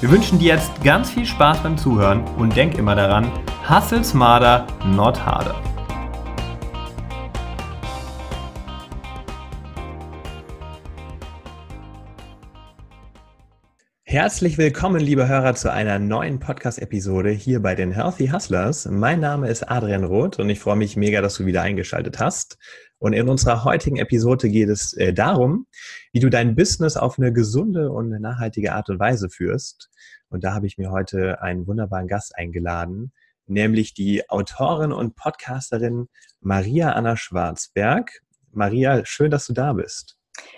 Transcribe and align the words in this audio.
Wir 0.00 0.10
wünschen 0.10 0.38
dir 0.38 0.54
jetzt 0.54 0.82
ganz 0.82 1.10
viel 1.10 1.26
Spaß 1.26 1.62
beim 1.62 1.76
Zuhören 1.76 2.24
und 2.38 2.56
denk 2.56 2.78
immer 2.78 2.94
daran, 2.94 3.30
hustle 3.68 4.02
smarter, 4.02 4.66
not 4.86 5.26
harder. 5.26 5.62
Herzlich 14.04 14.56
willkommen, 14.56 15.00
liebe 15.00 15.28
Hörer, 15.28 15.54
zu 15.54 15.70
einer 15.70 15.98
neuen 15.98 16.40
Podcast-Episode 16.40 17.28
hier 17.28 17.60
bei 17.60 17.74
den 17.74 17.92
Healthy 17.92 18.28
Hustlers. 18.28 18.86
Mein 18.86 19.20
Name 19.20 19.50
ist 19.50 19.70
Adrian 19.70 20.04
Roth 20.04 20.38
und 20.38 20.48
ich 20.48 20.60
freue 20.60 20.76
mich 20.76 20.96
mega, 20.96 21.20
dass 21.20 21.34
du 21.34 21.44
wieder 21.44 21.60
eingeschaltet 21.60 22.18
hast. 22.18 22.56
Und 22.98 23.12
in 23.12 23.28
unserer 23.28 23.64
heutigen 23.64 23.98
Episode 23.98 24.48
geht 24.48 24.70
es 24.70 24.94
äh, 24.94 25.12
darum, 25.12 25.66
wie 26.12 26.20
du 26.20 26.28
dein 26.28 26.54
Business 26.54 26.96
auf 26.96 27.18
eine 27.18 27.32
gesunde 27.32 27.92
und 27.92 28.08
nachhaltige 28.08 28.74
Art 28.74 28.88
und 28.88 28.98
Weise 28.98 29.28
führst. 29.28 29.90
Und 30.28 30.44
da 30.44 30.54
habe 30.54 30.66
ich 30.66 30.78
mir 30.78 30.90
heute 30.90 31.42
einen 31.42 31.66
wunderbaren 31.66 32.08
Gast 32.08 32.36
eingeladen, 32.36 33.12
nämlich 33.46 33.94
die 33.94 34.28
Autorin 34.28 34.92
und 34.92 35.16
Podcasterin 35.16 36.08
Maria 36.40 36.92
Anna 36.92 37.16
Schwarzberg. 37.16 38.20
Maria, 38.52 39.04
schön, 39.04 39.30
dass 39.30 39.46
du 39.46 39.52
da 39.52 39.72
bist. 39.72 40.16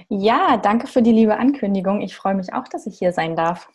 Ja, 0.08 0.56
danke 0.56 0.86
für 0.86 1.02
die 1.02 1.12
liebe 1.12 1.36
Ankündigung. 1.36 2.00
Ich 2.00 2.16
freue 2.16 2.34
mich 2.34 2.52
auch, 2.52 2.68
dass 2.68 2.86
ich 2.86 2.98
hier 2.98 3.12
sein 3.12 3.36
darf. 3.36 3.68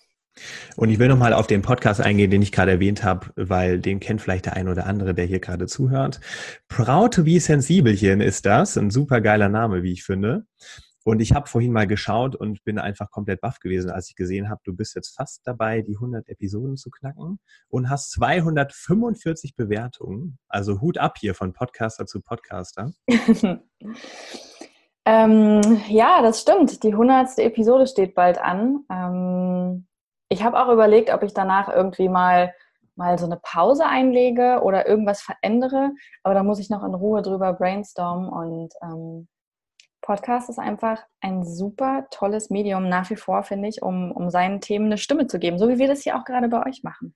Und 0.76 0.90
ich 0.90 1.00
will 1.00 1.08
nochmal 1.08 1.34
auf 1.34 1.48
den 1.48 1.64
Podcast 1.64 2.00
eingehen, 2.00 2.30
den 2.30 2.42
ich 2.44 2.52
gerade 2.52 2.72
erwähnt 2.72 3.04
habe, 3.04 3.28
weil 3.36 3.80
den 3.80 4.00
kennt 4.00 4.22
vielleicht 4.22 4.46
der 4.46 4.56
ein 4.56 4.68
oder 4.68 4.86
andere, 4.86 5.16
der 5.16 5.26
hier 5.26 5.40
gerade 5.40 5.66
zuhört. 5.66 6.20
Proud 6.68 7.14
to 7.16 7.24
be 7.24 7.40
Sensibelchen 7.40 8.22
ist 8.22 8.46
das. 8.46 8.78
Ein 8.78 8.92
super 8.92 9.22
geiler 9.22 9.50
Name, 9.50 9.84
wie 9.84 9.94
ich 9.94 10.04
finde. 10.04 10.46
Und 11.08 11.22
ich 11.22 11.34
habe 11.34 11.48
vorhin 11.48 11.72
mal 11.72 11.88
geschaut 11.88 12.36
und 12.36 12.66
bin 12.66 12.78
einfach 12.78 13.10
komplett 13.12 13.40
baff 13.40 13.62
gewesen, 13.62 13.90
als 13.90 14.10
ich 14.10 14.18
gesehen 14.18 14.50
habe, 14.50 14.60
du 14.66 14.76
bist 14.76 14.94
jetzt 14.94 15.16
fast 15.16 15.48
dabei, 15.48 15.82
die 15.82 15.96
100 15.96 16.28
Episoden 16.28 16.76
zu 16.76 16.90
knacken 16.90 17.40
und 17.70 17.90
hast 17.90 18.12
245 18.12 19.56
Bewertungen. 19.56 20.38
Also 20.50 20.82
Hut 20.82 20.98
ab 20.98 21.18
hier 21.18 21.34
von 21.34 21.54
Podcaster 21.54 22.08
zu 22.08 22.20
Podcaster. 22.20 22.92
ähm, 25.06 25.62
ja, 25.88 26.22
das 26.22 26.42
stimmt. 26.42 26.84
Die 26.84 26.92
100. 26.92 27.40
Episode 27.40 27.88
steht 27.88 28.14
bald 28.14 28.38
an. 28.38 28.84
Ähm, 28.92 29.88
ich 30.28 30.44
habe 30.44 30.62
auch 30.62 30.74
überlegt, 30.74 31.14
ob 31.14 31.24
ich 31.24 31.34
danach 31.34 31.74
irgendwie 31.74 32.10
mal 32.10 32.54
mal 32.98 33.18
so 33.18 33.28
eine 33.28 33.38
Pause 33.38 33.86
einlege 33.86 34.60
oder 34.62 34.90
irgendwas 34.90 35.22
verändere, 35.22 35.92
aber 36.24 36.34
da 36.34 36.44
muss 36.44 36.60
ich 36.60 36.70
noch 36.70 36.84
in 36.84 36.96
Ruhe 36.96 37.22
drüber 37.22 37.54
brainstormen 37.54 38.28
und 38.28 38.74
ähm, 38.82 39.30
Podcast 40.08 40.50
ist 40.50 40.58
einfach 40.58 41.02
ein 41.20 41.44
super 41.44 42.08
tolles 42.12 42.50
Medium 42.50 42.88
nach 42.88 43.10
wie 43.10 43.18
vor, 43.18 43.44
finde 43.44 43.68
ich, 43.68 43.82
um, 43.82 44.14
um 44.14 44.30
seinen 44.30 44.62
Themen 44.62 44.86
eine 44.86 44.98
Stimme 44.98 45.28
zu 45.28 45.38
geben, 45.38 45.60
so 45.60 45.68
wie 45.68 45.80
wir 45.80 45.90
das 45.90 46.02
hier 46.02 46.18
auch 46.18 46.24
gerade 46.24 46.48
bei 46.48 46.66
euch 46.66 46.82
machen. 46.82 47.14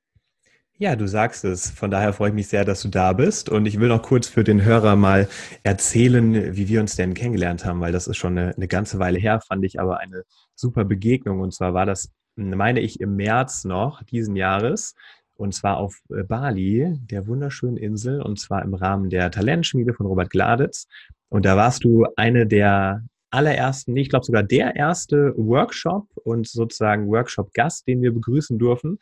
Ja, 0.78 0.98
du 0.98 1.08
sagst 1.08 1.46
es. 1.46 1.72
Von 1.72 1.90
daher 1.90 2.12
freue 2.12 2.30
ich 2.30 2.36
mich 2.36 2.50
sehr, 2.50 2.66
dass 2.66 2.82
du 2.82 2.90
da 2.90 3.14
bist. 3.14 3.48
Und 3.48 3.66
ich 3.66 3.80
will 3.80 3.88
noch 3.88 4.02
kurz 4.02 4.28
für 4.28 4.44
den 4.44 4.66
Hörer 4.66 4.98
mal 4.98 5.30
erzählen, 5.64 6.54
wie 6.58 6.68
wir 6.68 6.82
uns 6.82 6.98
denn 6.98 7.14
kennengelernt 7.14 7.64
haben, 7.64 7.80
weil 7.80 7.94
das 7.94 8.08
ist 8.08 8.18
schon 8.18 8.38
eine, 8.38 8.56
eine 8.58 8.68
ganze 8.68 9.00
Weile 9.00 9.20
her, 9.20 9.40
fand 9.40 9.64
ich 9.64 9.80
aber 9.80 10.00
eine 10.00 10.24
super 10.56 10.84
Begegnung. 10.84 11.40
Und 11.40 11.54
zwar 11.54 11.74
war 11.74 11.86
das, 11.86 12.12
meine 12.36 12.82
ich, 12.82 13.00
im 13.00 13.16
März 13.16 13.64
noch 13.64 14.04
diesen 14.04 14.36
Jahres. 14.36 14.96
Und 15.36 15.54
zwar 15.54 15.78
auf 15.78 16.02
äh, 16.10 16.24
Bali, 16.24 17.00
der 17.10 17.26
wunderschönen 17.26 17.78
Insel, 17.78 18.22
und 18.22 18.38
zwar 18.38 18.64
im 18.64 18.74
Rahmen 18.74 19.10
der 19.10 19.32
Talentschmiede 19.32 19.94
von 19.94 20.08
Robert 20.08 20.30
Gladitz. 20.30 20.88
Und 21.32 21.46
da 21.46 21.56
warst 21.56 21.86
du 21.86 22.06
eine 22.18 22.46
der 22.46 23.06
allerersten, 23.30 23.96
ich 23.96 24.10
glaube 24.10 24.26
sogar 24.26 24.44
der 24.44 24.76
erste 24.76 25.34
Workshop 25.38 26.06
und 26.16 26.46
sozusagen 26.46 27.08
Workshop-Gast, 27.08 27.88
den 27.88 28.02
wir 28.02 28.14
begrüßen 28.14 28.60
dürfen. 28.60 29.00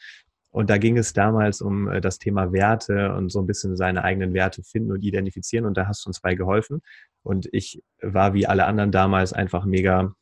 Und 0.52 0.70
da 0.70 0.78
ging 0.78 0.98
es 0.98 1.14
damals 1.14 1.60
um 1.60 1.90
äh, 1.90 2.02
das 2.02 2.20
Thema 2.20 2.54
Werte 2.54 3.14
und 3.16 3.32
so 3.32 3.40
ein 3.40 3.48
bisschen 3.48 3.76
seine 3.76 4.04
eigenen 4.04 4.34
Werte 4.34 4.62
finden 4.62 4.92
und 4.92 5.04
identifizieren. 5.04 5.66
Und 5.66 5.76
da 5.76 5.88
hast 5.88 6.06
du 6.06 6.10
uns 6.10 6.22
bei 6.22 6.36
geholfen. 6.36 6.82
Und 7.24 7.50
ich 7.52 7.82
war 8.02 8.36
wie 8.36 8.46
alle 8.46 8.66
anderen 8.66 8.92
damals 8.92 9.34
einfach 9.34 9.66
mega 9.66 10.14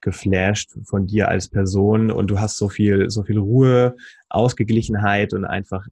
geflasht 0.00 0.72
von 0.84 1.06
dir 1.06 1.28
als 1.28 1.48
Person. 1.48 2.10
Und 2.10 2.32
du 2.32 2.40
hast 2.40 2.58
so 2.58 2.68
viel, 2.68 3.10
so 3.10 3.22
viel 3.22 3.38
Ruhe, 3.38 3.94
Ausgeglichenheit 4.28 5.32
und 5.32 5.44
einfach 5.44 5.86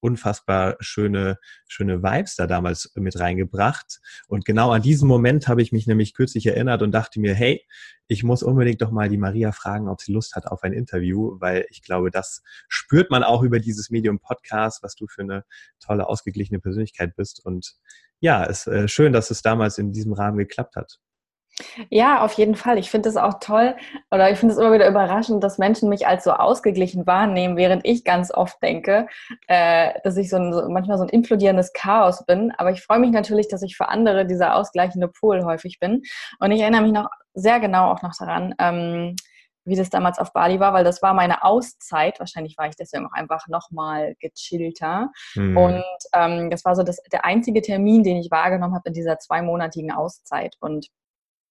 unfassbar 0.00 0.76
schöne, 0.80 1.38
schöne 1.68 2.02
Vibes 2.02 2.36
da 2.36 2.46
damals 2.46 2.92
mit 2.94 3.18
reingebracht. 3.18 4.00
Und 4.28 4.44
genau 4.44 4.70
an 4.70 4.82
diesen 4.82 5.08
Moment 5.08 5.48
habe 5.48 5.62
ich 5.62 5.72
mich 5.72 5.86
nämlich 5.86 6.14
kürzlich 6.14 6.46
erinnert 6.46 6.82
und 6.82 6.92
dachte 6.92 7.20
mir, 7.20 7.34
hey, 7.34 7.66
ich 8.08 8.24
muss 8.24 8.42
unbedingt 8.42 8.82
doch 8.82 8.90
mal 8.90 9.08
die 9.08 9.18
Maria 9.18 9.52
fragen, 9.52 9.88
ob 9.88 10.00
sie 10.00 10.12
Lust 10.12 10.34
hat 10.34 10.46
auf 10.46 10.62
ein 10.62 10.72
Interview, 10.72 11.36
weil 11.38 11.66
ich 11.70 11.82
glaube, 11.82 12.10
das 12.10 12.42
spürt 12.68 13.10
man 13.10 13.22
auch 13.22 13.42
über 13.42 13.60
dieses 13.60 13.90
Medium 13.90 14.18
Podcast, 14.18 14.82
was 14.82 14.96
du 14.96 15.06
für 15.06 15.22
eine 15.22 15.44
tolle, 15.78 16.08
ausgeglichene 16.08 16.58
Persönlichkeit 16.58 17.14
bist. 17.14 17.44
Und 17.44 17.76
ja, 18.18 18.44
es 18.44 18.66
ist 18.66 18.72
äh, 18.72 18.88
schön, 18.88 19.12
dass 19.12 19.30
es 19.30 19.42
damals 19.42 19.78
in 19.78 19.92
diesem 19.92 20.12
Rahmen 20.12 20.38
geklappt 20.38 20.76
hat. 20.76 20.98
Ja, 21.90 22.24
auf 22.24 22.34
jeden 22.34 22.54
Fall. 22.54 22.78
Ich 22.78 22.90
finde 22.90 23.08
es 23.08 23.16
auch 23.16 23.34
toll 23.40 23.76
oder 24.10 24.30
ich 24.30 24.38
finde 24.38 24.54
es 24.54 24.60
immer 24.60 24.72
wieder 24.72 24.88
überraschend, 24.88 25.42
dass 25.44 25.58
Menschen 25.58 25.88
mich 25.88 26.06
als 26.06 26.24
so 26.24 26.32
ausgeglichen 26.32 27.06
wahrnehmen, 27.06 27.56
während 27.56 27.84
ich 27.84 28.04
ganz 28.04 28.32
oft 28.32 28.62
denke, 28.62 29.06
äh, 29.46 29.92
dass 30.02 30.16
ich 30.16 30.30
so, 30.30 30.36
ein, 30.36 30.52
so 30.52 30.68
manchmal 30.68 30.98
so 30.98 31.04
ein 31.04 31.10
implodierendes 31.10 31.72
Chaos 31.72 32.24
bin. 32.24 32.52
Aber 32.56 32.70
ich 32.70 32.82
freue 32.82 32.98
mich 32.98 33.10
natürlich, 33.10 33.48
dass 33.48 33.62
ich 33.62 33.76
für 33.76 33.88
andere 33.88 34.26
dieser 34.26 34.54
ausgleichende 34.56 35.08
Pol 35.08 35.44
häufig 35.44 35.78
bin. 35.78 36.02
Und 36.38 36.50
ich 36.52 36.60
erinnere 36.60 36.82
mich 36.82 36.92
noch 36.92 37.08
sehr 37.34 37.60
genau 37.60 37.90
auch 37.92 38.02
noch 38.02 38.14
daran, 38.18 38.54
ähm, 38.58 39.16
wie 39.64 39.76
das 39.76 39.90
damals 39.90 40.18
auf 40.18 40.32
Bali 40.32 40.58
war, 40.58 40.72
weil 40.72 40.84
das 40.84 41.02
war 41.02 41.14
meine 41.14 41.44
Auszeit. 41.44 42.18
Wahrscheinlich 42.18 42.56
war 42.56 42.68
ich 42.68 42.76
deswegen 42.76 43.06
auch 43.06 43.12
einfach 43.12 43.46
nochmal 43.48 44.14
gechillter. 44.18 45.10
Mhm. 45.34 45.56
Und 45.56 45.84
ähm, 46.14 46.50
das 46.50 46.64
war 46.64 46.74
so 46.74 46.82
das, 46.82 46.98
der 47.12 47.24
einzige 47.24 47.60
Termin, 47.60 48.02
den 48.02 48.16
ich 48.16 48.30
wahrgenommen 48.30 48.74
habe 48.74 48.88
in 48.88 48.94
dieser 48.94 49.18
zweimonatigen 49.18 49.92
Auszeit. 49.92 50.56
Und 50.60 50.88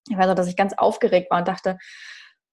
ich 0.08 0.18
weiß 0.18 0.30
auch, 0.30 0.36
dass 0.36 0.48
ich 0.48 0.56
ganz 0.56 0.74
aufgeregt 0.78 1.32
war 1.32 1.40
und 1.40 1.48
dachte, 1.48 1.78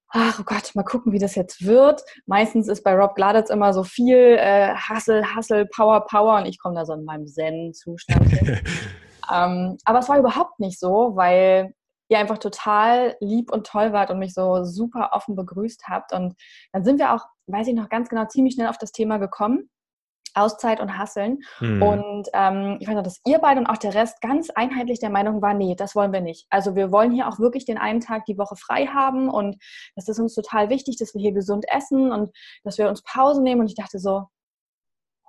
ach 0.09 0.39
oh 0.39 0.43
Gott, 0.43 0.73
mal 0.75 0.83
gucken, 0.83 1.11
wie 1.11 1.19
das 1.19 1.35
jetzt 1.35 1.65
wird. 1.65 2.01
Meistens 2.25 2.67
ist 2.67 2.83
bei 2.83 2.95
Rob 2.95 3.15
Gladitz 3.15 3.49
immer 3.49 3.73
so 3.73 3.83
viel 3.83 4.37
äh, 4.39 4.73
Hustle, 4.75 5.23
Hustle, 5.35 5.65
Power, 5.65 6.05
Power 6.05 6.37
und 6.37 6.45
ich 6.45 6.59
komme 6.59 6.75
da 6.75 6.85
so 6.85 6.93
in 6.93 7.03
meinem 7.03 7.27
Zen-Zustand 7.27 8.29
hin. 8.29 8.59
ähm, 9.33 9.77
aber 9.85 9.99
es 9.99 10.09
war 10.09 10.17
überhaupt 10.17 10.59
nicht 10.59 10.79
so, 10.79 11.15
weil 11.15 11.73
ihr 12.09 12.19
einfach 12.19 12.37
total 12.37 13.17
lieb 13.19 13.51
und 13.51 13.67
toll 13.67 13.91
wart 13.91 14.09
und 14.09 14.19
mich 14.19 14.33
so 14.33 14.63
super 14.63 15.09
offen 15.11 15.35
begrüßt 15.35 15.83
habt. 15.89 16.13
Und 16.13 16.35
dann 16.71 16.85
sind 16.85 16.99
wir 16.99 17.13
auch, 17.13 17.25
weiß 17.47 17.67
ich 17.67 17.75
noch 17.75 17.89
ganz 17.89 18.07
genau, 18.09 18.25
ziemlich 18.25 18.53
schnell 18.53 18.69
auf 18.69 18.77
das 18.77 18.93
Thema 18.93 19.17
gekommen. 19.17 19.69
Auszeit 20.37 20.79
und 20.79 20.97
Hasseln. 20.97 21.39
Mhm. 21.59 21.81
Und 21.81 22.27
ähm, 22.33 22.77
ich 22.79 22.87
weiß 22.87 22.95
noch, 22.95 23.03
dass 23.03 23.21
ihr 23.25 23.39
beide 23.39 23.59
und 23.59 23.67
auch 23.67 23.77
der 23.77 23.93
Rest 23.93 24.21
ganz 24.21 24.49
einheitlich 24.49 24.99
der 24.99 25.09
Meinung 25.09 25.41
war, 25.41 25.53
nee, 25.53 25.75
das 25.75 25.95
wollen 25.95 26.13
wir 26.13 26.21
nicht. 26.21 26.47
Also 26.49 26.75
wir 26.75 26.91
wollen 26.91 27.11
hier 27.11 27.27
auch 27.27 27.39
wirklich 27.39 27.65
den 27.65 27.77
einen 27.77 27.99
Tag 27.99 28.25
die 28.25 28.37
Woche 28.37 28.55
frei 28.55 28.87
haben 28.87 29.29
und 29.29 29.57
das 29.95 30.07
ist 30.07 30.19
uns 30.19 30.35
total 30.35 30.69
wichtig, 30.69 30.97
dass 30.97 31.13
wir 31.13 31.21
hier 31.21 31.33
gesund 31.33 31.65
essen 31.69 32.11
und 32.11 32.35
dass 32.63 32.77
wir 32.77 32.89
uns 32.89 33.03
Pause 33.03 33.41
nehmen. 33.41 33.61
Und 33.61 33.67
ich 33.67 33.75
dachte 33.75 33.99
so, 33.99 34.25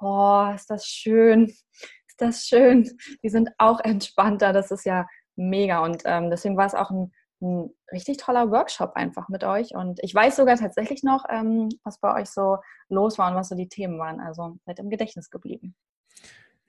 oh, 0.01 0.51
ist 0.55 0.71
das 0.71 0.87
schön, 0.87 1.47
ist 1.47 2.21
das 2.21 2.43
schön. 2.43 2.91
Die 3.23 3.29
sind 3.29 3.51
auch 3.59 3.81
entspannter, 3.81 4.53
das 4.53 4.71
ist 4.71 4.85
ja 4.85 5.07
mega. 5.37 5.85
Und 5.85 6.03
ähm, 6.05 6.31
deswegen 6.31 6.57
war 6.57 6.67
es 6.67 6.75
auch 6.75 6.91
ein 6.91 7.13
ein 7.41 7.71
richtig 7.93 8.19
toller 8.19 8.51
Workshop 8.51 8.93
einfach 8.95 9.29
mit 9.29 9.45
euch. 9.45 9.75
Und 9.75 10.01
ich 10.03 10.15
weiß 10.15 10.37
sogar 10.37 10.57
tatsächlich 10.57 11.03
noch, 11.03 11.25
ähm, 11.29 11.69
was 11.85 11.99
bei 11.99 12.21
euch 12.21 12.31
so 12.31 12.59
los 12.89 13.19
war 13.19 13.31
und 13.31 13.37
was 13.37 13.49
so 13.49 13.55
die 13.55 13.69
Themen 13.69 13.99
waren. 13.99 14.21
Also 14.21 14.59
seid 14.67 14.79
im 14.79 14.91
Gedächtnis 14.91 15.31
geblieben. 15.31 15.75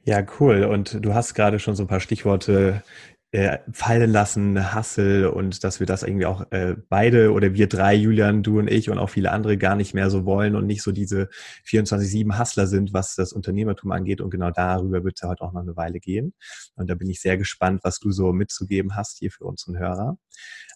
Ja, 0.03 0.23
cool. 0.39 0.63
Und 0.63 1.03
du 1.03 1.13
hast 1.13 1.33
gerade 1.33 1.59
schon 1.59 1.75
so 1.75 1.83
ein 1.83 1.87
paar 1.87 1.99
Stichworte 1.99 2.83
äh, 3.31 3.59
fallen 3.71 4.11
lassen, 4.11 4.73
Hassel 4.73 5.27
und 5.27 5.63
dass 5.63 5.79
wir 5.79 5.85
das 5.85 6.01
irgendwie 6.01 6.25
auch 6.25 6.51
äh, 6.51 6.75
beide 6.89 7.31
oder 7.31 7.53
wir 7.53 7.67
drei, 7.67 7.93
Julian, 7.93 8.41
du 8.41 8.57
und 8.57 8.69
ich 8.69 8.89
und 8.89 8.97
auch 8.97 9.11
viele 9.11 9.31
andere 9.31 9.57
gar 9.57 9.75
nicht 9.75 9.93
mehr 9.93 10.09
so 10.09 10.25
wollen 10.25 10.55
und 10.55 10.65
nicht 10.65 10.81
so 10.81 10.91
diese 10.91 11.29
24-7 11.67 12.37
Hassler 12.39 12.65
sind, 12.65 12.91
was 12.91 13.13
das 13.13 13.31
Unternehmertum 13.31 13.91
angeht. 13.91 14.19
Und 14.21 14.31
genau 14.31 14.49
darüber 14.49 15.03
wird 15.03 15.17
es 15.17 15.21
ja 15.21 15.29
heute 15.29 15.43
auch 15.43 15.53
noch 15.53 15.61
eine 15.61 15.77
Weile 15.77 15.99
gehen. 15.99 16.33
Und 16.75 16.89
da 16.89 16.95
bin 16.95 17.07
ich 17.07 17.21
sehr 17.21 17.37
gespannt, 17.37 17.81
was 17.83 17.99
du 17.99 18.11
so 18.11 18.33
mitzugeben 18.33 18.95
hast 18.95 19.19
hier 19.19 19.29
für 19.29 19.45
unseren 19.45 19.77
Hörer. 19.77 20.17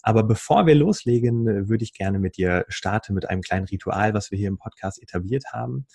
Aber 0.04 0.24
bevor 0.24 0.68
wir 0.68 0.76
loslegen, 0.76 1.70
würde 1.70 1.84
ich 1.84 1.94
gerne 1.94 2.20
mit 2.20 2.38
dir 2.38 2.66
starten 2.68 3.16
mit 3.16 3.30
einem 3.30 3.42
kleinen 3.42 3.66
Ritual, 3.66 4.14
was 4.14 4.30
wir 4.30 4.38
hier 4.38 4.50
im 4.50 4.58
Podcast 4.58 5.02
etabliert 5.02 5.46
haben. 5.54 5.88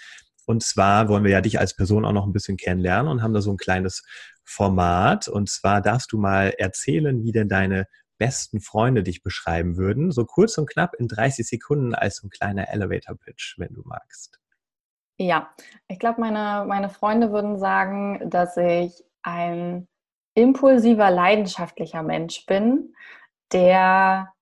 Und 0.48 0.62
zwar 0.62 1.10
wollen 1.10 1.24
wir 1.24 1.30
ja 1.30 1.42
dich 1.42 1.60
als 1.60 1.76
Person 1.76 2.06
auch 2.06 2.12
noch 2.12 2.24
ein 2.24 2.32
bisschen 2.32 2.56
kennenlernen 2.56 3.12
und 3.12 3.22
haben 3.22 3.34
da 3.34 3.42
so 3.42 3.50
ein 3.50 3.58
kleines 3.58 4.02
Format. 4.44 5.28
Und 5.28 5.50
zwar 5.50 5.82
darfst 5.82 6.10
du 6.10 6.16
mal 6.16 6.54
erzählen, 6.56 7.22
wie 7.22 7.32
denn 7.32 7.50
deine 7.50 7.86
besten 8.16 8.62
Freunde 8.62 9.02
dich 9.02 9.22
beschreiben 9.22 9.76
würden. 9.76 10.10
So 10.10 10.24
kurz 10.24 10.56
und 10.56 10.66
knapp 10.66 10.94
in 10.94 11.06
30 11.06 11.46
Sekunden 11.46 11.94
als 11.94 12.16
so 12.16 12.26
ein 12.26 12.30
kleiner 12.30 12.70
Elevator-Pitch, 12.70 13.58
wenn 13.58 13.74
du 13.74 13.82
magst. 13.84 14.40
Ja, 15.18 15.50
ich 15.86 15.98
glaube, 15.98 16.22
meine, 16.22 16.64
meine 16.66 16.88
Freunde 16.88 17.30
würden 17.30 17.58
sagen, 17.58 18.30
dass 18.30 18.56
ich 18.56 19.04
ein 19.22 19.86
impulsiver, 20.32 21.10
leidenschaftlicher 21.10 22.02
Mensch 22.02 22.46
bin, 22.46 22.94
der 23.52 24.32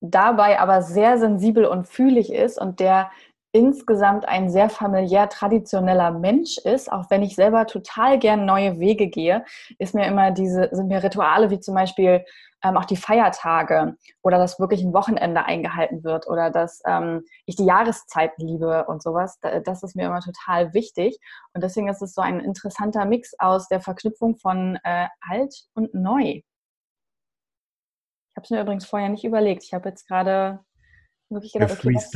dabei 0.00 0.58
aber 0.58 0.82
sehr 0.82 1.18
sensibel 1.18 1.64
und 1.66 1.86
fühlig 1.86 2.32
ist 2.32 2.60
und 2.60 2.80
der 2.80 3.12
insgesamt 3.58 4.28
ein 4.28 4.50
sehr 4.50 4.70
familiär 4.70 5.28
traditioneller 5.28 6.12
Mensch 6.12 6.58
ist, 6.58 6.92
auch 6.92 7.10
wenn 7.10 7.24
ich 7.24 7.34
selber 7.34 7.66
total 7.66 8.18
gern 8.20 8.46
neue 8.46 8.78
Wege 8.78 9.08
gehe, 9.08 9.44
ist 9.78 9.96
mir 9.96 10.06
immer 10.06 10.30
diese, 10.30 10.68
sind 10.70 10.86
mir 10.86 11.02
Rituale 11.02 11.50
wie 11.50 11.58
zum 11.58 11.74
Beispiel 11.74 12.24
ähm, 12.62 12.76
auch 12.76 12.84
die 12.84 12.96
Feiertage 12.96 13.96
oder 14.22 14.38
dass 14.38 14.60
wirklich 14.60 14.82
ein 14.82 14.92
Wochenende 14.92 15.44
eingehalten 15.44 16.04
wird 16.04 16.28
oder 16.28 16.50
dass 16.50 16.80
ähm, 16.86 17.24
ich 17.46 17.56
die 17.56 17.64
Jahreszeit 17.64 18.30
liebe 18.38 18.84
und 18.86 19.02
sowas, 19.02 19.40
das 19.64 19.82
ist 19.82 19.96
mir 19.96 20.06
immer 20.06 20.20
total 20.20 20.72
wichtig. 20.72 21.18
Und 21.52 21.64
deswegen 21.64 21.88
ist 21.88 22.02
es 22.02 22.14
so 22.14 22.20
ein 22.20 22.38
interessanter 22.38 23.06
Mix 23.06 23.34
aus 23.38 23.66
der 23.66 23.80
Verknüpfung 23.80 24.36
von 24.36 24.78
äh, 24.84 25.08
alt 25.20 25.54
und 25.74 25.94
neu. 25.94 26.22
Ich 26.22 26.44
habe 28.36 28.44
es 28.44 28.50
mir 28.50 28.60
übrigens 28.60 28.86
vorher 28.86 29.08
nicht 29.08 29.24
überlegt. 29.24 29.64
Ich 29.64 29.74
habe 29.74 29.88
jetzt 29.88 30.06
gerade 30.06 30.60
wirklich 31.30 31.52
gedacht, 31.52 31.72
okay, 31.72 31.94
was, 31.94 32.10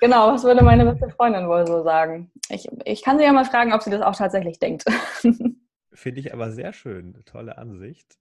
genau, 0.00 0.32
was 0.32 0.44
würde 0.44 0.64
meine 0.64 0.84
beste 0.84 1.10
Freundin 1.10 1.48
wohl 1.48 1.66
so 1.66 1.82
sagen? 1.82 2.30
Ich, 2.48 2.68
ich 2.84 3.02
kann 3.02 3.18
sie 3.18 3.24
ja 3.24 3.32
mal 3.32 3.44
fragen, 3.44 3.72
ob 3.72 3.82
sie 3.82 3.90
das 3.90 4.02
auch 4.02 4.16
tatsächlich 4.16 4.58
denkt. 4.58 4.84
Finde 5.92 6.20
ich 6.20 6.32
aber 6.32 6.52
sehr 6.52 6.72
schön. 6.72 7.20
Tolle 7.24 7.58
Ansicht. 7.58 8.18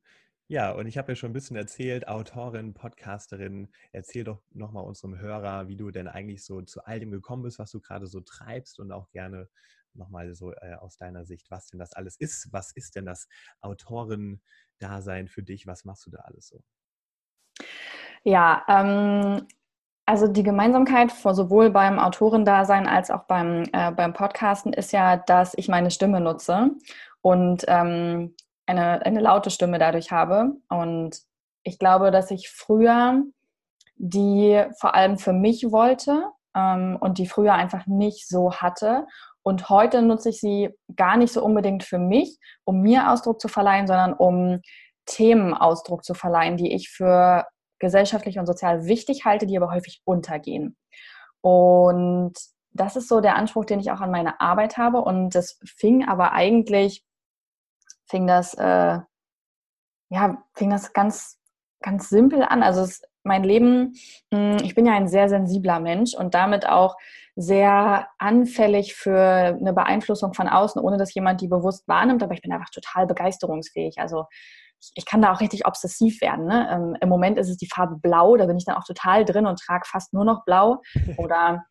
Ja, 0.48 0.72
und 0.72 0.88
ich 0.88 0.98
habe 0.98 1.12
ja 1.12 1.16
schon 1.16 1.30
ein 1.30 1.34
bisschen 1.34 1.56
erzählt, 1.56 2.08
Autorin, 2.08 2.74
Podcasterin, 2.74 3.70
erzähl 3.92 4.24
doch 4.24 4.42
nochmal 4.50 4.84
unserem 4.84 5.20
Hörer, 5.20 5.68
wie 5.68 5.76
du 5.76 5.92
denn 5.92 6.08
eigentlich 6.08 6.44
so 6.44 6.62
zu 6.64 6.84
all 6.86 7.00
dem 7.00 7.12
gekommen 7.12 7.44
bist, 7.44 7.60
was 7.60 7.70
du 7.70 7.80
gerade 7.80 8.08
so 8.08 8.20
treibst 8.20 8.80
und 8.80 8.92
auch 8.92 9.12
gerne 9.12 9.48
nochmal 9.94 10.34
so 10.34 10.52
äh, 10.54 10.74
aus 10.80 10.98
deiner 10.98 11.26
Sicht, 11.26 11.52
was 11.52 11.68
denn 11.68 11.80
das 11.80 11.94
alles 11.94 12.16
ist. 12.18 12.52
Was 12.52 12.72
ist 12.72 12.96
denn 12.96 13.06
das 13.06 13.28
Autoren-Dasein 13.62 15.28
für 15.28 15.44
dich? 15.44 15.68
Was 15.68 15.86
machst 15.86 16.08
du 16.08 16.12
da 16.12 16.20
alles 16.20 16.48
so? 16.48 16.64
Ja, 18.24 18.66
ähm, 18.68 19.48
also 20.10 20.28
die 20.28 20.42
Gemeinsamkeit 20.42 21.12
sowohl 21.12 21.70
beim 21.70 22.00
Autorendasein 22.00 22.88
als 22.88 23.12
auch 23.12 23.26
beim, 23.26 23.66
äh, 23.74 23.92
beim 23.92 24.14
Podcasten 24.14 24.74
ist 24.74 24.92
ja, 24.92 25.18
dass 25.18 25.54
ich 25.56 25.68
meine 25.68 25.92
Stimme 25.92 26.20
nutze 26.20 26.72
und 27.22 27.64
ähm, 27.68 28.36
eine, 28.66 29.06
eine 29.06 29.20
laute 29.20 29.52
Stimme 29.52 29.78
dadurch 29.78 30.12
habe. 30.12 30.54
Und 30.68 31.20
ich 31.62 31.78
glaube, 31.78 32.10
dass 32.10 32.32
ich 32.32 32.50
früher 32.50 33.22
die 33.98 34.64
vor 34.80 34.96
allem 34.96 35.20
für 35.20 35.34
mich 35.34 35.72
wollte 35.72 36.24
ähm, 36.56 36.98
und 37.00 37.20
die 37.20 37.28
früher 37.28 37.54
einfach 37.54 37.86
nicht 37.86 38.28
so 38.28 38.54
hatte. 38.54 39.06
Und 39.44 39.70
heute 39.70 40.02
nutze 40.02 40.30
ich 40.30 40.40
sie 40.40 40.70
gar 40.96 41.18
nicht 41.18 41.34
so 41.34 41.46
unbedingt 41.46 41.84
für 41.84 42.00
mich, 42.00 42.40
um 42.64 42.82
mir 42.82 43.12
Ausdruck 43.12 43.40
zu 43.40 43.48
verleihen, 43.48 43.86
sondern 43.86 44.14
um 44.14 44.62
Themen 45.06 45.54
Ausdruck 45.54 46.04
zu 46.04 46.16
verleihen, 46.16 46.58
die 46.58 46.74
ich 46.74 46.90
für 46.90 47.46
gesellschaftlich 47.80 48.38
und 48.40 48.46
sozial 48.46 48.86
wichtig 48.86 49.26
halte, 49.26 49.46
die 49.46 49.58
aber 49.58 49.72
häufig 49.72 50.02
untergehen. 50.06 50.78
Und 51.42 52.34
das 52.72 52.96
ist 52.96 53.08
so 53.08 53.22
der 53.22 53.36
Anspruch, 53.36 53.66
den 53.66 53.80
ich 53.80 53.92
auch 53.92 54.02
an 54.02 54.12
meine 54.12 54.40
Arbeit 54.42 54.78
habe. 54.78 55.00
Und 55.00 55.36
das 55.36 55.60
fing 55.66 56.08
aber 56.08 56.34
eigentlich, 56.34 57.04
fing 58.06 58.28
das, 58.28 58.54
äh, 58.54 59.00
ja, 60.10 60.44
fing 60.54 60.70
das 60.70 60.94
ganz, 60.94 61.40
ganz 61.82 62.10
simpel 62.10 62.44
an. 62.44 62.64
Also 62.64 62.82
es, 62.82 63.02
mein 63.24 63.44
Leben, 63.44 63.96
hm, 64.34 64.58
ich 64.64 64.76
bin 64.76 64.86
ja 64.86 64.94
ein 64.94 65.08
sehr 65.08 65.30
sensibler 65.30 65.80
Mensch 65.80 66.14
und 66.14 66.34
damit 66.34 66.68
auch 66.68 66.96
sehr 67.36 68.08
anfällig 68.18 68.96
für 68.96 69.20
eine 69.20 69.74
Beeinflussung 69.74 70.34
von 70.34 70.50
außen, 70.50 70.82
ohne 70.82 70.98
dass 70.98 71.14
jemand 71.14 71.42
die 71.42 71.48
bewusst 71.48 71.88
wahrnimmt. 71.88 72.22
Aber 72.22 72.34
ich 72.34 72.42
bin 72.42 72.52
einfach 72.52 72.70
total 72.70 73.08
begeisterungsfähig. 73.08 73.98
Also 74.00 74.26
ich, 74.96 75.06
kann 75.06 75.22
da 75.22 75.34
auch 75.34 75.42
richtig 75.42 75.66
obsessiv 75.66 76.22
werden. 76.22 76.46
Ne? 76.46 76.70
Ähm, 76.72 76.98
Im 77.02 77.10
Moment 77.10 77.38
ist 77.38 77.50
es 77.50 77.58
die 77.58 77.68
Farbe 77.68 77.98
Blau, 77.98 78.38
da 78.38 78.46
bin 78.46 78.58
ich 78.58 78.66
dann 78.66 78.76
auch 78.76 78.86
total 78.86 79.26
drin 79.26 79.46
und 79.46 79.60
trage 79.60 79.88
fast 79.88 80.14
nur 80.14 80.26
noch 80.26 80.46
Blau. 80.46 80.82
Oder 81.18 81.64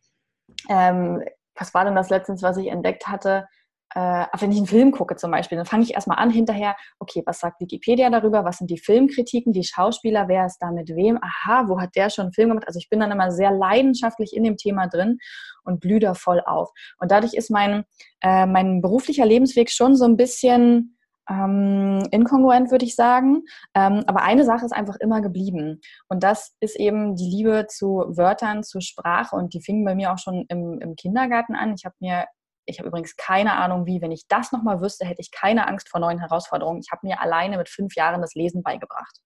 ähm, 0.69 1.23
was 1.55 1.73
war 1.73 1.85
denn 1.85 1.95
das 1.95 2.09
letztens, 2.09 2.41
was 2.41 2.57
ich 2.57 2.67
entdeckt 2.67 3.07
hatte? 3.07 3.47
Äh, 3.95 4.25
wenn 4.37 4.51
ich 4.51 4.57
einen 4.57 4.67
Film 4.67 4.91
gucke 4.91 5.15
zum 5.15 5.31
Beispiel, 5.31 5.57
dann 5.57 5.65
fange 5.65 5.83
ich 5.83 5.95
erstmal 5.95 6.19
an 6.19 6.29
hinterher, 6.29 6.75
okay, 6.99 7.23
was 7.25 7.39
sagt 7.39 7.59
Wikipedia 7.59 8.09
darüber, 8.11 8.45
was 8.45 8.59
sind 8.59 8.69
die 8.69 8.77
Filmkritiken, 8.77 9.51
die 9.51 9.63
Schauspieler, 9.63 10.27
wer 10.27 10.45
ist 10.45 10.59
da 10.59 10.71
mit 10.71 10.89
wem, 10.89 11.17
aha, 11.21 11.67
wo 11.67 11.81
hat 11.81 11.95
der 11.95 12.11
schon 12.11 12.25
einen 12.25 12.33
Film 12.33 12.49
gemacht? 12.49 12.67
Also 12.67 12.77
ich 12.77 12.89
bin 12.89 12.99
dann 12.99 13.11
immer 13.11 13.31
sehr 13.31 13.51
leidenschaftlich 13.51 14.35
in 14.35 14.43
dem 14.43 14.57
Thema 14.57 14.87
drin 14.87 15.17
und 15.63 15.79
blühe 15.79 15.99
da 15.99 16.13
voll 16.13 16.41
auf. 16.45 16.69
Und 16.99 17.09
dadurch 17.09 17.33
ist 17.33 17.49
mein, 17.49 17.83
äh, 18.21 18.45
mein 18.45 18.81
beruflicher 18.81 19.25
Lebensweg 19.25 19.71
schon 19.71 19.95
so 19.95 20.05
ein 20.05 20.17
bisschen 20.17 20.98
ähm, 21.29 22.07
inkongruent, 22.11 22.71
würde 22.71 22.85
ich 22.85 22.95
sagen. 22.95 23.43
Ähm, 23.75 24.03
aber 24.07 24.23
eine 24.23 24.45
Sache 24.45 24.65
ist 24.65 24.73
einfach 24.73 24.95
immer 24.97 25.21
geblieben. 25.21 25.81
Und 26.07 26.23
das 26.23 26.55
ist 26.59 26.75
eben 26.77 27.15
die 27.15 27.29
Liebe 27.29 27.67
zu 27.67 28.05
Wörtern, 28.09 28.63
zu 28.63 28.81
Sprache. 28.81 29.35
Und 29.35 29.53
die 29.53 29.61
fing 29.61 29.85
bei 29.85 29.95
mir 29.95 30.11
auch 30.11 30.17
schon 30.17 30.45
im, 30.49 30.79
im 30.81 30.95
Kindergarten 30.95 31.55
an. 31.55 31.73
Ich 31.75 31.85
habe 31.85 31.95
mir 31.99 32.25
ich 32.69 32.77
habe 32.77 32.87
übrigens 32.87 33.15
keine 33.15 33.53
Ahnung, 33.53 33.87
wie. 33.87 33.99
Wenn 33.99 34.11
ich 34.11 34.27
das 34.27 34.51
nochmal 34.51 34.79
wüsste, 34.79 35.03
hätte 35.03 35.21
ich 35.21 35.31
keine 35.31 35.67
Angst 35.67 35.89
vor 35.89 35.99
neuen 35.99 36.19
Herausforderungen. 36.19 36.81
Ich 36.83 36.91
habe 36.91 37.07
mir 37.07 37.19
alleine 37.19 37.57
mit 37.57 37.67
fünf 37.67 37.95
Jahren 37.95 38.21
das 38.21 38.35
Lesen 38.35 38.61
beigebracht. 38.61 39.17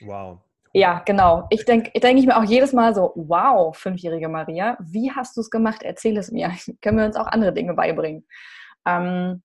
Wow. 0.00 0.40
Ja, 0.72 0.98
genau. 1.06 1.46
Ich 1.50 1.64
denke 1.64 1.92
denk 2.00 2.18
ich 2.18 2.26
mir 2.26 2.36
auch 2.36 2.42
jedes 2.42 2.72
Mal 2.72 2.92
so, 2.96 3.12
wow, 3.14 3.76
fünfjährige 3.76 4.28
Maria, 4.28 4.76
wie 4.80 5.12
hast 5.12 5.36
du 5.36 5.40
es 5.40 5.48
gemacht? 5.48 5.84
Erzähl 5.84 6.16
es 6.16 6.32
mir. 6.32 6.50
Können 6.82 6.98
wir 6.98 7.04
uns 7.04 7.14
auch 7.14 7.28
andere 7.28 7.52
Dinge 7.52 7.74
beibringen? 7.74 8.26
Ähm, 8.84 9.43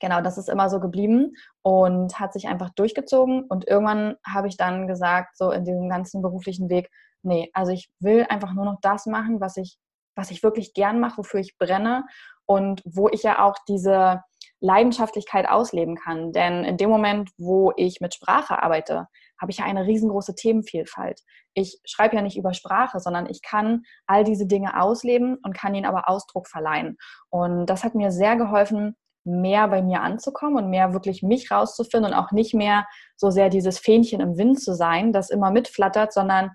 genau, 0.00 0.20
das 0.20 0.38
ist 0.38 0.48
immer 0.48 0.68
so 0.70 0.80
geblieben 0.80 1.34
und 1.62 2.18
hat 2.18 2.32
sich 2.32 2.48
einfach 2.48 2.70
durchgezogen. 2.70 3.44
Und 3.44 3.66
irgendwann 3.66 4.16
habe 4.26 4.48
ich 4.48 4.56
dann 4.56 4.86
gesagt, 4.86 5.36
so 5.36 5.50
in 5.50 5.64
diesem 5.64 5.88
ganzen 5.88 6.22
beruflichen 6.22 6.68
Weg, 6.68 6.90
nee, 7.22 7.50
also 7.52 7.72
ich 7.72 7.90
will 8.00 8.26
einfach 8.28 8.52
nur 8.54 8.64
noch 8.64 8.78
das 8.82 9.06
machen, 9.06 9.40
was 9.40 9.56
ich, 9.56 9.78
was 10.16 10.30
ich 10.30 10.42
wirklich 10.42 10.74
gern 10.74 11.00
mache, 11.00 11.18
wofür 11.18 11.40
ich 11.40 11.58
brenne 11.58 12.04
und 12.46 12.82
wo 12.84 13.08
ich 13.08 13.22
ja 13.22 13.44
auch 13.44 13.56
diese 13.68 14.22
Leidenschaftlichkeit 14.60 15.48
ausleben 15.48 15.96
kann. 15.96 16.32
Denn 16.32 16.64
in 16.64 16.76
dem 16.76 16.90
Moment, 16.90 17.30
wo 17.38 17.72
ich 17.76 18.00
mit 18.00 18.14
Sprache 18.14 18.62
arbeite, 18.62 19.06
habe 19.40 19.52
ich 19.52 19.58
ja 19.58 19.64
eine 19.64 19.86
riesengroße 19.86 20.34
Themenvielfalt. 20.34 21.20
Ich 21.54 21.80
schreibe 21.84 22.16
ja 22.16 22.22
nicht 22.22 22.36
über 22.36 22.54
Sprache, 22.54 22.98
sondern 22.98 23.26
ich 23.26 23.42
kann 23.42 23.82
all 24.06 24.24
diese 24.24 24.46
Dinge 24.46 24.80
ausleben 24.80 25.38
und 25.42 25.56
kann 25.56 25.74
ihnen 25.74 25.86
aber 25.86 26.08
Ausdruck 26.08 26.48
verleihen. 26.48 26.96
Und 27.30 27.66
das 27.66 27.84
hat 27.84 27.94
mir 27.94 28.10
sehr 28.10 28.36
geholfen, 28.36 28.96
mehr 29.28 29.68
bei 29.68 29.82
mir 29.82 30.02
anzukommen 30.02 30.64
und 30.64 30.70
mehr 30.70 30.92
wirklich 30.92 31.22
mich 31.22 31.50
rauszufinden 31.50 32.12
und 32.12 32.18
auch 32.18 32.32
nicht 32.32 32.54
mehr 32.54 32.86
so 33.16 33.30
sehr 33.30 33.48
dieses 33.48 33.78
Fähnchen 33.78 34.20
im 34.20 34.36
Wind 34.36 34.60
zu 34.60 34.74
sein, 34.74 35.12
das 35.12 35.30
immer 35.30 35.50
mitflattert, 35.50 36.12
sondern 36.12 36.50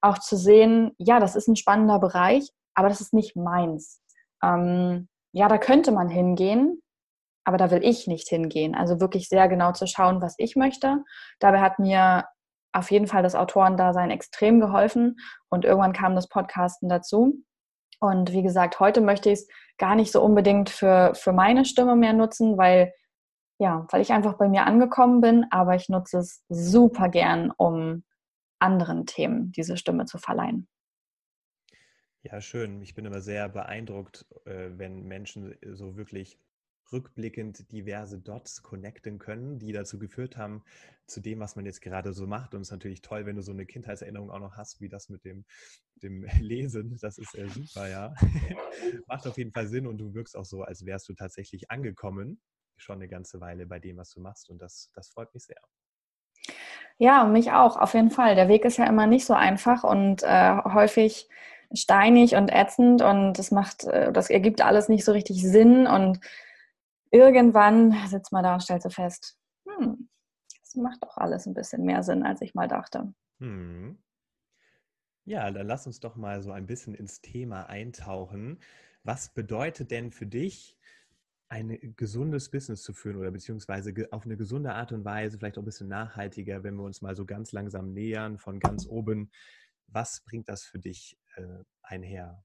auch 0.00 0.18
zu 0.18 0.36
sehen, 0.36 0.92
ja, 0.98 1.20
das 1.20 1.36
ist 1.36 1.48
ein 1.48 1.56
spannender 1.56 1.98
Bereich, 1.98 2.50
aber 2.74 2.88
das 2.88 3.00
ist 3.00 3.14
nicht 3.14 3.36
meins. 3.36 4.02
Ähm, 4.42 5.08
ja, 5.32 5.48
da 5.48 5.58
könnte 5.58 5.92
man 5.92 6.08
hingehen, 6.08 6.82
aber 7.44 7.56
da 7.56 7.70
will 7.70 7.84
ich 7.84 8.06
nicht 8.06 8.28
hingehen. 8.28 8.74
Also 8.74 9.00
wirklich 9.00 9.28
sehr 9.28 9.48
genau 9.48 9.72
zu 9.72 9.86
schauen, 9.86 10.20
was 10.20 10.34
ich 10.38 10.56
möchte. 10.56 11.02
Dabei 11.38 11.60
hat 11.60 11.78
mir 11.78 12.26
auf 12.72 12.90
jeden 12.90 13.06
Fall 13.06 13.22
das 13.22 13.34
Autorendasein 13.34 14.10
extrem 14.10 14.60
geholfen 14.60 15.16
und 15.48 15.64
irgendwann 15.64 15.92
kam 15.92 16.14
das 16.14 16.28
Podcasten 16.28 16.88
dazu. 16.88 17.42
Und 18.04 18.32
wie 18.32 18.42
gesagt, 18.42 18.80
heute 18.80 19.00
möchte 19.00 19.30
ich 19.30 19.40
es 19.40 19.48
gar 19.78 19.94
nicht 19.94 20.12
so 20.12 20.22
unbedingt 20.22 20.68
für, 20.68 21.14
für 21.14 21.32
meine 21.32 21.64
Stimme 21.64 21.96
mehr 21.96 22.12
nutzen, 22.12 22.58
weil, 22.58 22.92
ja, 23.58 23.86
weil 23.90 24.02
ich 24.02 24.12
einfach 24.12 24.34
bei 24.34 24.46
mir 24.46 24.66
angekommen 24.66 25.22
bin, 25.22 25.46
aber 25.50 25.74
ich 25.74 25.88
nutze 25.88 26.18
es 26.18 26.44
super 26.50 27.08
gern, 27.08 27.50
um 27.56 28.04
anderen 28.58 29.06
Themen 29.06 29.52
diese 29.52 29.78
Stimme 29.78 30.04
zu 30.04 30.18
verleihen. 30.18 30.68
Ja, 32.22 32.42
schön. 32.42 32.82
Ich 32.82 32.94
bin 32.94 33.06
immer 33.06 33.20
sehr 33.20 33.48
beeindruckt, 33.48 34.26
äh, 34.44 34.70
wenn 34.76 35.04
Menschen 35.04 35.56
so 35.72 35.96
wirklich 35.96 36.38
rückblickend 36.92 37.70
diverse 37.72 38.18
Dots 38.18 38.62
connecten 38.62 39.18
können, 39.18 39.58
die 39.58 39.72
dazu 39.72 39.98
geführt 39.98 40.36
haben, 40.36 40.62
zu 41.06 41.20
dem, 41.20 41.40
was 41.40 41.56
man 41.56 41.66
jetzt 41.66 41.80
gerade 41.80 42.12
so 42.12 42.26
macht. 42.26 42.54
Und 42.54 42.62
es 42.62 42.68
ist 42.68 42.72
natürlich 42.72 43.02
toll, 43.02 43.26
wenn 43.26 43.36
du 43.36 43.42
so 43.42 43.52
eine 43.52 43.66
Kindheitserinnerung 43.66 44.30
auch 44.30 44.38
noch 44.38 44.56
hast, 44.56 44.80
wie 44.80 44.88
das 44.88 45.08
mit 45.08 45.24
dem, 45.24 45.44
dem 46.02 46.24
Lesen. 46.40 46.96
Das 47.00 47.18
ist 47.18 47.34
äh, 47.34 47.48
super, 47.48 47.88
ja. 47.88 48.14
Macht 49.06 49.26
auf 49.26 49.36
jeden 49.36 49.52
Fall 49.52 49.66
Sinn 49.66 49.86
und 49.86 49.98
du 49.98 50.14
wirkst 50.14 50.36
auch 50.36 50.44
so, 50.44 50.62
als 50.62 50.84
wärst 50.84 51.08
du 51.08 51.14
tatsächlich 51.14 51.70
angekommen, 51.70 52.40
schon 52.76 52.96
eine 52.96 53.08
ganze 53.08 53.40
Weile 53.40 53.66
bei 53.66 53.78
dem, 53.78 53.96
was 53.96 54.10
du 54.10 54.20
machst. 54.20 54.50
Und 54.50 54.60
das, 54.60 54.90
das 54.94 55.08
freut 55.08 55.32
mich 55.34 55.44
sehr. 55.44 55.60
Ja, 56.98 57.24
mich 57.24 57.50
auch, 57.50 57.76
auf 57.76 57.94
jeden 57.94 58.10
Fall. 58.10 58.36
Der 58.36 58.48
Weg 58.48 58.64
ist 58.64 58.76
ja 58.76 58.86
immer 58.86 59.06
nicht 59.06 59.24
so 59.24 59.34
einfach 59.34 59.82
und 59.84 60.22
äh, 60.22 60.56
häufig 60.64 61.28
steinig 61.72 62.36
und 62.36 62.52
ätzend 62.52 63.02
und 63.02 63.34
das 63.34 63.50
macht, 63.50 63.84
äh, 63.84 64.12
das 64.12 64.30
ergibt 64.30 64.60
alles 64.60 64.88
nicht 64.88 65.04
so 65.04 65.12
richtig 65.12 65.42
Sinn 65.42 65.86
und 65.86 66.20
irgendwann 67.14 67.94
sitzt 68.08 68.32
man 68.32 68.42
da 68.42 68.54
und 68.54 68.62
stellt 68.62 68.82
so 68.82 68.90
fest, 68.90 69.38
hm, 69.66 70.08
das 70.60 70.74
macht 70.74 71.02
doch 71.02 71.16
alles 71.16 71.46
ein 71.46 71.54
bisschen 71.54 71.84
mehr 71.84 72.02
Sinn, 72.02 72.24
als 72.24 72.40
ich 72.40 72.54
mal 72.54 72.66
dachte. 72.66 73.14
Hm. 73.38 73.98
Ja, 75.24 75.50
dann 75.50 75.66
lass 75.66 75.86
uns 75.86 76.00
doch 76.00 76.16
mal 76.16 76.42
so 76.42 76.50
ein 76.50 76.66
bisschen 76.66 76.94
ins 76.94 77.20
Thema 77.20 77.68
eintauchen. 77.68 78.58
Was 79.04 79.32
bedeutet 79.32 79.90
denn 79.90 80.10
für 80.10 80.26
dich, 80.26 80.76
ein 81.48 81.94
gesundes 81.96 82.50
Business 82.50 82.82
zu 82.82 82.92
führen 82.92 83.16
oder 83.16 83.30
beziehungsweise 83.30 83.94
auf 84.10 84.24
eine 84.24 84.36
gesunde 84.36 84.74
Art 84.74 84.90
und 84.90 85.04
Weise, 85.04 85.38
vielleicht 85.38 85.56
auch 85.56 85.62
ein 85.62 85.66
bisschen 85.66 85.88
nachhaltiger, 85.88 86.64
wenn 86.64 86.74
wir 86.74 86.82
uns 86.82 87.00
mal 87.00 87.14
so 87.14 87.24
ganz 87.26 87.52
langsam 87.52 87.92
nähern 87.92 88.38
von 88.38 88.58
ganz 88.58 88.86
oben. 88.86 89.30
Was 89.86 90.22
bringt 90.24 90.48
das 90.48 90.64
für 90.64 90.80
dich 90.80 91.16
äh, 91.36 91.62
einher? 91.82 92.42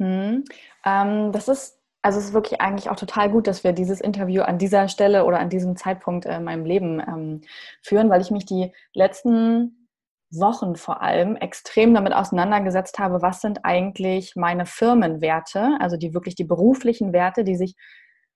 Hm, 0.00 0.44
ähm, 0.84 1.30
das 1.30 1.46
ist 1.46 1.79
also 2.02 2.18
es 2.18 2.26
ist 2.26 2.32
wirklich 2.32 2.60
eigentlich 2.60 2.88
auch 2.88 2.96
total 2.96 3.30
gut, 3.30 3.46
dass 3.46 3.64
wir 3.64 3.72
dieses 3.72 4.00
Interview 4.00 4.42
an 4.42 4.58
dieser 4.58 4.88
Stelle 4.88 5.24
oder 5.24 5.38
an 5.38 5.50
diesem 5.50 5.76
Zeitpunkt 5.76 6.24
in 6.24 6.44
meinem 6.44 6.64
Leben 6.64 7.00
ähm, 7.00 7.40
führen, 7.82 8.08
weil 8.10 8.22
ich 8.22 8.30
mich 8.30 8.46
die 8.46 8.72
letzten 8.94 9.88
Wochen 10.30 10.76
vor 10.76 11.02
allem 11.02 11.36
extrem 11.36 11.92
damit 11.92 12.14
auseinandergesetzt 12.14 12.98
habe, 12.98 13.20
was 13.20 13.40
sind 13.40 13.64
eigentlich 13.64 14.34
meine 14.36 14.64
Firmenwerte, 14.64 15.76
also 15.80 15.96
die 15.96 16.14
wirklich 16.14 16.36
die 16.36 16.44
beruflichen 16.44 17.12
Werte, 17.12 17.44
die 17.44 17.56
sich 17.56 17.74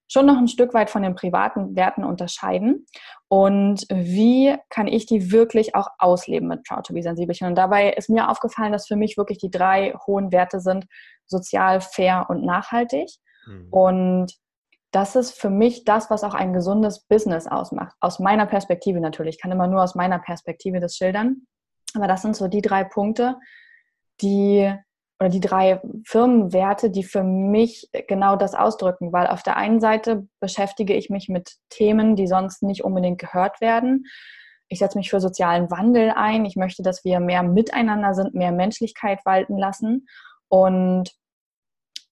schon 0.08 0.26
noch 0.26 0.36
ein 0.36 0.48
Stück 0.48 0.74
weit 0.74 0.90
von 0.90 1.02
den 1.02 1.14
privaten 1.14 1.76
Werten 1.76 2.04
unterscheiden. 2.04 2.86
Und 3.28 3.86
wie 3.90 4.54
kann 4.68 4.86
ich 4.86 5.06
die 5.06 5.32
wirklich 5.32 5.74
auch 5.74 5.88
ausleben 5.98 6.48
mit 6.48 6.64
Proud 6.64 6.84
to 6.84 6.92
be 6.92 7.02
Sensibelchen? 7.02 7.48
Und 7.48 7.54
dabei 7.54 7.90
ist 7.92 8.10
mir 8.10 8.28
aufgefallen, 8.28 8.72
dass 8.72 8.86
für 8.86 8.96
mich 8.96 9.16
wirklich 9.16 9.38
die 9.38 9.50
drei 9.50 9.94
hohen 10.06 10.30
Werte 10.30 10.60
sind, 10.60 10.86
sozial, 11.26 11.80
fair 11.80 12.26
und 12.28 12.44
nachhaltig. 12.44 13.08
Mhm. 13.46 13.68
Und 13.70 14.34
das 14.90 15.16
ist 15.16 15.32
für 15.32 15.50
mich 15.50 15.84
das, 15.84 16.08
was 16.10 16.22
auch 16.22 16.34
ein 16.34 16.52
gesundes 16.52 17.00
Business 17.00 17.46
ausmacht. 17.46 17.96
Aus 18.00 18.20
meiner 18.20 18.46
Perspektive 18.46 19.00
natürlich. 19.00 19.36
Ich 19.36 19.42
kann 19.42 19.50
immer 19.50 19.66
nur 19.66 19.82
aus 19.82 19.94
meiner 19.94 20.20
Perspektive 20.20 20.78
das 20.78 20.94
schildern. 20.94 21.46
Aber 21.94 22.06
das 22.06 22.22
sind 22.22 22.36
so 22.36 22.48
die 22.48 22.62
drei 22.62 22.84
Punkte, 22.84 23.36
die 24.20 24.72
oder 25.20 25.28
die 25.28 25.40
drei 25.40 25.80
Firmenwerte, 26.04 26.90
die 26.90 27.04
für 27.04 27.22
mich 27.22 27.88
genau 28.08 28.36
das 28.36 28.54
ausdrücken, 28.54 29.12
weil 29.12 29.26
auf 29.26 29.42
der 29.42 29.56
einen 29.56 29.80
Seite 29.80 30.26
beschäftige 30.40 30.94
ich 30.94 31.08
mich 31.08 31.28
mit 31.28 31.54
Themen, 31.70 32.16
die 32.16 32.26
sonst 32.26 32.62
nicht 32.62 32.84
unbedingt 32.84 33.20
gehört 33.20 33.60
werden. 33.60 34.06
Ich 34.68 34.80
setze 34.80 34.98
mich 34.98 35.10
für 35.10 35.20
sozialen 35.20 35.70
Wandel 35.70 36.12
ein. 36.16 36.44
Ich 36.44 36.56
möchte, 36.56 36.82
dass 36.82 37.04
wir 37.04 37.20
mehr 37.20 37.42
miteinander 37.42 38.14
sind, 38.14 38.34
mehr 38.34 38.52
Menschlichkeit 38.52 39.20
walten 39.24 39.56
lassen. 39.56 40.06
Und 40.48 41.10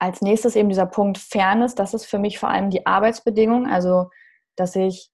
als 0.03 0.21
nächstes 0.21 0.57
eben 0.57 0.69
dieser 0.69 0.87
Punkt 0.87 1.17
Fairness. 1.17 1.77
Das 1.77 1.95
ist 1.95 2.07
für 2.07 2.19
mich 2.19 2.41
vor 2.41 2.49
allem 2.49 2.71
die 2.71 2.87
Arbeitsbedingung, 2.87 3.69
also 3.69 4.11
dass 4.57 4.75
ich 4.75 5.13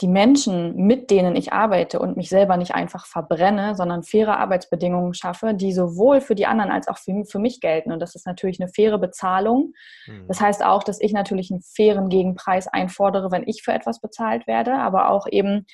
die 0.00 0.08
Menschen, 0.08 0.74
mit 0.74 1.12
denen 1.12 1.36
ich 1.36 1.52
arbeite 1.52 2.00
und 2.00 2.16
mich 2.16 2.28
selber 2.28 2.56
nicht 2.56 2.74
einfach 2.74 3.06
verbrenne, 3.06 3.76
sondern 3.76 4.02
faire 4.02 4.40
Arbeitsbedingungen 4.40 5.14
schaffe, 5.14 5.54
die 5.54 5.72
sowohl 5.72 6.20
für 6.20 6.34
die 6.34 6.46
anderen 6.46 6.72
als 6.72 6.88
auch 6.88 6.98
für, 6.98 7.24
für 7.24 7.38
mich 7.38 7.60
gelten. 7.60 7.92
Und 7.92 8.00
das 8.00 8.16
ist 8.16 8.26
natürlich 8.26 8.60
eine 8.60 8.68
faire 8.68 8.98
Bezahlung. 8.98 9.72
Mhm. 10.08 10.26
Das 10.26 10.40
heißt 10.40 10.64
auch, 10.64 10.82
dass 10.82 11.00
ich 11.00 11.12
natürlich 11.12 11.52
einen 11.52 11.62
fairen 11.62 12.08
Gegenpreis 12.08 12.66
einfordere, 12.66 13.30
wenn 13.30 13.46
ich 13.46 13.62
für 13.62 13.72
etwas 13.72 14.00
bezahlt 14.00 14.48
werde, 14.48 14.74
aber 14.74 15.10
auch 15.10 15.28
eben 15.30 15.64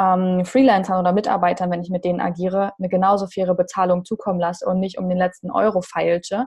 ähm, 0.00 0.44
Freelancern 0.44 0.98
oder 1.00 1.12
Mitarbeitern, 1.12 1.70
wenn 1.70 1.82
ich 1.82 1.90
mit 1.90 2.04
denen 2.04 2.20
agiere, 2.20 2.72
eine 2.78 2.88
genauso 2.88 3.26
faire 3.26 3.54
Bezahlung 3.54 4.04
zukommen 4.04 4.40
lasse 4.40 4.66
und 4.66 4.80
nicht 4.80 4.98
um 4.98 5.08
den 5.08 5.18
letzten 5.18 5.50
Euro 5.50 5.82
feilsche, 5.82 6.46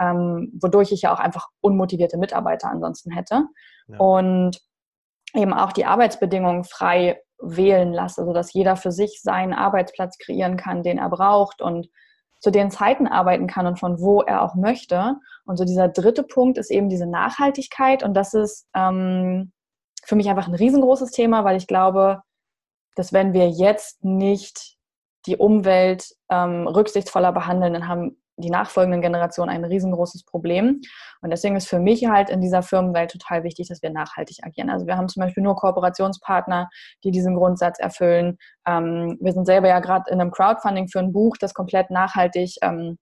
ähm, 0.00 0.52
wodurch 0.60 0.92
ich 0.92 1.02
ja 1.02 1.14
auch 1.14 1.20
einfach 1.20 1.48
unmotivierte 1.60 2.18
Mitarbeiter 2.18 2.70
ansonsten 2.70 3.12
hätte. 3.12 3.44
Ja. 3.88 3.98
Und 3.98 4.60
eben 5.34 5.52
auch 5.52 5.72
die 5.72 5.84
Arbeitsbedingungen 5.84 6.64
frei 6.64 7.20
wählen 7.40 7.92
lasse, 7.92 8.24
sodass 8.24 8.52
jeder 8.52 8.76
für 8.76 8.90
sich 8.90 9.20
seinen 9.22 9.52
Arbeitsplatz 9.52 10.18
kreieren 10.18 10.56
kann, 10.56 10.82
den 10.82 10.98
er 10.98 11.08
braucht 11.08 11.62
und 11.62 11.88
zu 12.40 12.50
den 12.50 12.70
Zeiten 12.70 13.06
arbeiten 13.06 13.46
kann 13.46 13.66
und 13.66 13.78
von 13.78 14.00
wo 14.00 14.22
er 14.22 14.42
auch 14.42 14.54
möchte. 14.54 15.16
Und 15.44 15.56
so 15.56 15.64
dieser 15.64 15.88
dritte 15.88 16.22
Punkt 16.22 16.58
ist 16.58 16.70
eben 16.70 16.88
diese 16.88 17.06
Nachhaltigkeit 17.06 18.02
und 18.02 18.14
das 18.14 18.34
ist 18.34 18.68
ähm, 18.74 19.52
für 20.04 20.16
mich 20.16 20.28
einfach 20.28 20.48
ein 20.48 20.54
riesengroßes 20.54 21.10
Thema, 21.10 21.44
weil 21.44 21.56
ich 21.56 21.66
glaube, 21.66 22.22
dass 22.98 23.12
wenn 23.12 23.32
wir 23.32 23.48
jetzt 23.48 24.04
nicht 24.04 24.76
die 25.26 25.36
Umwelt 25.36 26.08
ähm, 26.30 26.66
rücksichtsvoller 26.66 27.32
behandeln, 27.32 27.74
dann 27.74 27.88
haben 27.88 28.20
die 28.36 28.50
nachfolgenden 28.50 29.00
Generationen 29.00 29.50
ein 29.50 29.64
riesengroßes 29.64 30.24
Problem. 30.24 30.80
Und 31.20 31.30
deswegen 31.30 31.56
ist 31.56 31.68
für 31.68 31.80
mich 31.80 32.06
halt 32.06 32.30
in 32.30 32.40
dieser 32.40 32.62
Firmenwelt 32.62 33.10
total 33.10 33.44
wichtig, 33.44 33.68
dass 33.68 33.82
wir 33.82 33.90
nachhaltig 33.90 34.38
agieren. 34.42 34.70
Also 34.70 34.86
wir 34.86 34.96
haben 34.96 35.08
zum 35.08 35.20
Beispiel 35.20 35.42
nur 35.42 35.56
Kooperationspartner, 35.56 36.68
die 37.04 37.10
diesen 37.10 37.34
Grundsatz 37.34 37.78
erfüllen. 37.78 38.38
Ähm, 38.66 39.18
wir 39.20 39.32
sind 39.32 39.46
selber 39.46 39.68
ja 39.68 39.80
gerade 39.80 40.10
in 40.10 40.20
einem 40.20 40.30
Crowdfunding 40.30 40.88
für 40.88 41.00
ein 41.00 41.12
Buch, 41.12 41.36
das 41.36 41.54
komplett 41.54 41.90
nachhaltig 41.90 42.56
ähm, 42.62 42.98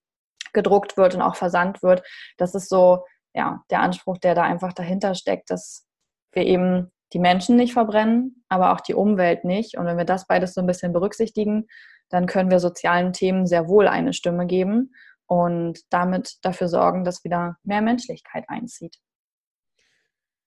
gedruckt 0.52 0.96
wird 0.96 1.14
und 1.14 1.22
auch 1.22 1.36
versandt 1.36 1.82
wird. 1.82 2.02
Das 2.38 2.54
ist 2.54 2.68
so 2.68 3.04
ja, 3.34 3.62
der 3.70 3.80
Anspruch, 3.80 4.18
der 4.18 4.34
da 4.34 4.42
einfach 4.42 4.72
dahinter 4.72 5.14
steckt, 5.14 5.50
dass 5.50 5.86
wir 6.32 6.44
eben 6.44 6.90
die 7.12 7.18
Menschen 7.18 7.56
nicht 7.56 7.72
verbrennen, 7.72 8.44
aber 8.48 8.72
auch 8.72 8.80
die 8.80 8.94
Umwelt 8.94 9.44
nicht. 9.44 9.76
Und 9.76 9.86
wenn 9.86 9.96
wir 9.96 10.04
das 10.04 10.26
beides 10.26 10.54
so 10.54 10.60
ein 10.60 10.66
bisschen 10.66 10.92
berücksichtigen, 10.92 11.66
dann 12.08 12.26
können 12.26 12.50
wir 12.50 12.60
sozialen 12.60 13.12
Themen 13.12 13.46
sehr 13.46 13.68
wohl 13.68 13.88
eine 13.88 14.12
Stimme 14.12 14.46
geben 14.46 14.92
und 15.26 15.80
damit 15.90 16.38
dafür 16.42 16.68
sorgen, 16.68 17.04
dass 17.04 17.25
wieder 17.25 17.56
mehr 17.64 17.82
Menschlichkeit 17.82 18.44
einzieht. 18.48 18.96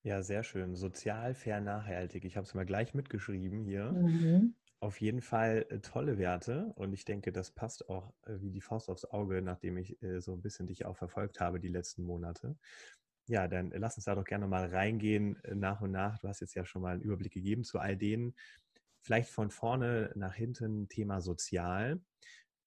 Ja, 0.04 0.24
sehr 0.24 0.44
schön. 0.44 0.76
Sozial, 0.76 1.34
fair, 1.34 1.60
nachhaltig. 1.60 2.24
Ich 2.24 2.38
habe 2.38 2.46
es 2.46 2.54
mal 2.54 2.66
gleich 2.66 2.94
mitgeschrieben 2.94 3.64
hier. 3.64 3.92
Mhm. 3.92 4.56
Auf 4.82 5.02
jeden 5.02 5.20
Fall 5.20 5.66
äh, 5.70 5.80
tolle 5.80 6.18
Werte 6.18 6.72
und 6.76 6.94
ich 6.94 7.04
denke, 7.04 7.34
das 7.34 7.52
passt 7.52 7.90
auch 7.90 8.14
äh, 8.26 8.40
wie 8.40 8.50
die 8.50 8.62
Faust 8.62 8.90
aufs 8.90 9.04
Auge, 9.04 9.42
nachdem 9.42 9.76
ich 9.76 10.02
äh, 10.02 10.22
so 10.22 10.34
ein 10.34 10.42
bisschen 10.42 10.68
dich 10.68 10.86
auch 10.86 10.96
verfolgt 10.96 11.42
habe 11.42 11.60
die 11.60 11.68
letzten 11.68 12.04
Monate. 12.04 12.56
Ja, 13.30 13.48
dann 13.48 13.70
lass 13.76 13.96
uns 13.96 14.06
da 14.06 14.16
doch 14.16 14.24
gerne 14.26 14.48
mal 14.48 14.66
reingehen 14.66 15.42
äh, 15.44 15.54
nach 15.54 15.82
und 15.82 15.92
nach. 15.92 16.18
Du 16.18 16.28
hast 16.28 16.40
jetzt 16.40 16.56
ja 16.56 16.66
schon 16.66 16.82
mal 16.82 16.94
einen 16.94 17.04
Überblick 17.04 17.32
gegeben 17.32 17.64
zu 17.64 17.78
all 17.78 17.96
denen. 17.96 18.34
Vielleicht 19.04 19.30
von 19.30 19.52
vorne 19.52 20.12
nach 20.16 20.34
hinten 20.34 20.90
Thema 20.90 21.22
Sozial. 21.22 22.02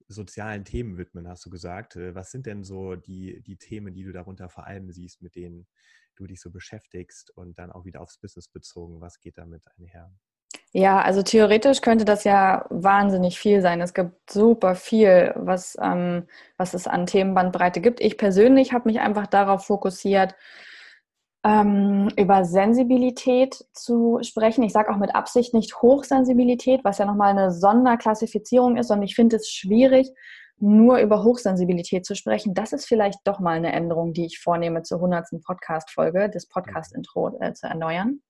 Sozialen 0.06 0.64
Themen 0.64 0.98
widmen, 0.98 1.26
hast 1.26 1.44
du 1.44 1.50
gesagt. 1.50 1.96
Äh, 1.96 2.14
was 2.14 2.30
sind 2.30 2.46
denn 2.46 2.62
so 2.62 2.94
die, 2.94 3.42
die 3.42 3.56
Themen, 3.56 3.92
die 3.92 4.04
du 4.04 4.12
darunter 4.12 4.48
vor 4.48 4.64
allem 4.64 4.92
siehst, 4.92 5.20
mit 5.20 5.34
denen 5.34 5.66
du 6.14 6.28
dich 6.28 6.40
so 6.40 6.52
beschäftigst 6.52 7.32
und 7.36 7.58
dann 7.58 7.72
auch 7.72 7.84
wieder 7.84 8.00
aufs 8.00 8.18
Business 8.18 8.46
bezogen? 8.46 9.00
Was 9.00 9.18
geht 9.18 9.38
damit 9.38 9.66
einher? 9.76 10.12
Ja, 10.74 11.02
also 11.02 11.22
theoretisch 11.22 11.82
könnte 11.82 12.06
das 12.06 12.24
ja 12.24 12.64
wahnsinnig 12.70 13.38
viel 13.38 13.60
sein. 13.60 13.82
Es 13.82 13.92
gibt 13.92 14.30
super 14.30 14.74
viel, 14.74 15.32
was, 15.36 15.76
ähm, 15.80 16.26
was 16.56 16.72
es 16.72 16.86
an 16.86 17.04
Themenbandbreite 17.04 17.82
gibt. 17.82 18.00
Ich 18.00 18.16
persönlich 18.16 18.72
habe 18.72 18.88
mich 18.88 19.00
einfach 19.00 19.26
darauf 19.26 19.66
fokussiert, 19.66 20.34
ähm, 21.44 22.08
über 22.16 22.44
Sensibilität 22.44 23.66
zu 23.74 24.20
sprechen. 24.22 24.62
Ich 24.62 24.72
sage 24.72 24.90
auch 24.90 24.96
mit 24.96 25.14
Absicht 25.14 25.52
nicht 25.52 25.82
Hochsensibilität, 25.82 26.84
was 26.84 26.98
ja 26.98 27.04
nochmal 27.04 27.30
eine 27.32 27.52
Sonderklassifizierung 27.52 28.76
ist, 28.78 28.88
sondern 28.88 29.04
ich 29.04 29.14
finde 29.14 29.36
es 29.36 29.50
schwierig, 29.50 30.08
nur 30.58 31.00
über 31.00 31.22
Hochsensibilität 31.22 32.06
zu 32.06 32.14
sprechen. 32.14 32.54
Das 32.54 32.72
ist 32.72 32.86
vielleicht 32.86 33.18
doch 33.24 33.40
mal 33.40 33.56
eine 33.56 33.72
Änderung, 33.72 34.14
die 34.14 34.24
ich 34.24 34.38
vornehme 34.38 34.82
zur 34.84 34.98
100. 34.98 35.42
Podcast-Folge, 35.44 36.30
das 36.32 36.46
Podcast-Intro 36.46 37.36
äh, 37.40 37.52
zu 37.52 37.66
erneuern 37.66 38.22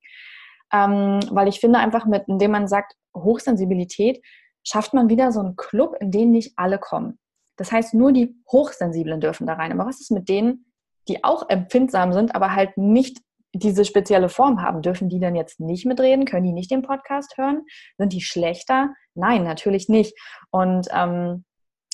ähm, 0.73 1.21
weil 1.31 1.49
ich 1.49 1.61
finde 1.61 1.79
einfach, 1.79 2.07
mit, 2.07 2.25
indem 2.29 2.53
man 2.53 2.69
sagt 2.69 2.95
Hochsensibilität, 3.17 4.23
schafft 4.65 4.95
man 4.95 5.09
wieder 5.09 5.33
so 5.33 5.41
einen 5.41 5.57
Club, 5.57 5.97
in 6.01 6.11
den 6.11 6.31
nicht 6.31 6.53
alle 6.57 6.79
kommen. 6.79 7.19
Das 7.57 7.73
heißt, 7.73 7.95
nur 7.95 8.13
die 8.13 8.35
Hochsensiblen 8.51 9.21
dürfen 9.21 9.47
da 9.47 9.55
rein. 9.55 9.73
Aber 9.73 9.87
was 9.87 10.01
ist 10.01 10.11
mit 10.11 10.29
denen, 10.29 10.73
die 11.09 11.25
auch 11.25 11.49
empfindsam 11.49 12.13
sind, 12.13 12.35
aber 12.35 12.55
halt 12.55 12.77
nicht 12.77 13.19
diese 13.55 13.85
spezielle 13.85 14.29
Form 14.29 14.63
haben? 14.63 14.83
Dürfen 14.83 15.09
die 15.09 15.21
dann 15.21 15.37
jetzt 15.37 15.61
nicht 15.61 15.85
mitreden? 15.85 16.25
Können 16.25 16.45
die 16.45 16.53
nicht 16.53 16.71
den 16.71 16.83
Podcast 16.83 17.37
hören? 17.37 17.63
Sind 17.99 18.13
die 18.13 18.21
schlechter? 18.23 18.95
Nein, 19.15 19.45
natürlich 19.45 19.89
nicht. 19.89 20.17
Und 20.51 20.89
ähm, 20.93 21.45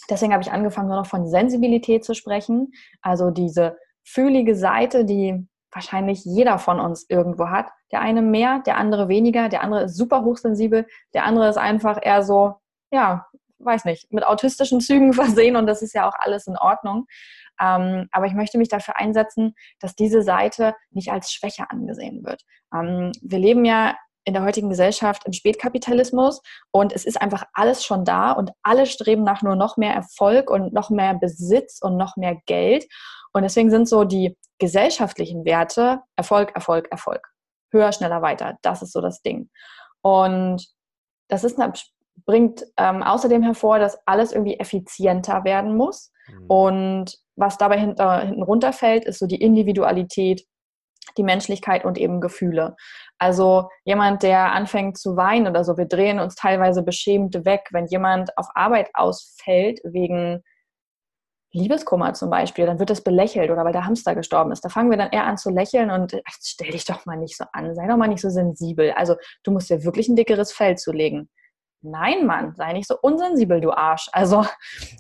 deswegen 0.09 0.33
habe 0.33 0.43
ich 0.43 0.53
angefangen, 0.53 0.89
nur 0.89 0.99
noch 0.99 1.07
von 1.07 1.27
Sensibilität 1.27 2.05
zu 2.05 2.15
sprechen. 2.15 2.73
Also 3.03 3.31
diese 3.31 3.77
fühlige 4.05 4.55
Seite, 4.55 5.05
die 5.05 5.47
wahrscheinlich 5.73 6.25
jeder 6.25 6.59
von 6.59 6.81
uns 6.81 7.05
irgendwo 7.09 7.49
hat. 7.49 7.71
Der 7.93 8.01
eine 8.01 8.23
mehr, 8.23 8.63
der 8.67 8.77
andere 8.77 9.09
weniger, 9.09 9.49
der 9.49 9.63
andere 9.63 9.85
ist 9.85 9.97
super 9.97 10.25
hochsensibel, 10.25 10.87
der 11.15 11.25
andere 11.25 11.49
ist 11.49 11.59
einfach 11.59 11.99
eher 12.01 12.23
so, 12.23 12.57
ja, 12.91 13.27
weiß 13.59 13.85
nicht, 13.85 14.13
mit 14.13 14.25
autistischen 14.25 14.81
Zügen 14.81 15.13
versehen 15.15 15.57
und 15.57 15.67
das 15.67 15.83
ist 15.83 15.95
ja 15.95 16.09
auch 16.09 16.15
alles 16.19 16.47
in 16.47 16.57
Ordnung. 16.57 17.07
Ähm, 17.61 18.09
aber 18.13 18.27
ich 18.27 18.35
möchte 18.35 18.59
mich 18.59 18.69
dafür 18.69 18.99
einsetzen, 18.99 19.55
dass 19.81 19.97
diese 19.97 20.23
Seite 20.23 20.75
nicht 20.91 21.11
als 21.11 21.33
Schwäche 21.33 21.71
angesehen 21.71 22.25
wird. 22.25 22.43
Ähm, 22.73 23.13
wir 23.21 23.39
leben 23.39 23.65
ja 23.65 23.97
in 24.25 24.35
der 24.35 24.45
heutigen 24.45 24.69
Gesellschaft 24.69 25.25
im 25.25 25.33
Spätkapitalismus 25.33 26.43
und 26.71 26.93
es 26.93 27.05
ist 27.07 27.21
einfach 27.21 27.45
alles 27.55 27.85
schon 27.85 28.05
da 28.05 28.33
und 28.33 28.53
alle 28.63 28.87
streben 28.87 29.25
nach 29.25 29.43
nur 29.43 29.57
noch 29.57 29.77
mehr 29.77 29.95
Erfolg 29.95 30.51
und 30.51 30.73
noch 30.73 30.91
mehr 30.91 31.15
Besitz 31.15 31.81
und 31.81 31.97
noch 31.97 32.17
mehr 32.17 32.37
Geld. 32.47 32.87
Und 33.33 33.43
deswegen 33.43 33.71
sind 33.71 33.89
so 33.89 34.05
die 34.05 34.37
gesellschaftlichen 34.59 35.45
Werte 35.45 36.01
Erfolg, 36.17 36.55
Erfolg, 36.55 36.89
Erfolg. 36.91 37.27
Höher, 37.71 37.93
schneller, 37.93 38.23
weiter. 38.23 38.59
Das 38.63 38.83
ist 38.83 38.93
so 38.93 39.01
das 39.01 39.23
Ding. 39.23 39.51
Und 40.01 40.67
das 41.29 41.45
ist 41.45 41.61
eine, 41.61 41.73
bringt 42.25 42.65
ähm, 42.77 43.03
außerdem 43.03 43.43
hervor, 43.43 43.79
dass 43.79 43.99
alles 44.07 44.33
irgendwie 44.33 44.59
effizienter 44.59 45.45
werden 45.45 45.77
muss. 45.77 46.13
Mhm. 46.29 46.47
Und 46.47 47.19
was 47.37 47.59
dabei 47.59 47.79
hinter, 47.79 48.21
hinten 48.21 48.43
runterfällt, 48.43 49.05
ist 49.05 49.19
so 49.19 49.27
die 49.27 49.41
Individualität, 49.41 50.45
die 51.17 51.23
Menschlichkeit 51.23 51.85
und 51.85 51.99
eben 51.99 52.21
Gefühle. 52.21 52.77
Also 53.19 53.69
jemand, 53.85 54.23
der 54.23 54.53
anfängt 54.53 54.99
zu 54.99 55.17
weinen 55.17 55.47
oder 55.47 55.65
so, 55.65 55.77
wir 55.77 55.87
drehen 55.87 56.21
uns 56.21 56.35
teilweise 56.35 56.83
beschämt 56.83 57.45
weg, 57.45 57.69
wenn 57.71 57.87
jemand 57.87 58.37
auf 58.37 58.49
Arbeit 58.55 58.91
ausfällt 58.95 59.81
wegen 59.85 60.43
Liebeskummer 61.59 62.15
zum 62.15 62.31
Beispiel, 62.31 62.67
dann 62.67 62.79
wird 62.79 62.91
das 62.91 63.03
belächelt 63.03 63.51
oder 63.51 63.65
weil 63.65 63.73
der 63.73 63.87
Hamster 63.87 64.15
gestorben 64.15 64.53
ist. 64.53 64.65
Da 64.65 64.69
fangen 64.69 64.91
wir 64.91 64.97
dann 64.97 65.11
eher 65.11 65.27
an 65.27 65.37
zu 65.37 65.51
lächeln 65.51 65.91
und 65.91 66.15
ach, 66.25 66.35
stell 66.43 66.71
dich 66.71 66.85
doch 66.85 67.05
mal 67.07 67.17
nicht 67.17 67.37
so 67.37 67.45
an, 67.53 67.75
sei 67.75 67.87
doch 67.87 67.97
mal 67.97 68.09
nicht 68.09 68.23
so 68.23 68.31
sensibel. 68.31 68.93
Also 68.93 69.17
du 69.45 69.51
musst 69.51 69.71
dir 69.71 69.85
wirklich 69.85 70.09
ein 70.09 70.17
dickeres 70.17 70.53
Fell 70.53 70.77
zulegen. 70.77 71.29
Nein, 71.81 72.27
Mann, 72.27 72.55
sei 72.57 72.73
nicht 72.73 72.89
so 72.89 72.97
unsensibel, 73.01 73.61
du 73.61 73.71
Arsch. 73.71 74.09
Also 74.13 74.45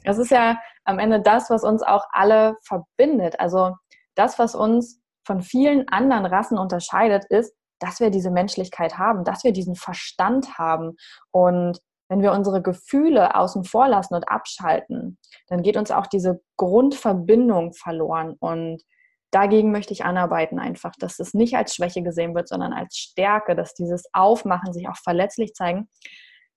das 0.05 0.19
ist 0.19 0.31
ja 0.31 0.59
am 0.85 0.99
Ende 0.99 1.21
das, 1.21 1.51
was 1.51 1.65
uns 1.65 1.83
auch 1.83 2.05
alle 2.11 2.57
verbindet. 2.63 3.41
Also 3.41 3.75
das, 4.15 4.39
was 4.39 4.55
uns 4.55 5.01
von 5.25 5.43
vielen 5.43 5.89
anderen 5.89 6.27
Rassen 6.27 6.59
unterscheidet, 6.59 7.25
ist, 7.31 7.55
dass 7.81 8.01
wir 8.01 8.11
diese 8.11 8.31
Menschlichkeit 8.31 8.99
haben, 8.99 9.25
dass 9.25 9.45
wir 9.45 9.53
diesen 9.53 9.75
Verstand 9.75 10.59
haben. 10.59 10.97
Und 11.31 11.79
wenn 12.09 12.23
wir 12.23 12.33
unsere 12.33 12.63
Gefühle 12.63 13.35
außen 13.35 13.65
vor 13.65 13.89
lassen 13.89 14.15
und 14.15 14.29
abschalten, 14.29 15.19
dann 15.49 15.63
geht 15.63 15.77
uns 15.77 15.91
auch 15.91 16.07
diese 16.07 16.41
Grundverbindung 16.57 17.73
verloren. 17.75 18.35
Und 18.41 18.83
dagegen 19.31 19.71
möchte 19.71 19.93
ich 19.93 20.05
anarbeiten 20.05 20.59
einfach, 20.59 20.93
dass 20.99 21.19
es 21.19 21.35
nicht 21.35 21.57
als 21.57 21.75
Schwäche 21.75 22.03
gesehen 22.03 22.35
wird, 22.35 22.49
sondern 22.49 22.73
als 22.73 22.97
Stärke, 22.97 23.55
dass 23.55 23.75
dieses 23.75 24.05
Aufmachen, 24.13 24.73
sich 24.73 24.89
auch 24.89 24.97
verletzlich 24.97 25.55
zeigen, 25.55 25.89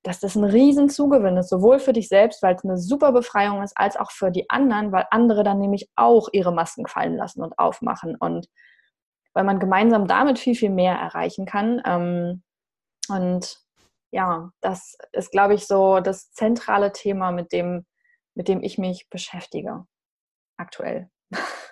dass 0.03 0.20
das 0.20 0.36
ein 0.36 0.43
Riesenzugewinn 0.43 1.38
ist, 1.38 1.50
sowohl 1.50 1.79
für 1.79 1.93
dich 1.93 2.08
selbst, 2.08 2.41
weil 2.41 2.55
es 2.55 2.63
eine 2.63 2.77
super 2.77 3.12
Befreiung 3.12 3.62
ist, 3.62 3.77
als 3.77 3.98
auch 3.98 4.12
für 4.12 4.31
die 4.31 4.50
anderen, 4.50 4.91
weil 4.91 5.05
andere 5.12 5.43
dann 5.43 5.60
nämlich 5.60 5.89
auch 5.96 6.29
ihre 6.31 6.51
Masken 6.51 6.88
fallen 6.88 7.17
lassen 7.17 7.43
und 7.43 7.60
aufmachen 7.60 8.15
und 8.15 8.48
weil 9.34 9.43
man 9.43 9.60
gemeinsam 9.60 10.08
damit 10.08 10.39
viel, 10.39 10.55
viel 10.55 10.72
mehr 10.72 10.96
erreichen 10.96 11.46
kann. 11.46 11.81
Ähm, 11.86 12.43
und 13.10 13.61
ja, 14.12 14.51
das 14.62 14.98
ist, 15.13 15.32
glaube 15.32 15.56
ich, 15.56 15.65
so 15.65 16.00
das 16.00 16.32
zentrale 16.32 16.91
Thema, 16.91 17.32
mit 17.32 17.51
dem, 17.51 17.86
mit 18.36 18.48
dem 18.48 18.62
ich 18.62 18.77
mich 18.77 19.10
beschäftige 19.10 19.86
aktuell. 20.58 21.10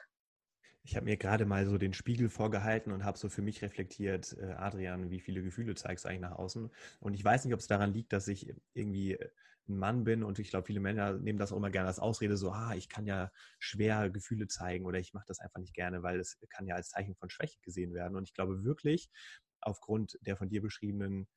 Ich 0.84 0.96
habe 0.96 1.06
mir 1.06 1.18
gerade 1.18 1.46
mal 1.46 1.68
so 1.68 1.78
den 1.78 1.94
Spiegel 1.94 2.30
vorgehalten 2.30 2.92
und 2.92 3.04
habe 3.04 3.16
so 3.16 3.30
für 3.30 3.44
mich 3.44 3.62
reflektiert, 3.62 4.36
äh, 4.40 4.54
Adrian, 4.54 5.12
wie 5.12 5.20
viele 5.20 5.44
Gefühle 5.44 5.76
zeigst 5.76 6.04
du 6.04 6.10
eigentlich 6.10 6.22
nach 6.22 6.32
außen? 6.32 6.72
Und 7.00 7.14
ich 7.14 7.24
weiß 7.24 7.46
nicht, 7.46 7.54
ob 7.54 7.60
es 7.60 7.68
daran 7.68 7.94
liegt, 7.94 8.12
dass 8.12 8.28
ich 8.28 8.56
irgendwie 8.74 9.16
ein 9.68 9.78
Mann 9.78 10.04
bin 10.04 10.24
und 10.24 10.40
ich 10.40 10.50
glaube, 10.50 10.66
viele 10.66 10.80
Männer 10.80 11.14
nehmen 11.14 11.38
das 11.38 11.52
auch 11.52 11.58
immer 11.58 11.70
gerne 11.70 11.90
als 11.90 12.00
Ausrede, 12.00 12.38
so, 12.38 12.52
ah, 12.52 12.74
ich 12.76 12.90
kann 12.90 13.06
ja 13.06 13.32
schwer 13.60 14.10
Gefühle 14.10 14.48
zeigen 14.48 14.88
oder 14.88 14.98
ich 14.98 15.14
mache 15.14 15.28
das 15.28 15.40
einfach 15.40 15.60
nicht 15.60 15.76
gerne, 15.76 16.02
weil 16.02 16.20
es 16.20 16.40
kann 16.50 16.66
ja 16.66 16.74
als 16.74 16.90
Zeichen 16.90 17.16
von 17.16 17.30
Schwäche 17.30 17.60
gesehen 17.62 17.94
werden. 17.94 18.16
Und 18.16 18.24
ich 18.24 18.34
glaube 18.34 18.64
wirklich, 18.64 19.12
aufgrund 19.62 20.18
der 20.22 20.38
von 20.38 20.50
dir 20.50 20.62
beschriebenen 20.62 21.28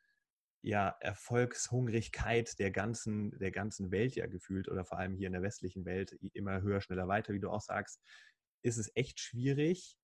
ja, 0.62 0.96
Erfolgshungrigkeit 1.00 2.58
der 2.58 2.70
ganzen, 2.70 3.36
der 3.38 3.50
ganzen 3.50 3.90
Welt 3.90 4.14
ja 4.14 4.26
gefühlt 4.26 4.68
oder 4.68 4.84
vor 4.84 4.98
allem 4.98 5.14
hier 5.14 5.26
in 5.26 5.32
der 5.32 5.42
westlichen 5.42 5.84
Welt 5.84 6.16
immer 6.32 6.62
höher, 6.62 6.80
schneller, 6.80 7.08
weiter, 7.08 7.34
wie 7.34 7.40
du 7.40 7.50
auch 7.50 7.60
sagst, 7.60 8.00
ist 8.62 8.78
es 8.78 8.90
echt 8.94 9.18
schwierig, 9.20 9.98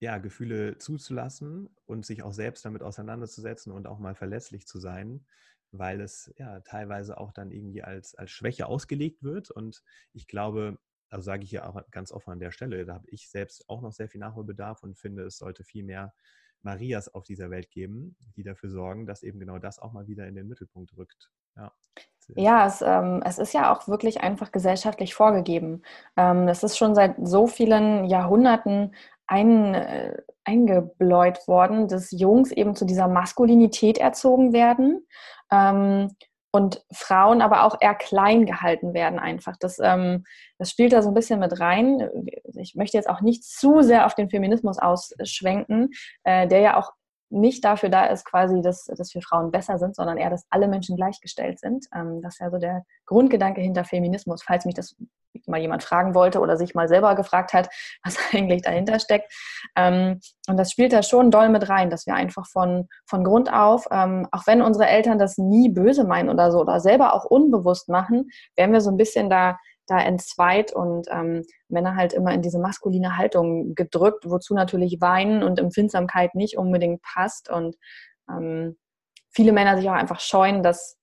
ja, 0.00 0.18
Gefühle 0.18 0.78
zuzulassen 0.78 1.74
und 1.86 2.06
sich 2.06 2.22
auch 2.22 2.32
selbst 2.32 2.64
damit 2.64 2.82
auseinanderzusetzen 2.82 3.72
und 3.72 3.86
auch 3.86 3.98
mal 3.98 4.14
verlässlich 4.14 4.66
zu 4.66 4.78
sein, 4.78 5.26
weil 5.72 6.00
es 6.00 6.32
ja 6.36 6.60
teilweise 6.60 7.18
auch 7.18 7.32
dann 7.32 7.50
irgendwie 7.50 7.82
als, 7.82 8.14
als 8.14 8.30
Schwäche 8.30 8.66
ausgelegt 8.66 9.22
wird. 9.22 9.50
Und 9.50 9.82
ich 10.12 10.28
glaube, 10.28 10.78
also 11.10 11.24
sage 11.24 11.44
ich 11.44 11.50
ja 11.50 11.66
auch 11.66 11.82
ganz 11.90 12.12
offen 12.12 12.30
an 12.32 12.38
der 12.38 12.52
Stelle, 12.52 12.84
da 12.84 12.94
habe 12.94 13.08
ich 13.08 13.28
selbst 13.30 13.68
auch 13.68 13.80
noch 13.80 13.92
sehr 13.92 14.08
viel 14.08 14.20
Nachholbedarf 14.20 14.82
und 14.82 14.98
finde, 14.98 15.24
es 15.24 15.38
sollte 15.38 15.64
viel 15.64 15.84
mehr 15.84 16.14
Marias 16.62 17.12
auf 17.12 17.24
dieser 17.24 17.50
Welt 17.50 17.70
geben, 17.70 18.16
die 18.36 18.42
dafür 18.42 18.70
sorgen, 18.70 19.06
dass 19.06 19.22
eben 19.22 19.38
genau 19.38 19.58
das 19.58 19.78
auch 19.78 19.92
mal 19.92 20.06
wieder 20.06 20.26
in 20.26 20.34
den 20.34 20.48
Mittelpunkt 20.48 20.96
rückt. 20.96 21.30
Ja. 21.56 21.72
Ja, 22.36 22.66
es, 22.66 22.82
ähm, 22.82 23.22
es, 23.24 23.38
ist 23.38 23.54
ja 23.54 23.72
auch 23.72 23.88
wirklich 23.88 24.20
einfach 24.20 24.52
gesellschaftlich 24.52 25.14
vorgegeben. 25.14 25.82
Ähm, 26.14 26.46
das 26.46 26.62
ist 26.62 26.76
schon 26.76 26.94
seit 26.94 27.14
so 27.22 27.46
vielen 27.46 28.04
Jahrhunderten 28.04 28.94
ein, 29.26 29.74
äh, 29.74 30.14
eingebläut 30.44 31.48
worden, 31.48 31.88
dass 31.88 32.10
Jungs 32.10 32.52
eben 32.52 32.74
zu 32.74 32.84
dieser 32.84 33.08
Maskulinität 33.08 33.96
erzogen 33.96 34.52
werden 34.52 35.06
ähm, 35.50 36.14
und 36.50 36.82
Frauen 36.92 37.42
aber 37.42 37.64
auch 37.64 37.76
eher 37.80 37.94
klein 37.94 38.46
gehalten 38.46 38.94
werden 38.94 39.18
einfach. 39.18 39.56
Das, 39.58 39.78
ähm, 39.78 40.24
das 40.58 40.70
spielt 40.70 40.92
da 40.92 41.02
so 41.02 41.08
ein 41.08 41.14
bisschen 41.14 41.40
mit 41.40 41.60
rein. 41.60 42.08
Ich 42.54 42.74
möchte 42.74 42.96
jetzt 42.96 43.08
auch 43.08 43.20
nicht 43.20 43.44
zu 43.44 43.82
sehr 43.82 44.06
auf 44.06 44.14
den 44.14 44.30
Feminismus 44.30 44.78
ausschwenken, 44.78 45.90
äh, 46.24 46.48
der 46.48 46.60
ja 46.60 46.76
auch 46.78 46.92
nicht 47.30 47.64
dafür 47.64 47.90
da 47.90 48.06
ist, 48.06 48.24
quasi, 48.24 48.62
dass, 48.62 48.84
dass 48.84 49.14
wir 49.14 49.20
Frauen 49.20 49.50
besser 49.50 49.78
sind, 49.78 49.94
sondern 49.94 50.16
eher, 50.16 50.30
dass 50.30 50.46
alle 50.48 50.68
Menschen 50.68 50.96
gleichgestellt 50.96 51.60
sind. 51.60 51.86
Ähm, 51.94 52.22
das 52.22 52.34
ist 52.34 52.40
ja 52.40 52.50
so 52.50 52.58
der 52.58 52.84
Grundgedanke 53.04 53.60
hinter 53.60 53.84
Feminismus, 53.84 54.42
falls 54.42 54.64
mich 54.64 54.74
das 54.74 54.96
mal 55.46 55.60
jemand 55.60 55.82
fragen 55.82 56.14
wollte 56.14 56.40
oder 56.40 56.56
sich 56.56 56.74
mal 56.74 56.88
selber 56.88 57.14
gefragt 57.14 57.52
hat, 57.52 57.68
was 58.04 58.16
eigentlich 58.32 58.62
dahinter 58.62 58.98
steckt. 58.98 59.32
Ähm, 59.76 60.20
und 60.48 60.56
das 60.56 60.70
spielt 60.70 60.92
da 60.92 61.02
schon 61.02 61.30
doll 61.30 61.48
mit 61.48 61.68
rein, 61.68 61.90
dass 61.90 62.06
wir 62.06 62.14
einfach 62.14 62.46
von, 62.46 62.88
von 63.06 63.24
Grund 63.24 63.52
auf, 63.52 63.86
ähm, 63.90 64.26
auch 64.32 64.46
wenn 64.46 64.62
unsere 64.62 64.86
Eltern 64.88 65.18
das 65.18 65.38
nie 65.38 65.68
böse 65.68 66.04
meinen 66.04 66.28
oder 66.30 66.50
so 66.50 66.60
oder 66.60 66.80
selber 66.80 67.14
auch 67.14 67.24
unbewusst 67.24 67.88
machen, 67.88 68.30
werden 68.56 68.72
wir 68.72 68.80
so 68.80 68.90
ein 68.90 68.96
bisschen 68.96 69.30
da 69.30 69.56
da 69.88 69.98
entzweit 69.98 70.72
und 70.72 71.08
ähm, 71.10 71.44
Männer 71.68 71.96
halt 71.96 72.12
immer 72.12 72.32
in 72.32 72.42
diese 72.42 72.58
maskuline 72.58 73.16
Haltung 73.16 73.74
gedrückt, 73.74 74.24
wozu 74.28 74.54
natürlich 74.54 75.00
Weinen 75.00 75.42
und 75.42 75.58
Empfindsamkeit 75.58 76.34
nicht 76.34 76.58
unbedingt 76.58 77.02
passt 77.02 77.50
und 77.50 77.76
ähm, 78.30 78.76
viele 79.30 79.52
Männer 79.52 79.76
sich 79.76 79.88
auch 79.88 79.94
einfach 79.94 80.20
scheuen, 80.20 80.62
dass 80.62 80.97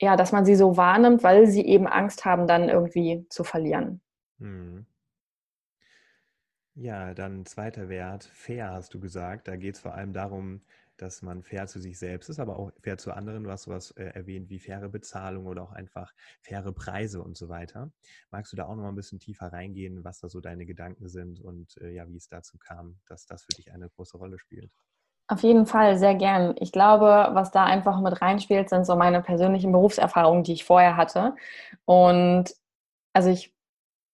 ja, 0.00 0.16
dass 0.16 0.32
man 0.32 0.44
sie 0.44 0.56
so 0.56 0.76
wahrnimmt, 0.76 1.22
weil 1.22 1.46
sie 1.46 1.64
eben 1.64 1.86
Angst 1.86 2.24
haben, 2.24 2.46
dann 2.46 2.68
irgendwie 2.68 3.26
zu 3.28 3.44
verlieren. 3.44 4.00
Hm. 4.38 4.86
Ja, 6.74 7.12
dann 7.14 7.44
zweiter 7.44 7.88
Wert, 7.88 8.24
fair 8.24 8.70
hast 8.70 8.94
du 8.94 9.00
gesagt. 9.00 9.48
Da 9.48 9.56
geht 9.56 9.74
es 9.74 9.80
vor 9.80 9.94
allem 9.94 10.12
darum, 10.14 10.62
dass 10.96 11.20
man 11.22 11.42
fair 11.42 11.66
zu 11.66 11.80
sich 11.80 11.98
selbst 11.98 12.28
ist, 12.28 12.38
aber 12.38 12.58
auch 12.58 12.72
fair 12.80 12.96
zu 12.96 13.12
anderen. 13.12 13.44
Du 13.44 13.50
hast 13.50 13.64
sowas 13.64 13.90
äh, 13.92 14.04
erwähnt 14.04 14.48
wie 14.50 14.58
faire 14.58 14.88
Bezahlung 14.88 15.46
oder 15.46 15.62
auch 15.62 15.72
einfach 15.72 16.14
faire 16.40 16.72
Preise 16.72 17.22
und 17.22 17.36
so 17.36 17.48
weiter. 17.48 17.92
Magst 18.30 18.52
du 18.52 18.56
da 18.56 18.66
auch 18.66 18.76
noch 18.76 18.82
mal 18.82 18.90
ein 18.90 18.96
bisschen 18.96 19.18
tiefer 19.18 19.52
reingehen, 19.52 20.04
was 20.04 20.20
da 20.20 20.28
so 20.28 20.40
deine 20.40 20.64
Gedanken 20.64 21.08
sind 21.08 21.40
und 21.40 21.76
äh, 21.78 21.90
ja, 21.90 22.08
wie 22.08 22.16
es 22.16 22.28
dazu 22.28 22.58
kam, 22.58 22.98
dass 23.06 23.26
das 23.26 23.44
für 23.44 23.52
dich 23.56 23.72
eine 23.72 23.88
große 23.90 24.16
Rolle 24.16 24.38
spielt? 24.38 24.70
Auf 25.30 25.44
jeden 25.44 25.64
Fall, 25.64 25.96
sehr 25.96 26.16
gern. 26.16 26.56
Ich 26.58 26.72
glaube, 26.72 27.28
was 27.34 27.52
da 27.52 27.64
einfach 27.64 28.00
mit 28.00 28.20
reinspielt, 28.20 28.68
sind 28.68 28.84
so 28.84 28.96
meine 28.96 29.22
persönlichen 29.22 29.70
Berufserfahrungen, 29.70 30.42
die 30.42 30.54
ich 30.54 30.64
vorher 30.64 30.96
hatte. 30.96 31.36
Und 31.84 32.46
also 33.12 33.30
ich 33.30 33.54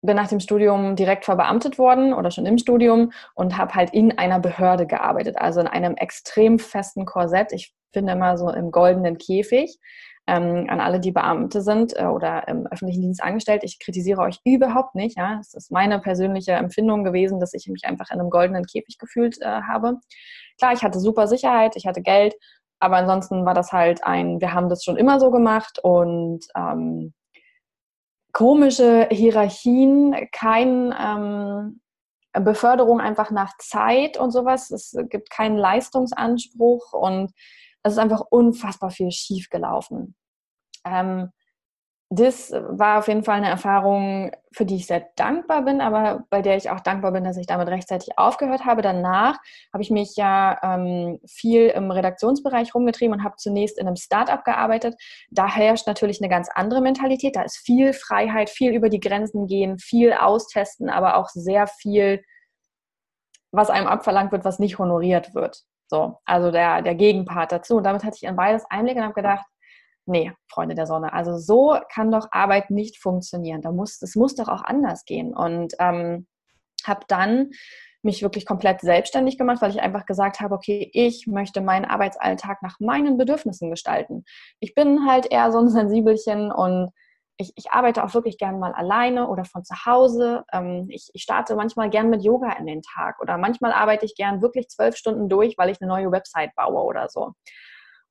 bin 0.03 0.15
nach 0.15 0.27
dem 0.27 0.39
Studium 0.39 0.95
direkt 0.95 1.25
verbeamtet 1.25 1.79
worden 1.79 2.13
oder 2.13 2.29
schon 2.29 2.45
im 2.45 2.59
Studium 2.59 3.13
und 3.33 3.57
habe 3.57 3.73
halt 3.73 3.95
in 3.95 4.15
einer 4.19 4.39
Behörde 4.39 4.85
gearbeitet, 4.85 5.37
also 5.39 5.59
in 5.59 5.65
einem 5.65 5.95
extrem 5.95 6.59
festen 6.59 7.07
Korsett. 7.07 7.51
Ich 7.51 7.73
finde 7.91 8.13
immer 8.13 8.37
so 8.37 8.51
im 8.51 8.69
goldenen 8.69 9.17
Käfig. 9.17 9.79
Ähm, 10.27 10.67
an 10.69 10.81
alle, 10.81 10.99
die 10.99 11.13
Beamte 11.13 11.61
sind 11.61 11.97
äh, 11.97 12.03
oder 12.03 12.47
im 12.47 12.67
öffentlichen 12.67 13.01
Dienst 13.01 13.23
angestellt. 13.23 13.63
Ich 13.63 13.79
kritisiere 13.79 14.21
euch 14.21 14.39
überhaupt 14.43 14.93
nicht. 14.93 15.17
Ja, 15.17 15.39
es 15.39 15.55
ist 15.55 15.71
meine 15.71 15.99
persönliche 15.99 16.51
Empfindung 16.51 17.03
gewesen, 17.03 17.39
dass 17.39 17.55
ich 17.55 17.67
mich 17.69 17.85
einfach 17.85 18.11
in 18.11 18.19
einem 18.19 18.29
goldenen 18.29 18.65
Käfig 18.65 18.99
gefühlt 18.99 19.41
äh, 19.41 19.45
habe. 19.45 19.99
Klar, 20.57 20.73
ich 20.73 20.83
hatte 20.83 20.99
super 20.99 21.27
Sicherheit, 21.27 21.75
ich 21.75 21.85
hatte 21.85 22.01
Geld, 22.01 22.35
aber 22.79 22.97
ansonsten 22.97 23.45
war 23.45 23.53
das 23.53 23.71
halt 23.71 24.03
ein, 24.03 24.41
wir 24.41 24.53
haben 24.53 24.69
das 24.69 24.83
schon 24.83 24.97
immer 24.97 25.19
so 25.19 25.31
gemacht 25.31 25.79
und 25.81 26.45
ähm, 26.55 27.13
komische 28.33 29.07
Hierarchien, 29.11 30.15
kein 30.31 30.93
ähm, 30.99 31.81
Beförderung 32.33 32.99
einfach 33.01 33.31
nach 33.31 33.57
Zeit 33.57 34.17
und 34.17 34.31
sowas. 34.31 34.69
Es 34.69 34.95
gibt 35.09 35.31
keinen 35.31 35.57
Leistungsanspruch 35.57 36.93
und 36.93 37.31
es 37.83 37.93
ist 37.93 37.99
einfach 37.99 38.21
unfassbar 38.29 38.91
viel 38.91 39.11
schief 39.11 39.49
gelaufen. 39.49 40.15
Ähm, 40.85 41.31
das 42.09 42.51
war 42.51 42.99
auf 42.99 43.09
jeden 43.09 43.23
Fall 43.23 43.35
eine 43.35 43.49
Erfahrung, 43.49 44.31
für 44.53 44.65
die 44.65 44.77
ich 44.77 44.87
sehr 44.87 45.09
dankbar 45.17 45.63
bin, 45.65 45.81
aber 45.81 46.23
bei 46.29 46.41
der 46.41 46.55
ich 46.55 46.69
auch 46.69 46.79
dankbar 46.79 47.11
bin, 47.11 47.25
dass 47.25 47.35
ich 47.35 47.47
damit 47.47 47.67
rechtzeitig 47.67 48.17
aufgehört 48.17 48.63
habe. 48.63 48.81
Danach 48.81 49.37
habe 49.73 49.83
ich 49.83 49.91
mich 49.91 50.15
ja 50.15 50.57
ähm, 50.63 51.19
viel 51.27 51.67
im 51.67 51.91
Redaktionsbereich 51.91 52.73
rumgetrieben 52.73 53.17
und 53.17 53.23
habe 53.25 53.35
zunächst 53.35 53.77
in 53.77 53.87
einem 53.87 53.97
Startup 53.97 54.43
gearbeitet. 54.45 54.95
Da 55.31 55.53
herrscht 55.53 55.85
natürlich 55.85 56.21
eine 56.21 56.29
ganz 56.29 56.47
andere 56.53 56.79
Mentalität. 56.79 57.35
Da 57.35 57.41
ist 57.41 57.57
viel 57.57 57.91
Freiheit, 57.91 58.49
viel 58.49 58.73
über 58.73 58.87
die 58.87 59.01
Grenzen 59.01 59.45
gehen, 59.45 59.77
viel 59.77 60.13
austesten, 60.13 60.89
aber 60.89 61.17
auch 61.17 61.27
sehr 61.27 61.67
viel, 61.67 62.23
was 63.51 63.69
einem 63.69 63.87
abverlangt 63.87 64.31
wird, 64.31 64.45
was 64.45 64.59
nicht 64.59 64.79
honoriert 64.79 65.35
wird. 65.35 65.63
So, 65.89 66.19
also 66.23 66.51
der, 66.51 66.81
der 66.81 66.95
Gegenpart 66.95 67.51
dazu. 67.51 67.75
Und 67.75 67.83
damit 67.83 68.05
hatte 68.05 68.15
ich 68.15 68.23
in 68.23 68.35
beides 68.37 68.63
Einblick 68.69 68.95
und 68.95 69.03
habe 69.03 69.13
gedacht, 69.13 69.45
nee, 70.07 70.31
Freunde 70.49 70.75
der 70.75 70.87
Sonne, 70.87 71.13
also 71.13 71.37
so 71.37 71.77
kann 71.93 72.11
doch 72.11 72.27
Arbeit 72.31 72.71
nicht 72.71 72.97
funktionieren. 72.97 73.61
Da 73.61 73.71
muss, 73.71 74.01
es 74.01 74.15
muss 74.15 74.35
doch 74.35 74.47
auch 74.47 74.63
anders 74.63 75.05
gehen. 75.05 75.35
Und 75.35 75.73
ähm, 75.79 76.27
habe 76.85 77.01
dann 77.07 77.51
mich 78.03 78.21
wirklich 78.21 78.45
komplett 78.45 78.81
selbstständig 78.81 79.37
gemacht, 79.37 79.61
weil 79.61 79.71
ich 79.71 79.81
einfach 79.81 80.05
gesagt 80.05 80.39
habe, 80.39 80.55
okay, 80.55 80.89
ich 80.93 81.27
möchte 81.27 81.61
meinen 81.61 81.85
Arbeitsalltag 81.85 82.61
nach 82.61 82.79
meinen 82.79 83.17
Bedürfnissen 83.17 83.69
gestalten. 83.69 84.23
Ich 84.59 84.75
bin 84.75 85.07
halt 85.07 85.31
eher 85.31 85.51
so 85.51 85.59
ein 85.59 85.69
Sensibelchen 85.69 86.51
und 86.51 86.91
ich, 87.39 87.53
ich 87.55 87.71
arbeite 87.71 88.03
auch 88.03 88.13
wirklich 88.15 88.39
gerne 88.39 88.57
mal 88.57 88.73
alleine 88.73 89.27
oder 89.27 89.45
von 89.45 89.63
zu 89.63 89.85
Hause. 89.85 90.43
Ähm, 90.51 90.87
ich, 90.89 91.09
ich 91.13 91.21
starte 91.21 91.55
manchmal 91.55 91.89
gern 91.89 92.09
mit 92.09 92.23
Yoga 92.23 92.53
in 92.53 92.65
den 92.65 92.81
Tag 92.81 93.21
oder 93.21 93.37
manchmal 93.37 93.73
arbeite 93.73 94.05
ich 94.05 94.15
gern 94.15 94.41
wirklich 94.41 94.69
zwölf 94.69 94.95
Stunden 94.95 95.29
durch, 95.29 95.55
weil 95.57 95.69
ich 95.69 95.79
eine 95.79 95.89
neue 95.89 96.11
Website 96.11 96.55
baue 96.55 96.83
oder 96.83 97.09
so. 97.09 97.33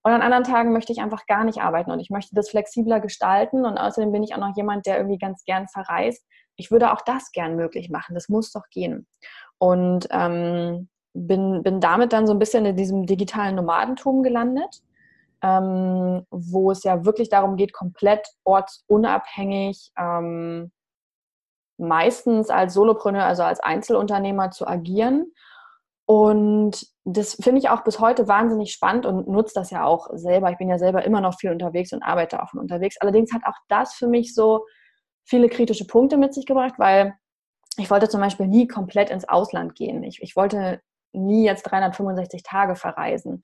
Und 0.07 0.13
an 0.13 0.23
anderen 0.23 0.45
Tagen 0.45 0.73
möchte 0.73 0.93
ich 0.93 1.01
einfach 1.01 1.27
gar 1.27 1.43
nicht 1.43 1.63
arbeiten 1.63 1.91
und 1.91 1.99
ich 1.99 2.11
möchte 2.11 2.33
das 2.37 2.51
flexibler 2.51 3.01
gestalten. 3.01 3.67
Und 3.67 3.77
außerdem 3.77 4.13
bin 4.13 4.23
ich 4.23 4.35
auch 4.35 4.39
noch 4.39 4.57
jemand, 4.57 4.87
der 4.87 4.99
irgendwie 4.99 5.19
ganz 5.19 5.45
gern 5.45 5.67
verreist. 5.67 6.25
Ich 6.55 6.71
würde 6.71 6.93
auch 6.93 7.01
das 7.01 7.33
gern 7.33 7.57
möglich 7.57 7.91
machen. 7.91 8.15
Das 8.15 8.29
muss 8.29 8.53
doch 8.53 8.63
gehen. 8.71 9.09
Und 9.59 10.07
ähm, 10.13 10.89
bin, 11.13 11.65
bin 11.65 11.81
damit 11.81 12.13
dann 12.13 12.29
so 12.29 12.35
ein 12.35 12.39
bisschen 12.39 12.65
in 12.67 12.77
diesem 12.77 13.07
digitalen 13.07 13.57
Nomadentum 13.57 14.23
gelandet, 14.23 14.81
ähm, 15.43 16.25
wo 16.31 16.71
es 16.71 16.85
ja 16.85 17.05
wirklich 17.05 17.29
darum 17.29 17.57
geht, 17.57 17.73
komplett 17.73 18.29
ortsunabhängig, 18.45 19.91
ähm, 19.99 20.71
meistens 21.79 22.49
als 22.49 22.75
Solopreneur, 22.75 23.25
also 23.25 23.43
als 23.43 23.59
Einzelunternehmer 23.59 24.53
zu 24.53 24.69
agieren 24.69 25.33
und 26.07 26.87
das 27.05 27.35
finde 27.35 27.59
ich 27.59 27.69
auch 27.69 27.83
bis 27.83 27.99
heute 27.99 28.29
wahnsinnig 28.29 28.73
spannend 28.73 29.07
und 29.07 29.29
nutze 29.29 29.55
das 29.55 29.71
ja 29.71 29.85
auch 29.85 30.09
selber. 30.15 30.51
Ich 30.51 30.59
bin 30.59 30.69
ja 30.69 30.79
selber 30.79 31.05
immer 31.05 31.21
noch 31.21 31.39
viel 31.39 31.51
unterwegs 31.51 31.93
und 31.93 32.03
arbeite 32.03 32.43
auch 32.43 32.51
von 32.51 32.61
unterwegs. 32.61 32.97
Allerdings 33.01 33.33
hat 33.35 33.43
auch 33.45 33.57
das 33.69 33.95
für 33.95 34.07
mich 34.07 34.35
so 34.35 34.65
viele 35.25 35.49
kritische 35.49 35.87
Punkte 35.87 36.17
mit 36.17 36.33
sich 36.33 36.47
gebracht, 36.47 36.75
weil 36.79 37.15
ich 37.77 37.91
wollte 37.91 38.09
zum 38.09 38.21
Beispiel 38.21 38.47
nie 38.47 38.69
komplett 38.69 39.11
ins 39.11 39.29
Ausland 39.29 39.75
gehen. 39.75 40.05
Ich, 40.05 40.23
ich 40.23 40.37
wollte 40.37 40.81
nie 41.13 41.45
jetzt 41.45 41.65
365 41.65 42.45
Tage 42.45 42.77
verreisen. 42.77 43.43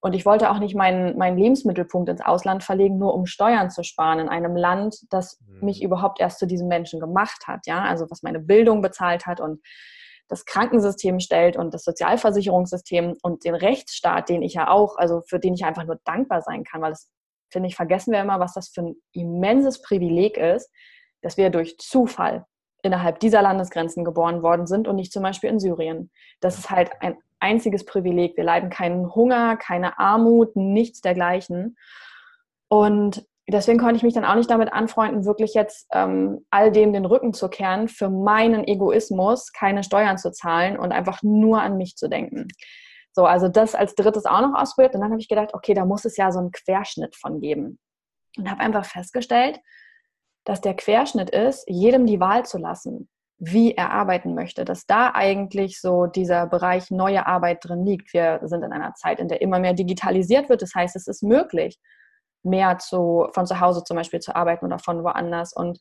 Und 0.00 0.14
ich 0.14 0.24
wollte 0.24 0.50
auch 0.50 0.60
nicht 0.60 0.76
meinen, 0.76 1.18
meinen 1.18 1.36
Lebensmittelpunkt 1.36 2.08
ins 2.08 2.20
Ausland 2.20 2.62
verlegen, 2.62 2.98
nur 2.98 3.14
um 3.14 3.26
Steuern 3.26 3.68
zu 3.68 3.82
sparen 3.82 4.20
in 4.20 4.28
einem 4.28 4.56
Land, 4.56 4.96
das 5.10 5.40
mhm. 5.40 5.66
mich 5.66 5.82
überhaupt 5.82 6.20
erst 6.20 6.38
zu 6.38 6.46
diesem 6.46 6.68
Menschen 6.68 7.00
gemacht 7.00 7.48
hat. 7.48 7.66
Ja, 7.66 7.82
also 7.82 8.06
was 8.08 8.22
meine 8.22 8.38
Bildung 8.38 8.80
bezahlt 8.80 9.26
hat 9.26 9.40
und 9.40 9.60
das 10.28 10.44
Krankensystem 10.44 11.20
stellt 11.20 11.56
und 11.56 11.72
das 11.72 11.84
Sozialversicherungssystem 11.84 13.16
und 13.22 13.44
den 13.44 13.54
Rechtsstaat, 13.54 14.28
den 14.28 14.42
ich 14.42 14.54
ja 14.54 14.68
auch, 14.68 14.96
also 14.96 15.22
für 15.26 15.38
den 15.38 15.54
ich 15.54 15.64
einfach 15.64 15.84
nur 15.84 15.98
dankbar 16.04 16.42
sein 16.42 16.64
kann, 16.64 16.82
weil 16.82 16.90
das, 16.90 17.10
finde 17.50 17.68
ich, 17.68 17.76
vergessen 17.76 18.12
wir 18.12 18.20
immer, 18.20 18.38
was 18.38 18.52
das 18.52 18.68
für 18.68 18.82
ein 18.82 18.96
immenses 19.12 19.80
Privileg 19.80 20.36
ist, 20.36 20.70
dass 21.22 21.36
wir 21.36 21.50
durch 21.50 21.78
Zufall 21.78 22.44
innerhalb 22.82 23.20
dieser 23.20 23.42
Landesgrenzen 23.42 24.04
geboren 24.04 24.42
worden 24.42 24.66
sind 24.66 24.86
und 24.86 24.96
nicht 24.96 25.12
zum 25.12 25.22
Beispiel 25.22 25.50
in 25.50 25.58
Syrien. 25.58 26.10
Das 26.40 26.58
ist 26.58 26.70
halt 26.70 26.90
ein 27.00 27.16
einziges 27.40 27.84
Privileg. 27.84 28.36
Wir 28.36 28.44
leiden 28.44 28.70
keinen 28.70 29.14
Hunger, 29.14 29.56
keine 29.56 29.98
Armut, 29.98 30.54
nichts 30.56 31.00
dergleichen. 31.00 31.76
Und 32.68 33.26
deswegen 33.52 33.78
konnte 33.78 33.96
ich 33.96 34.02
mich 34.02 34.14
dann 34.14 34.24
auch 34.24 34.34
nicht 34.34 34.50
damit 34.50 34.72
anfreunden, 34.72 35.24
wirklich 35.24 35.54
jetzt 35.54 35.86
ähm, 35.92 36.44
all 36.50 36.70
dem 36.70 36.92
den 36.92 37.04
Rücken 37.04 37.32
zu 37.32 37.48
kehren, 37.48 37.88
für 37.88 38.10
meinen 38.10 38.66
Egoismus 38.66 39.52
keine 39.52 39.82
Steuern 39.82 40.18
zu 40.18 40.30
zahlen 40.32 40.78
und 40.78 40.92
einfach 40.92 41.22
nur 41.22 41.62
an 41.62 41.76
mich 41.76 41.96
zu 41.96 42.08
denken. 42.08 42.48
So, 43.12 43.24
also 43.24 43.48
das 43.48 43.74
als 43.74 43.94
drittes 43.94 44.26
auch 44.26 44.40
noch 44.40 44.54
ausprobiert. 44.54 44.94
Und 44.94 45.00
dann 45.00 45.10
habe 45.10 45.20
ich 45.20 45.28
gedacht, 45.28 45.54
okay, 45.54 45.74
da 45.74 45.84
muss 45.84 46.04
es 46.04 46.16
ja 46.16 46.30
so 46.30 46.38
einen 46.38 46.52
Querschnitt 46.52 47.16
von 47.16 47.40
geben. 47.40 47.78
Und 48.36 48.50
habe 48.50 48.60
einfach 48.60 48.84
festgestellt, 48.84 49.58
dass 50.44 50.60
der 50.60 50.74
Querschnitt 50.74 51.30
ist, 51.30 51.64
jedem 51.68 52.06
die 52.06 52.20
Wahl 52.20 52.46
zu 52.46 52.58
lassen, 52.58 53.08
wie 53.38 53.74
er 53.74 53.90
arbeiten 53.90 54.34
möchte, 54.34 54.64
dass 54.64 54.86
da 54.86 55.12
eigentlich 55.14 55.80
so 55.80 56.06
dieser 56.06 56.46
Bereich 56.46 56.90
neue 56.90 57.26
Arbeit 57.26 57.64
drin 57.64 57.84
liegt. 57.84 58.12
Wir 58.12 58.40
sind 58.44 58.62
in 58.62 58.72
einer 58.72 58.94
Zeit, 58.94 59.20
in 59.20 59.28
der 59.28 59.40
immer 59.40 59.58
mehr 59.58 59.74
digitalisiert 59.74 60.48
wird. 60.48 60.62
Das 60.62 60.74
heißt, 60.74 60.96
es 60.96 61.06
ist 61.06 61.22
möglich, 61.22 61.78
mehr 62.48 62.78
zu, 62.78 63.28
von 63.32 63.46
zu 63.46 63.60
Hause 63.60 63.84
zum 63.84 63.96
Beispiel 63.96 64.20
zu 64.20 64.34
arbeiten 64.34 64.66
oder 64.66 64.78
von 64.78 65.04
woanders. 65.04 65.52
Und 65.52 65.80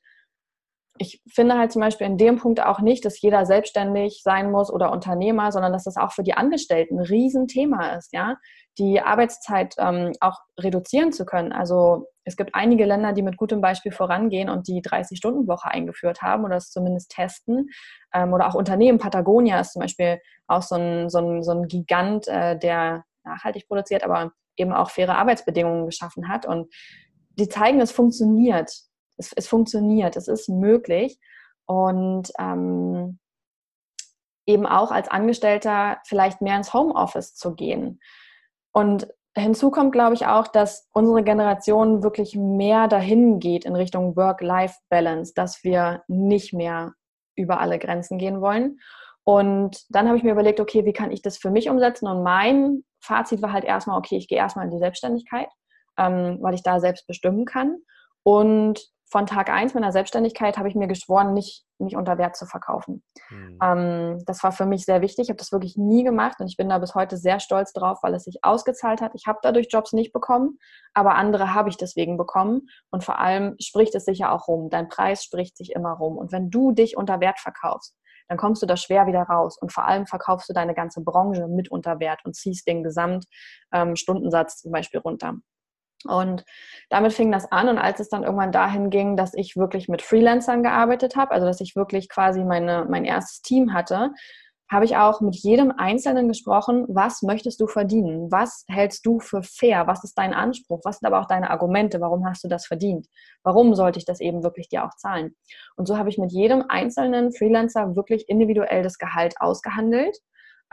ich 0.99 1.21
finde 1.31 1.57
halt 1.57 1.71
zum 1.71 1.81
Beispiel 1.81 2.07
in 2.07 2.17
dem 2.17 2.37
Punkt 2.37 2.61
auch 2.61 2.79
nicht, 2.79 3.05
dass 3.05 3.21
jeder 3.21 3.45
selbstständig 3.45 4.21
sein 4.23 4.51
muss 4.51 4.71
oder 4.71 4.91
Unternehmer, 4.91 5.51
sondern 5.51 5.73
dass 5.73 5.83
das 5.83 5.97
auch 5.97 6.11
für 6.11 6.23
die 6.23 6.33
Angestellten 6.33 6.99
ein 6.99 7.05
Riesenthema 7.05 7.95
ist, 7.95 8.13
ja, 8.13 8.37
die 8.77 9.01
Arbeitszeit 9.01 9.75
ähm, 9.79 10.13
auch 10.19 10.39
reduzieren 10.59 11.11
zu 11.11 11.25
können. 11.25 11.51
Also 11.51 12.07
es 12.23 12.35
gibt 12.35 12.53
einige 12.53 12.85
Länder, 12.85 13.13
die 13.13 13.21
mit 13.21 13.37
gutem 13.37 13.61
Beispiel 13.61 13.91
vorangehen 13.91 14.49
und 14.49 14.67
die 14.67 14.81
30-Stunden-Woche 14.81 15.69
eingeführt 15.69 16.21
haben 16.21 16.45
oder 16.45 16.57
es 16.57 16.71
zumindest 16.71 17.11
testen. 17.11 17.69
Ähm, 18.13 18.33
oder 18.33 18.47
auch 18.47 18.55
Unternehmen, 18.55 18.99
Patagonia 18.99 19.59
ist 19.59 19.73
zum 19.73 19.81
Beispiel 19.81 20.19
auch 20.47 20.61
so 20.61 20.75
ein, 20.75 21.09
so 21.09 21.19
ein, 21.19 21.43
so 21.43 21.51
ein 21.51 21.67
Gigant, 21.67 22.27
äh, 22.27 22.57
der 22.57 23.03
nachhaltig 23.23 23.67
produziert, 23.67 24.03
aber 24.03 24.31
eben 24.57 24.73
auch 24.73 24.89
faire 24.89 25.17
Arbeitsbedingungen 25.17 25.85
geschaffen 25.85 26.27
hat. 26.27 26.45
Und 26.45 26.73
die 27.31 27.49
zeigen, 27.49 27.79
es 27.79 27.91
funktioniert. 27.91 28.71
Es, 29.17 29.31
es 29.33 29.47
funktioniert, 29.47 30.15
es 30.15 30.27
ist 30.27 30.49
möglich. 30.49 31.19
Und 31.65 32.31
ähm, 32.39 33.19
eben 34.45 34.65
auch 34.65 34.91
als 34.91 35.09
Angestellter 35.09 35.99
vielleicht 36.05 36.41
mehr 36.41 36.57
ins 36.57 36.73
Homeoffice 36.73 37.35
zu 37.35 37.53
gehen. 37.53 37.99
Und 38.71 39.07
hinzu 39.35 39.69
kommt, 39.71 39.91
glaube 39.91 40.15
ich, 40.15 40.25
auch, 40.25 40.47
dass 40.47 40.87
unsere 40.93 41.23
Generation 41.23 42.01
wirklich 42.01 42.35
mehr 42.35 42.87
dahin 42.87 43.39
geht 43.39 43.65
in 43.65 43.75
Richtung 43.75 44.15
Work-Life-Balance, 44.15 45.33
dass 45.35 45.63
wir 45.63 46.03
nicht 46.07 46.53
mehr 46.53 46.93
über 47.35 47.59
alle 47.59 47.77
Grenzen 47.77 48.17
gehen 48.17 48.41
wollen. 48.41 48.79
Und 49.23 49.85
dann 49.89 50.07
habe 50.07 50.17
ich 50.17 50.23
mir 50.23 50.31
überlegt, 50.31 50.59
okay, 50.59 50.85
wie 50.85 50.93
kann 50.93 51.11
ich 51.11 51.21
das 51.21 51.37
für 51.37 51.51
mich 51.51 51.69
umsetzen? 51.69 52.07
Und 52.07 52.23
mein 52.23 52.83
Fazit 52.99 53.41
war 53.41 53.53
halt 53.53 53.63
erstmal, 53.63 53.97
okay, 53.97 54.17
ich 54.17 54.27
gehe 54.27 54.37
erstmal 54.37 54.65
in 54.65 54.71
die 54.71 54.79
Selbstständigkeit, 54.79 55.49
ähm, 55.97 56.37
weil 56.41 56.53
ich 56.53 56.63
da 56.63 56.79
selbst 56.79 57.07
bestimmen 57.07 57.45
kann. 57.45 57.77
Und 58.23 58.81
von 59.09 59.25
Tag 59.25 59.49
eins 59.49 59.73
meiner 59.73 59.93
Selbstständigkeit 59.93 60.57
habe 60.57 60.67
ich 60.67 60.75
mir 60.75 60.87
geschworen, 60.87 61.33
nicht, 61.33 61.63
nicht 61.79 61.95
unter 61.95 62.17
Wert 62.17 62.35
zu 62.35 62.45
verkaufen. 62.45 63.03
Mhm. 63.29 63.57
Ähm, 63.63 64.23
das 64.25 64.43
war 64.43 64.51
für 64.51 64.65
mich 64.65 64.83
sehr 64.83 65.01
wichtig. 65.01 65.23
Ich 65.23 65.29
habe 65.29 65.37
das 65.37 65.53
wirklich 65.53 65.77
nie 65.77 66.03
gemacht 66.03 66.39
und 66.39 66.47
ich 66.47 66.57
bin 66.57 66.67
da 66.67 66.77
bis 66.77 66.93
heute 66.93 67.15
sehr 67.15 67.39
stolz 67.39 67.71
drauf, 67.71 67.99
weil 68.01 68.13
es 68.15 68.25
sich 68.25 68.39
ausgezahlt 68.41 68.99
hat. 68.99 69.13
Ich 69.15 69.25
habe 69.25 69.39
dadurch 69.41 69.67
Jobs 69.69 69.93
nicht 69.93 70.11
bekommen, 70.11 70.57
aber 70.93 71.15
andere 71.15 71.53
habe 71.53 71.69
ich 71.69 71.77
deswegen 71.77 72.17
bekommen. 72.17 72.67
Und 72.91 73.05
vor 73.05 73.19
allem 73.19 73.55
spricht 73.61 73.95
es 73.95 74.03
sich 74.03 74.19
ja 74.19 74.31
auch 74.31 74.49
rum. 74.49 74.69
Dein 74.69 74.89
Preis 74.89 75.23
spricht 75.23 75.55
sich 75.55 75.71
immer 75.71 75.93
rum. 75.93 76.17
Und 76.17 76.33
wenn 76.33 76.49
du 76.49 76.73
dich 76.73 76.97
unter 76.97 77.21
Wert 77.21 77.39
verkaufst, 77.39 77.95
dann 78.27 78.37
kommst 78.37 78.61
du 78.61 78.65
da 78.65 78.77
schwer 78.77 79.07
wieder 79.07 79.23
raus. 79.23 79.57
Und 79.59 79.71
vor 79.71 79.85
allem 79.85 80.07
verkaufst 80.07 80.49
du 80.49 80.53
deine 80.53 80.73
ganze 80.73 81.01
Branche 81.01 81.47
mit 81.47 81.69
unter 81.71 81.99
Wert 81.99 82.21
und 82.23 82.35
ziehst 82.35 82.67
den 82.67 82.83
Gesamtstundensatz 82.83 84.53
ähm, 84.55 84.61
zum 84.61 84.71
Beispiel 84.71 84.99
runter. 84.99 85.35
Und 86.05 86.45
damit 86.89 87.13
fing 87.13 87.31
das 87.31 87.51
an. 87.51 87.69
Und 87.69 87.77
als 87.79 87.99
es 87.99 88.09
dann 88.09 88.23
irgendwann 88.23 88.51
dahin 88.51 88.89
ging, 88.89 89.17
dass 89.17 89.33
ich 89.33 89.55
wirklich 89.55 89.89
mit 89.89 90.01
Freelancern 90.01 90.63
gearbeitet 90.63 91.15
habe, 91.15 91.31
also 91.31 91.47
dass 91.47 91.61
ich 91.61 91.75
wirklich 91.75 92.09
quasi 92.09 92.43
meine, 92.43 92.85
mein 92.89 93.05
erstes 93.05 93.41
Team 93.41 93.73
hatte, 93.73 94.11
habe 94.69 94.83
ich 94.83 94.97
auch 94.97 95.21
mit 95.21 95.35
jedem 95.35 95.71
Einzelnen 95.71 96.27
gesprochen, 96.27 96.85
was 96.89 97.21
möchtest 97.21 97.61
du 97.61 97.67
verdienen? 97.67 98.31
Was 98.31 98.65
hältst 98.67 99.05
du 99.05 99.19
für 99.19 99.41
fair? 99.41 99.87
Was 99.87 100.03
ist 100.03 100.17
dein 100.17 100.33
Anspruch? 100.33 100.81
Was 100.83 100.99
sind 100.99 101.07
aber 101.07 101.21
auch 101.21 101.27
deine 101.27 101.49
Argumente? 101.49 102.01
Warum 102.01 102.27
hast 102.27 102.43
du 102.43 102.49
das 102.49 102.65
verdient? 102.65 103.07
Warum 103.43 103.75
sollte 103.75 103.97
ich 103.97 104.05
das 104.05 104.19
eben 104.19 104.43
wirklich 104.43 104.67
dir 104.67 104.83
auch 104.83 104.93
zahlen? 104.95 105.35
Und 105.77 105.87
so 105.87 105.97
habe 105.97 106.09
ich 106.09 106.17
mit 106.17 106.33
jedem 106.33 106.65
einzelnen 106.67 107.31
Freelancer 107.31 107.95
wirklich 107.95 108.27
individuell 108.27 108.83
das 108.83 108.97
Gehalt 108.97 109.39
ausgehandelt. 109.39 110.17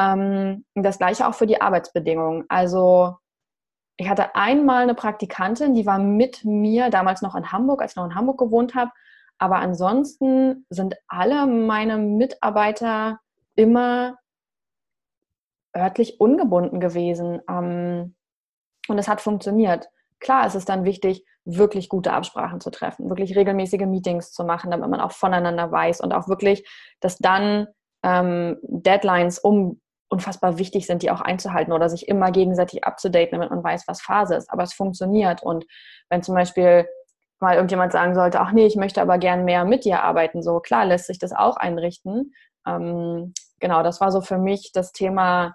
Ähm, 0.00 0.64
das 0.74 0.98
gleiche 0.98 1.28
auch 1.28 1.34
für 1.34 1.46
die 1.46 1.60
Arbeitsbedingungen. 1.60 2.44
Also 2.48 3.14
ich 3.96 4.08
hatte 4.08 4.34
einmal 4.34 4.82
eine 4.82 4.94
Praktikantin, 4.94 5.74
die 5.74 5.86
war 5.86 6.00
mit 6.00 6.44
mir 6.44 6.90
damals 6.90 7.22
noch 7.22 7.36
in 7.36 7.52
Hamburg, 7.52 7.80
als 7.80 7.92
ich 7.92 7.96
noch 7.96 8.06
in 8.06 8.16
Hamburg 8.16 8.38
gewohnt 8.38 8.74
habe. 8.74 8.90
Aber 9.38 9.56
ansonsten 9.56 10.66
sind 10.68 10.96
alle 11.06 11.46
meine 11.46 11.96
Mitarbeiter 11.98 13.20
immer 13.56 14.18
örtlich 15.76 16.20
ungebunden 16.20 16.80
gewesen. 16.80 17.40
Ähm, 17.48 18.14
und 18.88 18.98
es 18.98 19.08
hat 19.08 19.20
funktioniert. 19.20 19.88
klar 20.20 20.46
ist 20.46 20.54
es 20.54 20.64
dann 20.64 20.84
wichtig, 20.84 21.24
wirklich 21.44 21.88
gute 21.88 22.12
Absprachen 22.12 22.60
zu 22.60 22.70
treffen, 22.70 23.10
wirklich 23.10 23.36
regelmäßige 23.36 23.86
Meetings 23.86 24.32
zu 24.32 24.44
machen, 24.44 24.70
damit 24.70 24.88
man 24.88 25.00
auch 25.00 25.12
voneinander 25.12 25.70
weiß 25.70 26.00
und 26.00 26.14
auch 26.14 26.28
wirklich, 26.28 26.66
dass 27.00 27.18
dann 27.18 27.66
ähm, 28.02 28.58
Deadlines 28.62 29.38
um 29.38 29.80
unfassbar 30.08 30.58
wichtig 30.58 30.86
sind, 30.86 31.02
die 31.02 31.10
auch 31.10 31.20
einzuhalten 31.20 31.72
oder 31.72 31.88
sich 31.88 32.08
immer 32.08 32.30
gegenseitig 32.30 32.84
abzudaten, 32.84 33.32
damit 33.32 33.50
man 33.50 33.64
weiß, 33.64 33.84
was 33.88 34.00
Phase 34.00 34.36
ist. 34.36 34.50
Aber 34.50 34.62
es 34.62 34.72
funktioniert. 34.72 35.42
Und 35.42 35.66
wenn 36.08 36.22
zum 36.22 36.34
Beispiel 36.34 36.86
mal 37.40 37.56
irgendjemand 37.56 37.92
sagen 37.92 38.14
sollte, 38.14 38.40
ach 38.40 38.52
nee, 38.52 38.66
ich 38.66 38.76
möchte 38.76 39.02
aber 39.02 39.18
gern 39.18 39.44
mehr 39.44 39.64
mit 39.64 39.84
dir 39.84 40.02
arbeiten, 40.02 40.42
so 40.42 40.60
klar 40.60 40.86
lässt 40.86 41.06
sich 41.06 41.18
das 41.18 41.32
auch 41.32 41.56
einrichten. 41.56 42.32
Ähm, 42.66 43.34
genau, 43.64 43.82
das 43.82 43.98
war 44.02 44.12
so 44.12 44.20
für 44.20 44.36
mich 44.36 44.72
das 44.74 44.92
Thema 44.92 45.54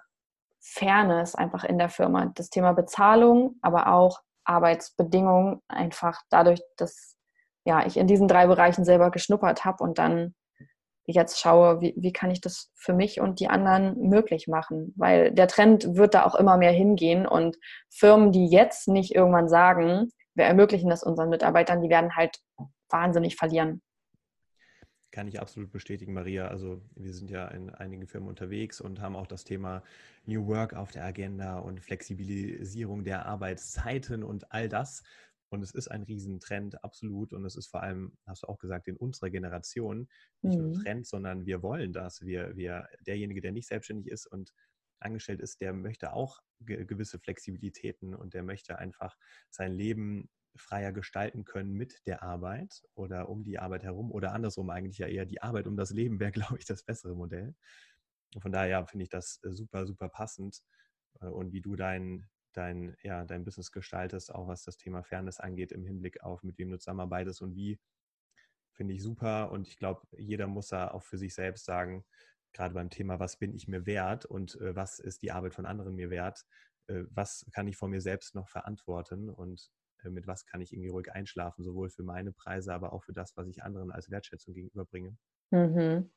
Fairness 0.58 1.36
einfach 1.36 1.62
in 1.62 1.78
der 1.78 1.88
Firma. 1.88 2.32
Das 2.34 2.50
Thema 2.50 2.72
Bezahlung, 2.72 3.54
aber 3.62 3.86
auch 3.86 4.18
Arbeitsbedingungen 4.42 5.62
einfach 5.68 6.20
dadurch, 6.28 6.60
dass 6.76 7.16
ja, 7.64 7.86
ich 7.86 7.96
in 7.96 8.08
diesen 8.08 8.26
drei 8.26 8.48
Bereichen 8.48 8.84
selber 8.84 9.12
geschnuppert 9.12 9.64
habe 9.64 9.84
und 9.84 9.98
dann 9.98 10.34
jetzt 11.06 11.38
schaue, 11.38 11.80
wie, 11.80 11.94
wie 11.96 12.12
kann 12.12 12.32
ich 12.32 12.40
das 12.40 12.72
für 12.74 12.94
mich 12.94 13.20
und 13.20 13.38
die 13.38 13.46
anderen 13.46 13.96
möglich 14.00 14.48
machen. 14.48 14.92
Weil 14.96 15.30
der 15.30 15.46
Trend 15.46 15.94
wird 15.94 16.14
da 16.14 16.26
auch 16.26 16.34
immer 16.34 16.56
mehr 16.56 16.72
hingehen 16.72 17.28
und 17.28 17.58
Firmen, 17.90 18.32
die 18.32 18.48
jetzt 18.48 18.88
nicht 18.88 19.14
irgendwann 19.14 19.48
sagen, 19.48 20.10
wir 20.34 20.46
ermöglichen 20.46 20.90
das 20.90 21.04
unseren 21.04 21.28
Mitarbeitern, 21.28 21.80
die 21.80 21.90
werden 21.90 22.16
halt 22.16 22.40
wahnsinnig 22.88 23.36
verlieren. 23.36 23.82
Kann 25.10 25.26
ich 25.26 25.40
absolut 25.40 25.72
bestätigen, 25.72 26.12
Maria. 26.12 26.48
Also 26.48 26.82
wir 26.94 27.12
sind 27.12 27.30
ja 27.30 27.48
in 27.48 27.70
einigen 27.70 28.06
Firmen 28.06 28.28
unterwegs 28.28 28.80
und 28.80 29.00
haben 29.00 29.16
auch 29.16 29.26
das 29.26 29.42
Thema 29.44 29.82
New 30.24 30.46
Work 30.46 30.74
auf 30.74 30.92
der 30.92 31.04
Agenda 31.04 31.58
und 31.58 31.80
Flexibilisierung 31.80 33.02
der 33.02 33.26
Arbeitszeiten 33.26 34.22
und 34.22 34.52
all 34.52 34.68
das. 34.68 35.02
Und 35.52 35.62
es 35.62 35.72
ist 35.72 35.88
ein 35.88 36.04
Riesentrend, 36.04 36.84
absolut. 36.84 37.32
Und 37.32 37.44
es 37.44 37.56
ist 37.56 37.66
vor 37.66 37.82
allem, 37.82 38.16
hast 38.24 38.44
du 38.44 38.48
auch 38.48 38.58
gesagt, 38.58 38.86
in 38.86 38.96
unserer 38.96 39.30
Generation 39.30 40.08
nicht 40.42 40.56
mhm. 40.56 40.62
nur 40.62 40.70
ein 40.70 40.82
Trend, 40.84 41.06
sondern 41.08 41.44
wir 41.44 41.60
wollen 41.62 41.92
das. 41.92 42.24
Wir, 42.24 42.56
wir, 42.56 42.88
derjenige, 43.04 43.40
der 43.40 43.50
nicht 43.50 43.66
selbstständig 43.66 44.06
ist 44.06 44.26
und 44.26 44.52
angestellt 45.00 45.40
ist, 45.40 45.60
der 45.60 45.72
möchte 45.72 46.12
auch 46.12 46.40
ge 46.60 46.84
gewisse 46.84 47.18
Flexibilitäten 47.18 48.14
und 48.14 48.34
der 48.34 48.44
möchte 48.44 48.78
einfach 48.78 49.16
sein 49.48 49.72
Leben 49.72 50.28
freier 50.56 50.92
gestalten 50.92 51.44
können 51.44 51.72
mit 51.72 52.06
der 52.06 52.22
Arbeit 52.22 52.82
oder 52.94 53.28
um 53.28 53.44
die 53.44 53.58
Arbeit 53.58 53.82
herum 53.82 54.10
oder 54.10 54.32
andersrum 54.32 54.70
eigentlich 54.70 54.98
ja 54.98 55.06
eher 55.06 55.26
die 55.26 55.42
Arbeit 55.42 55.66
um 55.66 55.76
das 55.76 55.90
Leben 55.90 56.20
wäre, 56.20 56.32
glaube 56.32 56.58
ich, 56.58 56.64
das 56.64 56.82
bessere 56.82 57.14
Modell. 57.14 57.54
Von 58.38 58.52
daher 58.52 58.86
finde 58.86 59.04
ich 59.04 59.08
das 59.08 59.40
äh, 59.42 59.50
super, 59.50 59.86
super 59.86 60.08
passend 60.08 60.62
äh, 61.20 61.26
und 61.26 61.52
wie 61.52 61.60
du 61.60 61.76
dein, 61.76 62.28
dein, 62.52 62.96
ja, 63.02 63.24
dein 63.24 63.44
Business 63.44 63.72
gestaltest, 63.72 64.34
auch 64.34 64.46
was 64.46 64.62
das 64.62 64.76
Thema 64.76 65.02
Fairness 65.02 65.40
angeht 65.40 65.72
im 65.72 65.84
Hinblick 65.84 66.22
auf, 66.22 66.42
mit 66.42 66.58
wem 66.58 66.70
du 66.70 66.78
zusammenarbeitest 66.78 67.42
und 67.42 67.54
wie, 67.54 67.80
finde 68.72 68.94
ich 68.94 69.02
super. 69.02 69.50
Und 69.50 69.68
ich 69.68 69.76
glaube, 69.76 70.02
jeder 70.16 70.46
muss 70.46 70.68
da 70.68 70.90
auch 70.90 71.02
für 71.02 71.18
sich 71.18 71.34
selbst 71.34 71.64
sagen, 71.64 72.04
gerade 72.52 72.74
beim 72.74 72.90
Thema, 72.90 73.20
was 73.20 73.36
bin 73.36 73.54
ich 73.54 73.68
mir 73.68 73.86
wert 73.86 74.26
und 74.26 74.60
äh, 74.60 74.74
was 74.76 74.98
ist 74.98 75.22
die 75.22 75.32
Arbeit 75.32 75.54
von 75.54 75.66
anderen 75.66 75.94
mir 75.94 76.10
wert, 76.10 76.44
was 77.12 77.46
kann 77.52 77.68
ich 77.68 77.76
von 77.76 77.90
mir 77.90 78.00
selbst 78.00 78.34
noch 78.34 78.48
verantworten 78.48 79.30
und 79.30 79.70
mit 80.04 80.26
was 80.26 80.46
kann 80.46 80.60
ich 80.60 80.72
irgendwie 80.72 80.90
ruhig 80.90 81.12
einschlafen, 81.12 81.64
sowohl 81.64 81.90
für 81.90 82.02
meine 82.02 82.32
Preise, 82.32 82.72
aber 82.72 82.92
auch 82.92 83.04
für 83.04 83.12
das, 83.12 83.36
was 83.36 83.46
ich 83.48 83.62
anderen 83.62 83.90
als 83.90 84.10
Wertschätzung 84.10 84.54
gegenüberbringe. 84.54 85.16
Mhm. 85.50 86.10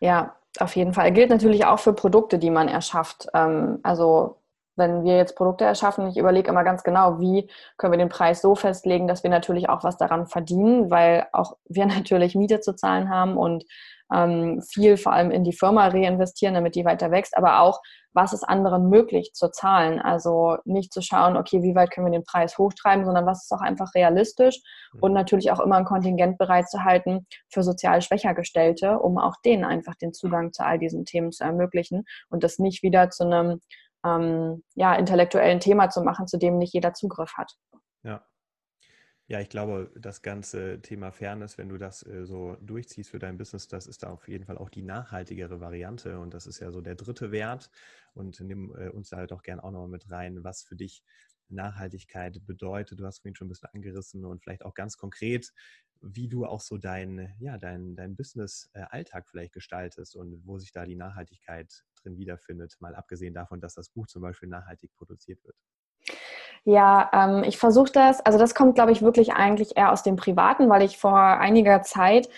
Ja, 0.00 0.36
auf 0.58 0.74
jeden 0.74 0.94
Fall. 0.94 1.12
Gilt 1.12 1.30
natürlich 1.30 1.64
auch 1.66 1.78
für 1.78 1.92
Produkte, 1.92 2.38
die 2.38 2.50
man 2.50 2.68
erschafft. 2.68 3.28
Ähm, 3.34 3.78
also 3.82 4.40
wenn 4.76 5.04
wir 5.04 5.16
jetzt 5.16 5.36
Produkte 5.36 5.64
erschaffen, 5.64 6.08
ich 6.08 6.16
überlege 6.16 6.50
immer 6.50 6.64
ganz 6.64 6.82
genau, 6.82 7.20
wie 7.20 7.48
können 7.76 7.92
wir 7.92 7.98
den 7.98 8.08
Preis 8.08 8.40
so 8.40 8.54
festlegen, 8.54 9.06
dass 9.06 9.22
wir 9.22 9.30
natürlich 9.30 9.68
auch 9.68 9.84
was 9.84 9.96
daran 9.98 10.26
verdienen, 10.26 10.90
weil 10.90 11.26
auch 11.32 11.56
wir 11.68 11.86
natürlich 11.86 12.34
Miete 12.34 12.60
zu 12.60 12.74
zahlen 12.74 13.08
haben 13.10 13.36
und 13.36 13.64
ähm, 14.12 14.62
viel 14.62 14.96
vor 14.96 15.12
allem 15.12 15.30
in 15.30 15.44
die 15.44 15.52
Firma 15.52 15.88
reinvestieren, 15.88 16.54
damit 16.54 16.74
die 16.74 16.84
weiter 16.84 17.10
wächst, 17.10 17.36
aber 17.36 17.60
auch, 17.60 17.80
was 18.12 18.32
ist 18.32 18.42
anderen 18.42 18.88
möglich 18.88 19.32
zu 19.34 19.50
zahlen. 19.50 20.00
Also 20.00 20.56
nicht 20.64 20.92
zu 20.92 21.00
schauen, 21.00 21.36
okay, 21.36 21.62
wie 21.62 21.74
weit 21.74 21.92
können 21.92 22.06
wir 22.06 22.12
den 22.12 22.24
Preis 22.24 22.58
hochtreiben, 22.58 23.04
sondern 23.04 23.26
was 23.26 23.44
ist 23.44 23.52
auch 23.52 23.60
einfach 23.60 23.94
realistisch 23.94 24.60
mhm. 24.92 25.00
und 25.00 25.12
natürlich 25.12 25.52
auch 25.52 25.60
immer 25.60 25.76
ein 25.76 25.84
Kontingent 25.84 26.38
bereit 26.38 26.68
zu 26.68 26.84
halten 26.84 27.26
für 27.48 27.62
sozial 27.62 28.02
schwächer 28.02 28.34
Gestellte, 28.34 28.98
um 28.98 29.18
auch 29.18 29.36
denen 29.44 29.64
einfach 29.64 29.94
den 29.94 30.12
Zugang 30.12 30.52
zu 30.52 30.64
all 30.64 30.78
diesen 30.78 31.04
Themen 31.04 31.30
zu 31.30 31.44
ermöglichen 31.44 32.04
und 32.28 32.42
das 32.42 32.58
nicht 32.58 32.82
wieder 32.82 33.10
zu 33.10 33.24
einem 33.24 33.60
ähm, 34.04 34.64
ja, 34.74 34.94
intellektuellen 34.94 35.60
Thema 35.60 35.90
zu 35.90 36.02
machen, 36.02 36.26
zu 36.26 36.38
dem 36.38 36.58
nicht 36.58 36.74
jeder 36.74 36.94
Zugriff 36.94 37.34
hat. 37.36 37.52
Ja, 38.02 38.22
ja, 39.30 39.40
ich 39.40 39.48
glaube, 39.48 39.92
das 39.96 40.22
ganze 40.22 40.82
Thema 40.82 41.12
Fairness, 41.12 41.56
wenn 41.56 41.68
du 41.68 41.78
das 41.78 42.04
äh, 42.04 42.26
so 42.26 42.56
durchziehst 42.60 43.10
für 43.10 43.20
dein 43.20 43.38
Business, 43.38 43.68
das 43.68 43.86
ist 43.86 44.02
da 44.02 44.10
auf 44.10 44.26
jeden 44.26 44.44
Fall 44.44 44.58
auch 44.58 44.70
die 44.70 44.82
nachhaltigere 44.82 45.60
Variante. 45.60 46.18
Und 46.18 46.34
das 46.34 46.46
ist 46.48 46.58
ja 46.58 46.72
so 46.72 46.80
der 46.80 46.96
dritte 46.96 47.30
Wert. 47.30 47.70
Und 48.12 48.40
nimm 48.40 48.74
äh, 48.76 48.88
uns 48.88 49.10
da 49.10 49.18
halt 49.18 49.32
auch 49.32 49.42
gerne 49.42 49.62
auch 49.62 49.70
nochmal 49.70 49.88
mit 49.88 50.10
rein, 50.10 50.42
was 50.42 50.64
für 50.64 50.74
dich 50.74 51.04
Nachhaltigkeit 51.48 52.44
bedeutet. 52.44 52.98
Du 52.98 53.06
hast 53.06 53.20
vorhin 53.20 53.36
schon 53.36 53.46
ein 53.46 53.50
bisschen 53.50 53.68
angerissen 53.72 54.24
und 54.24 54.42
vielleicht 54.42 54.64
auch 54.64 54.74
ganz 54.74 54.96
konkret, 54.96 55.52
wie 56.00 56.28
du 56.28 56.44
auch 56.44 56.60
so 56.60 56.76
dein, 56.76 57.32
ja, 57.38 57.56
dein, 57.56 57.94
dein 57.94 58.16
Business-Alltag 58.16 59.28
vielleicht 59.28 59.52
gestaltest 59.52 60.16
und 60.16 60.44
wo 60.44 60.58
sich 60.58 60.72
da 60.72 60.84
die 60.86 60.96
Nachhaltigkeit 60.96 61.84
drin 62.02 62.16
wiederfindet, 62.18 62.76
mal 62.80 62.96
abgesehen 62.96 63.34
davon, 63.34 63.60
dass 63.60 63.74
das 63.74 63.90
Buch 63.90 64.08
zum 64.08 64.22
Beispiel 64.22 64.48
nachhaltig 64.48 64.92
produziert 64.94 65.44
wird. 65.44 65.56
Ja, 66.64 67.10
ähm, 67.12 67.44
ich 67.44 67.58
versuche 67.58 67.90
das, 67.92 68.20
also 68.24 68.38
das 68.38 68.54
kommt, 68.54 68.74
glaube 68.74 68.92
ich, 68.92 69.02
wirklich 69.02 69.32
eigentlich 69.32 69.76
eher 69.76 69.92
aus 69.92 70.02
dem 70.02 70.16
Privaten, 70.16 70.68
weil 70.68 70.82
ich 70.82 70.98
vor 70.98 71.18
einiger 71.18 71.82
Zeit 71.82 72.28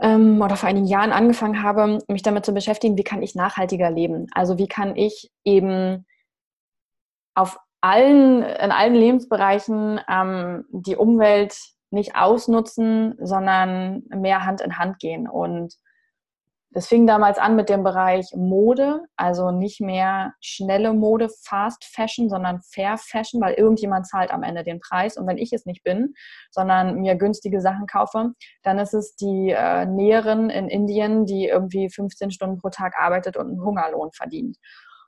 ähm, 0.00 0.42
oder 0.42 0.56
vor 0.56 0.68
einigen 0.68 0.86
Jahren 0.86 1.12
angefangen 1.12 1.62
habe, 1.62 2.00
mich 2.08 2.22
damit 2.22 2.44
zu 2.44 2.52
beschäftigen, 2.52 2.98
wie 2.98 3.04
kann 3.04 3.22
ich 3.22 3.34
nachhaltiger 3.34 3.90
leben? 3.90 4.26
Also 4.34 4.58
wie 4.58 4.66
kann 4.66 4.96
ich 4.96 5.30
eben 5.44 6.04
auf 7.34 7.58
allen, 7.80 8.42
in 8.42 8.72
allen 8.72 8.94
Lebensbereichen 8.94 10.00
ähm, 10.08 10.64
die 10.70 10.96
Umwelt 10.96 11.56
nicht 11.90 12.16
ausnutzen, 12.16 13.16
sondern 13.20 14.02
mehr 14.08 14.44
Hand 14.44 14.60
in 14.60 14.78
Hand 14.78 14.98
gehen. 14.98 15.28
Und 15.28 15.74
das 16.74 16.88
fing 16.88 17.06
damals 17.06 17.38
an 17.38 17.54
mit 17.54 17.68
dem 17.68 17.84
Bereich 17.84 18.32
Mode, 18.34 19.04
also 19.16 19.52
nicht 19.52 19.80
mehr 19.80 20.34
schnelle 20.40 20.92
Mode, 20.92 21.28
Fast 21.44 21.84
Fashion, 21.84 22.28
sondern 22.28 22.62
Fair 22.62 22.98
Fashion, 22.98 23.40
weil 23.40 23.54
irgendjemand 23.54 24.08
zahlt 24.08 24.32
am 24.32 24.42
Ende 24.42 24.64
den 24.64 24.80
Preis. 24.80 25.16
Und 25.16 25.28
wenn 25.28 25.38
ich 25.38 25.52
es 25.52 25.66
nicht 25.66 25.84
bin, 25.84 26.14
sondern 26.50 26.96
mir 26.96 27.14
günstige 27.14 27.60
Sachen 27.60 27.86
kaufe, 27.86 28.32
dann 28.64 28.80
ist 28.80 28.92
es 28.92 29.14
die 29.14 29.50
äh, 29.50 29.86
Näherin 29.86 30.50
in 30.50 30.68
Indien, 30.68 31.26
die 31.26 31.46
irgendwie 31.46 31.88
15 31.88 32.32
Stunden 32.32 32.58
pro 32.58 32.70
Tag 32.70 32.94
arbeitet 32.98 33.36
und 33.36 33.46
einen 33.46 33.62
Hungerlohn 33.62 34.10
verdient. 34.10 34.58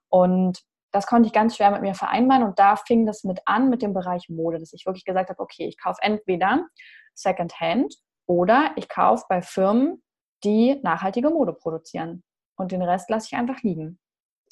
Und 0.08 0.60
das 0.92 1.08
konnte 1.08 1.26
ich 1.26 1.32
ganz 1.32 1.56
schwer 1.56 1.72
mit 1.72 1.82
mir 1.82 1.94
vereinbaren. 1.94 2.44
Und 2.44 2.60
da 2.60 2.76
fing 2.76 3.06
das 3.06 3.24
mit 3.24 3.40
an 3.44 3.70
mit 3.70 3.82
dem 3.82 3.92
Bereich 3.92 4.28
Mode, 4.28 4.60
dass 4.60 4.72
ich 4.72 4.86
wirklich 4.86 5.04
gesagt 5.04 5.30
habe, 5.30 5.40
okay, 5.40 5.66
ich 5.66 5.82
kaufe 5.82 5.98
entweder 6.00 6.64
Secondhand 7.12 7.92
oder 8.26 8.70
ich 8.76 8.88
kaufe 8.88 9.24
bei 9.28 9.42
Firmen, 9.42 10.00
die 10.44 10.78
nachhaltige 10.82 11.30
Mode 11.30 11.52
produzieren. 11.52 12.22
Und 12.56 12.72
den 12.72 12.82
Rest 12.82 13.10
lasse 13.10 13.28
ich 13.30 13.38
einfach 13.38 13.62
liegen. 13.62 13.98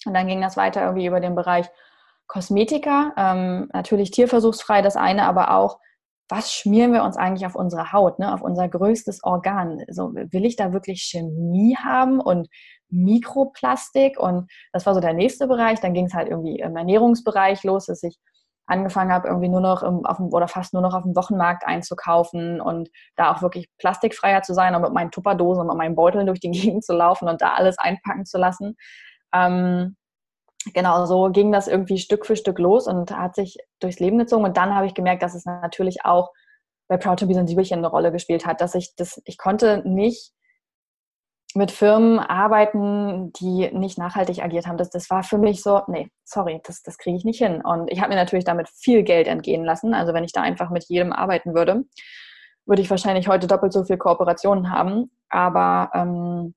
Und 0.04 0.14
dann 0.14 0.26
ging 0.26 0.40
das 0.40 0.56
weiter 0.56 0.82
irgendwie 0.82 1.06
über 1.06 1.20
den 1.20 1.34
Bereich 1.34 1.66
Kosmetika, 2.26 3.12
ähm, 3.16 3.68
natürlich 3.72 4.10
tierversuchsfrei 4.10 4.82
das 4.82 4.96
eine, 4.96 5.26
aber 5.26 5.54
auch, 5.54 5.78
was 6.28 6.52
schmieren 6.54 6.94
wir 6.94 7.04
uns 7.04 7.18
eigentlich 7.18 7.44
auf 7.44 7.54
unsere 7.54 7.92
Haut, 7.92 8.18
ne, 8.18 8.32
auf 8.32 8.40
unser 8.40 8.66
größtes 8.66 9.22
Organ? 9.24 9.84
So, 9.90 10.14
will 10.14 10.46
ich 10.46 10.56
da 10.56 10.72
wirklich 10.72 11.02
Chemie 11.02 11.76
haben 11.76 12.18
und 12.18 12.48
Mikroplastik? 12.88 14.18
Und 14.18 14.50
das 14.72 14.86
war 14.86 14.94
so 14.94 15.00
der 15.00 15.12
nächste 15.12 15.46
Bereich. 15.46 15.80
Dann 15.80 15.92
ging 15.92 16.06
es 16.06 16.14
halt 16.14 16.28
irgendwie 16.28 16.60
im 16.60 16.76
Ernährungsbereich 16.76 17.62
los, 17.62 17.86
dass 17.86 18.02
ich 18.02 18.18
angefangen 18.66 19.12
habe, 19.12 19.28
irgendwie 19.28 19.48
nur 19.48 19.60
noch 19.60 19.82
im, 19.82 20.06
auf 20.06 20.16
dem, 20.16 20.32
oder 20.32 20.48
fast 20.48 20.72
nur 20.72 20.82
noch 20.82 20.94
auf 20.94 21.02
dem 21.02 21.14
Wochenmarkt 21.16 21.66
einzukaufen 21.66 22.60
und 22.60 22.90
da 23.16 23.32
auch 23.32 23.42
wirklich 23.42 23.68
plastikfreier 23.78 24.42
zu 24.42 24.54
sein 24.54 24.74
und 24.74 24.82
mit 24.82 24.92
meinen 24.92 25.10
Tupperdosen 25.10 25.68
und 25.68 25.76
meinen 25.76 25.94
Beuteln 25.94 26.26
durch 26.26 26.40
die 26.40 26.50
Gegend 26.52 26.84
zu 26.84 26.94
laufen 26.94 27.28
und 27.28 27.42
da 27.42 27.54
alles 27.54 27.78
einpacken 27.78 28.24
zu 28.24 28.38
lassen. 28.38 28.76
Ähm, 29.34 29.96
genau, 30.72 31.04
so 31.06 31.30
ging 31.30 31.52
das 31.52 31.68
irgendwie 31.68 31.98
Stück 31.98 32.24
für 32.26 32.36
Stück 32.36 32.58
los 32.58 32.86
und 32.86 33.10
hat 33.10 33.34
sich 33.34 33.58
durchs 33.80 34.00
Leben 34.00 34.18
gezogen. 34.18 34.44
Und 34.44 34.56
dann 34.56 34.74
habe 34.74 34.86
ich 34.86 34.94
gemerkt, 34.94 35.22
dass 35.22 35.34
es 35.34 35.44
natürlich 35.44 36.04
auch 36.04 36.30
bei 36.88 36.96
Proud 36.96 37.18
to 37.18 37.26
be 37.26 37.34
sensibelchen 37.34 37.78
eine 37.78 37.88
Rolle 37.88 38.12
gespielt 38.12 38.46
hat, 38.46 38.60
dass 38.60 38.74
ich 38.74 38.94
das, 38.96 39.20
ich 39.24 39.38
konnte 39.38 39.82
nicht 39.86 40.32
mit 41.54 41.70
Firmen 41.70 42.18
arbeiten, 42.18 43.32
die 43.34 43.70
nicht 43.72 43.96
nachhaltig 43.96 44.42
agiert 44.42 44.66
haben. 44.66 44.76
Das, 44.76 44.90
das 44.90 45.08
war 45.10 45.22
für 45.22 45.38
mich 45.38 45.62
so, 45.62 45.82
nee, 45.86 46.10
sorry, 46.24 46.60
das, 46.64 46.82
das 46.82 46.98
kriege 46.98 47.16
ich 47.16 47.24
nicht 47.24 47.38
hin. 47.38 47.60
Und 47.62 47.90
ich 47.90 48.00
habe 48.00 48.10
mir 48.10 48.16
natürlich 48.16 48.44
damit 48.44 48.68
viel 48.68 49.02
Geld 49.04 49.28
entgehen 49.28 49.64
lassen. 49.64 49.94
Also 49.94 50.12
wenn 50.14 50.24
ich 50.24 50.32
da 50.32 50.42
einfach 50.42 50.70
mit 50.70 50.84
jedem 50.88 51.12
arbeiten 51.12 51.54
würde, 51.54 51.84
würde 52.66 52.82
ich 52.82 52.90
wahrscheinlich 52.90 53.28
heute 53.28 53.46
doppelt 53.46 53.72
so 53.72 53.84
viel 53.84 53.98
Kooperationen 53.98 54.70
haben. 54.70 55.10
Aber 55.28 55.90
ähm, 55.94 56.54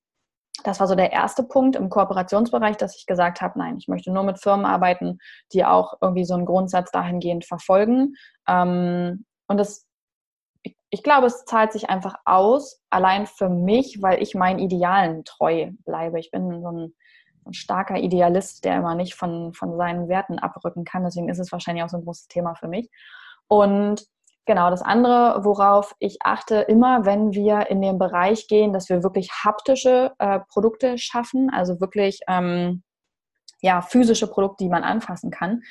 das 0.63 0.79
war 0.79 0.87
so 0.87 0.95
der 0.95 1.11
erste 1.11 1.43
Punkt 1.43 1.75
im 1.75 1.89
Kooperationsbereich, 1.89 2.77
dass 2.77 2.97
ich 2.97 3.05
gesagt 3.05 3.41
habe, 3.41 3.59
nein, 3.59 3.77
ich 3.77 3.87
möchte 3.87 4.11
nur 4.11 4.23
mit 4.23 4.39
Firmen 4.39 4.65
arbeiten, 4.65 5.19
die 5.53 5.65
auch 5.65 5.93
irgendwie 6.01 6.25
so 6.25 6.33
einen 6.33 6.45
Grundsatz 6.45 6.91
dahingehend 6.91 7.45
verfolgen. 7.45 8.15
Ähm, 8.47 9.25
und 9.47 9.57
das, 9.57 9.86
ich, 10.97 11.03
glaube, 11.03 11.27
es 11.27 11.45
zahlt 11.45 11.71
sich 11.71 11.89
einfach 11.89 12.15
aus, 12.25 12.81
allein 12.89 13.27
für 13.27 13.49
mich, 13.49 14.01
weil 14.01 14.21
ich 14.21 14.35
meinen 14.35 14.59
Idealen 14.59 15.23
treu 15.23 15.71
bleibe. 15.85 16.19
Ich 16.19 16.31
bin 16.31 16.61
so 16.61 16.71
ein, 16.71 16.93
ein 17.45 17.53
starker 17.53 17.97
Idealist, 17.97 18.65
der 18.65 18.77
immer 18.77 18.95
nicht 18.95 19.15
von, 19.15 19.53
von 19.53 19.77
seinen 19.77 20.09
Werten 20.09 20.39
abrücken 20.39 20.85
kann. 20.85 21.03
Deswegen 21.03 21.29
ist 21.29 21.39
es 21.39 21.51
wahrscheinlich 21.51 21.83
auch 21.83 21.89
so 21.89 21.97
ein 21.97 22.03
großes 22.03 22.27
Thema 22.27 22.55
für 22.55 22.67
mich. 22.67 22.89
Und 23.47 24.05
Genau, 24.47 24.69
das 24.69 24.81
andere, 24.81 25.43
worauf 25.43 25.93
ich 25.99 26.19
achte, 26.23 26.61
immer 26.61 27.05
wenn 27.05 27.33
wir 27.33 27.69
in 27.69 27.81
den 27.81 27.99
Bereich 27.99 28.47
gehen, 28.47 28.71
dass 28.71 28.87
wir 28.87 29.03
wirklich 29.03 29.29
haptische 29.43 30.13
äh, 30.19 30.39
Produkte 30.47 30.97
schaffen, 30.97 31.49
also 31.49 31.81
wirklich 31.81 32.21
ähm, 32.29 32.81
ja, 33.59 33.81
physische 33.81 34.25
Produkte, 34.25 34.63
die 34.63 34.69
man 34.69 34.83
anfassen 34.85 35.31
kann, 35.31 35.63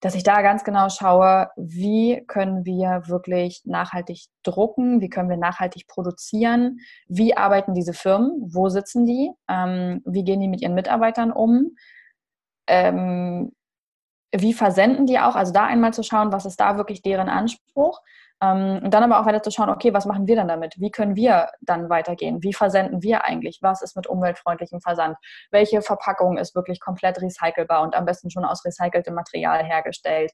dass 0.00 0.14
ich 0.14 0.22
da 0.22 0.42
ganz 0.42 0.62
genau 0.62 0.88
schaue, 0.88 1.48
wie 1.56 2.22
können 2.26 2.64
wir 2.64 3.04
wirklich 3.06 3.62
nachhaltig 3.64 4.26
drucken, 4.42 5.00
wie 5.00 5.08
können 5.08 5.30
wir 5.30 5.38
nachhaltig 5.38 5.86
produzieren, 5.86 6.78
wie 7.08 7.36
arbeiten 7.36 7.74
diese 7.74 7.94
Firmen, 7.94 8.32
wo 8.40 8.68
sitzen 8.68 9.06
die, 9.06 9.30
ähm, 9.48 10.02
wie 10.04 10.24
gehen 10.24 10.40
die 10.40 10.48
mit 10.48 10.60
ihren 10.60 10.74
Mitarbeitern 10.74 11.32
um, 11.32 11.76
ähm, 12.66 13.52
wie 14.34 14.52
versenden 14.52 15.06
die 15.06 15.18
auch? 15.18 15.36
Also 15.36 15.52
da 15.52 15.64
einmal 15.64 15.94
zu 15.94 16.02
schauen, 16.02 16.32
was 16.32 16.46
ist 16.46 16.60
da 16.60 16.76
wirklich 16.76 17.00
deren 17.02 17.28
Anspruch. 17.28 18.00
Ähm, 18.42 18.80
und 18.84 18.92
dann 18.92 19.02
aber 19.02 19.20
auch 19.20 19.26
weiter 19.26 19.42
zu 19.42 19.50
schauen, 19.50 19.70
okay, 19.70 19.94
was 19.94 20.04
machen 20.04 20.26
wir 20.26 20.36
dann 20.36 20.48
damit? 20.48 20.74
Wie 20.78 20.90
können 20.90 21.16
wir 21.16 21.50
dann 21.60 21.88
weitergehen? 21.88 22.42
Wie 22.42 22.52
versenden 22.52 23.02
wir 23.02 23.24
eigentlich? 23.24 23.60
Was 23.62 23.82
ist 23.82 23.96
mit 23.96 24.06
umweltfreundlichem 24.06 24.80
Versand? 24.80 25.16
Welche 25.50 25.80
Verpackung 25.82 26.36
ist 26.36 26.54
wirklich 26.54 26.80
komplett 26.80 27.20
recycelbar 27.20 27.82
und 27.82 27.94
am 27.94 28.04
besten 28.04 28.30
schon 28.30 28.44
aus 28.44 28.64
recyceltem 28.64 29.14
Material 29.14 29.64
hergestellt? 29.64 30.32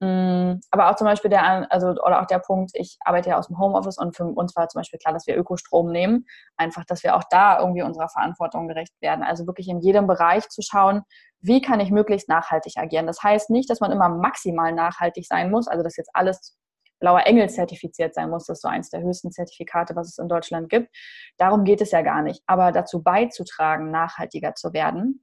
Mm, 0.00 0.60
aber 0.70 0.90
auch 0.90 0.96
zum 0.96 1.06
Beispiel 1.06 1.30
der, 1.30 1.70
also, 1.70 1.88
oder 1.90 2.20
auch 2.20 2.26
der 2.26 2.40
Punkt, 2.40 2.72
ich 2.74 2.96
arbeite 3.04 3.30
ja 3.30 3.38
aus 3.38 3.46
dem 3.48 3.58
Homeoffice 3.58 3.98
und 3.98 4.16
für 4.16 4.24
uns 4.24 4.56
war 4.56 4.68
zum 4.68 4.80
Beispiel 4.80 4.98
klar, 4.98 5.14
dass 5.14 5.26
wir 5.26 5.36
Ökostrom 5.36 5.90
nehmen. 5.90 6.26
Einfach, 6.56 6.84
dass 6.84 7.02
wir 7.04 7.14
auch 7.14 7.24
da 7.30 7.60
irgendwie 7.60 7.82
unserer 7.82 8.08
Verantwortung 8.08 8.68
gerecht 8.68 8.94
werden. 9.00 9.22
Also 9.22 9.46
wirklich 9.46 9.68
in 9.68 9.80
jedem 9.80 10.06
Bereich 10.06 10.48
zu 10.48 10.62
schauen, 10.62 11.02
wie 11.40 11.60
kann 11.60 11.78
ich 11.80 11.90
möglichst 11.90 12.28
nachhaltig 12.28 12.74
agieren. 12.76 13.06
Das 13.06 13.22
heißt 13.22 13.50
nicht, 13.50 13.70
dass 13.70 13.80
man 13.80 13.92
immer 13.92 14.08
maximal 14.08 14.72
nachhaltig 14.72 15.26
sein 15.26 15.50
muss, 15.50 15.68
also 15.68 15.82
dass 15.84 15.96
jetzt 15.96 16.10
alles 16.14 16.56
blauer 17.04 17.26
Engel 17.26 17.50
zertifiziert 17.50 18.14
sein 18.14 18.30
muss. 18.30 18.46
Das 18.46 18.56
ist 18.56 18.62
so 18.62 18.68
eins 18.68 18.88
der 18.88 19.02
höchsten 19.02 19.30
Zertifikate, 19.30 19.94
was 19.94 20.08
es 20.08 20.18
in 20.18 20.26
Deutschland 20.26 20.70
gibt. 20.70 20.88
Darum 21.36 21.64
geht 21.64 21.82
es 21.82 21.90
ja 21.90 22.00
gar 22.00 22.22
nicht. 22.22 22.42
Aber 22.46 22.72
dazu 22.72 23.02
beizutragen, 23.02 23.90
nachhaltiger 23.90 24.54
zu 24.54 24.72
werden. 24.72 25.22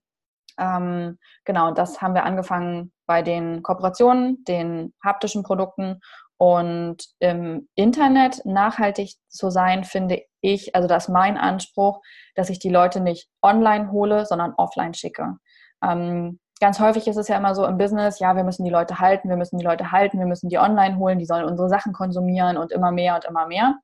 Ähm, 0.60 1.18
genau, 1.44 1.72
das 1.72 2.00
haben 2.00 2.14
wir 2.14 2.24
angefangen 2.24 2.94
bei 3.08 3.24
den 3.24 3.64
Kooperationen, 3.64 4.44
den 4.44 4.94
haptischen 5.04 5.42
Produkten 5.42 6.02
und 6.38 6.98
im 7.20 7.68
Internet 7.74 8.46
nachhaltig 8.46 9.16
zu 9.28 9.50
sein, 9.50 9.84
finde 9.84 10.22
ich, 10.42 10.76
also 10.76 10.88
das 10.88 11.06
ist 11.08 11.10
mein 11.10 11.38
Anspruch, 11.38 12.00
dass 12.36 12.52
ich 12.52 12.60
die 12.60 12.70
Leute 12.70 13.00
nicht 13.00 13.28
online 13.42 13.92
hole, 13.92 14.28
sondern 14.28 14.54
offline 14.58 14.94
schicke. 14.94 15.38
Ähm, 15.84 16.40
ganz 16.62 16.80
häufig 16.80 17.08
ist 17.08 17.18
es 17.18 17.28
ja 17.28 17.38
immer 17.38 17.56
so 17.56 17.66
im 17.66 17.78
Business, 17.78 18.20
ja, 18.20 18.36
wir 18.36 18.44
müssen 18.44 18.64
die 18.64 18.70
Leute 18.70 19.00
halten, 19.00 19.30
wir 19.30 19.36
müssen 19.36 19.58
die 19.58 19.66
Leute 19.66 19.92
halten, 19.92 20.20
wir 20.20 20.28
müssen 20.28 20.48
die 20.48 20.60
online 20.60 20.98
holen, 20.98 21.18
die 21.20 21.26
sollen 21.26 21.46
unsere 21.46 21.68
Sachen 21.68 21.92
konsumieren 21.92 22.56
und 22.56 22.72
immer 22.72 22.92
mehr 22.92 23.16
und 23.16 23.26
immer 23.26 23.48
mehr. 23.48 23.80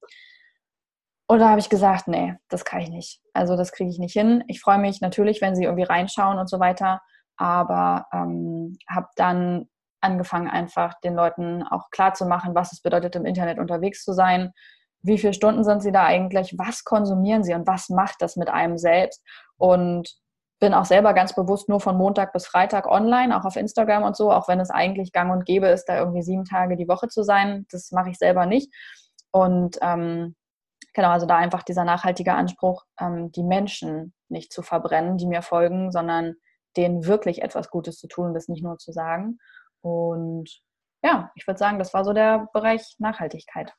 Und 1.28 1.40
da 1.40 1.50
habe 1.50 1.60
ich 1.60 1.70
gesagt, 1.70 2.08
nee, 2.08 2.36
das 2.50 2.64
kann 2.64 2.80
ich 2.80 2.90
nicht. 2.90 3.20
Also 3.34 3.58
das 3.58 3.74
kriege 3.74 3.90
ich 3.90 4.00
nicht 4.00 4.14
hin. 4.14 4.44
Ich 4.48 4.62
freue 4.62 4.78
mich 4.78 5.02
natürlich, 5.02 5.42
wenn 5.42 5.56
sie 5.56 5.64
irgendwie 5.66 5.84
reinschauen 5.84 6.38
und 6.38 6.50
so 6.50 6.60
weiter, 6.60 7.02
aber 7.36 8.06
ähm, 8.14 8.78
habe 8.90 9.08
dann 9.16 9.68
angefangen, 10.00 10.48
einfach 10.48 10.94
den 11.02 11.16
Leuten 11.16 11.64
auch 11.64 11.90
klar 11.90 12.14
zu 12.14 12.28
machen, 12.28 12.54
was 12.54 12.72
es 12.72 12.82
bedeutet, 12.82 13.16
im 13.16 13.26
Internet 13.26 13.58
unterwegs 13.58 14.04
zu 14.04 14.14
sein. 14.14 14.54
Wie 15.02 15.18
viele 15.18 15.34
Stunden 15.34 15.64
sind 15.64 15.82
sie 15.82 15.92
da 15.92 16.06
eigentlich? 16.06 16.54
Was 16.58 16.84
konsumieren 16.84 17.44
sie 17.44 17.56
und 17.56 17.66
was 17.66 17.90
macht 17.90 18.22
das 18.22 18.36
mit 18.36 18.50
einem 18.50 18.78
selbst? 18.78 19.24
Und 19.58 20.16
bin 20.60 20.74
auch 20.74 20.86
selber 20.86 21.14
ganz 21.14 21.34
bewusst 21.34 21.70
nur 21.70 21.80
von 21.80 21.98
Montag 21.98 22.34
bis 22.34 22.48
Freitag 22.48 22.88
online, 22.88 23.38
auch 23.38 23.46
auf 23.46 23.56
Instagram 23.56 24.04
und 24.04 24.16
so, 24.16 24.32
auch 24.32 24.48
wenn 24.48 24.60
es 24.60 24.72
eigentlich 24.72 25.12
gang 25.12 25.32
und 25.32 25.46
gäbe 25.46 25.68
ist, 25.68 25.86
da 25.86 25.98
irgendwie 26.00 26.24
sieben 26.24 26.46
Tage 26.46 26.78
die 26.78 26.88
Woche 26.88 27.08
zu 27.08 27.24
sein. 27.24 27.66
Das 27.70 27.92
mache 27.92 28.10
ich 28.10 28.18
selber 28.18 28.46
nicht. 28.46 28.74
Und 29.32 29.78
ähm, 29.82 30.36
genau, 30.94 31.10
also 31.10 31.28
da 31.28 31.38
einfach 31.38 31.64
dieser 31.64 31.84
nachhaltige 31.84 32.34
Anspruch, 32.34 32.86
ähm, 33.00 33.32
die 33.32 33.44
Menschen 33.44 34.14
nicht 34.30 34.52
zu 34.52 34.64
verbrennen, 34.64 35.18
die 35.18 35.28
mir 35.28 35.44
folgen, 35.44 35.92
sondern 35.92 36.36
denen 36.76 37.06
wirklich 37.06 37.42
etwas 37.42 37.70
Gutes 37.70 37.98
zu 37.98 38.08
tun 38.08 38.34
das 38.34 38.48
nicht 38.48 38.64
nur 38.64 38.78
zu 38.78 38.92
sagen. 38.92 39.40
Und 39.82 40.62
ja, 41.04 41.32
ich 41.36 41.46
würde 41.48 41.60
sagen, 41.60 41.80
das 41.80 41.94
war 41.94 42.04
so 42.04 42.14
der 42.14 42.48
Bereich 42.54 42.96
Nachhaltigkeit. 42.98 43.74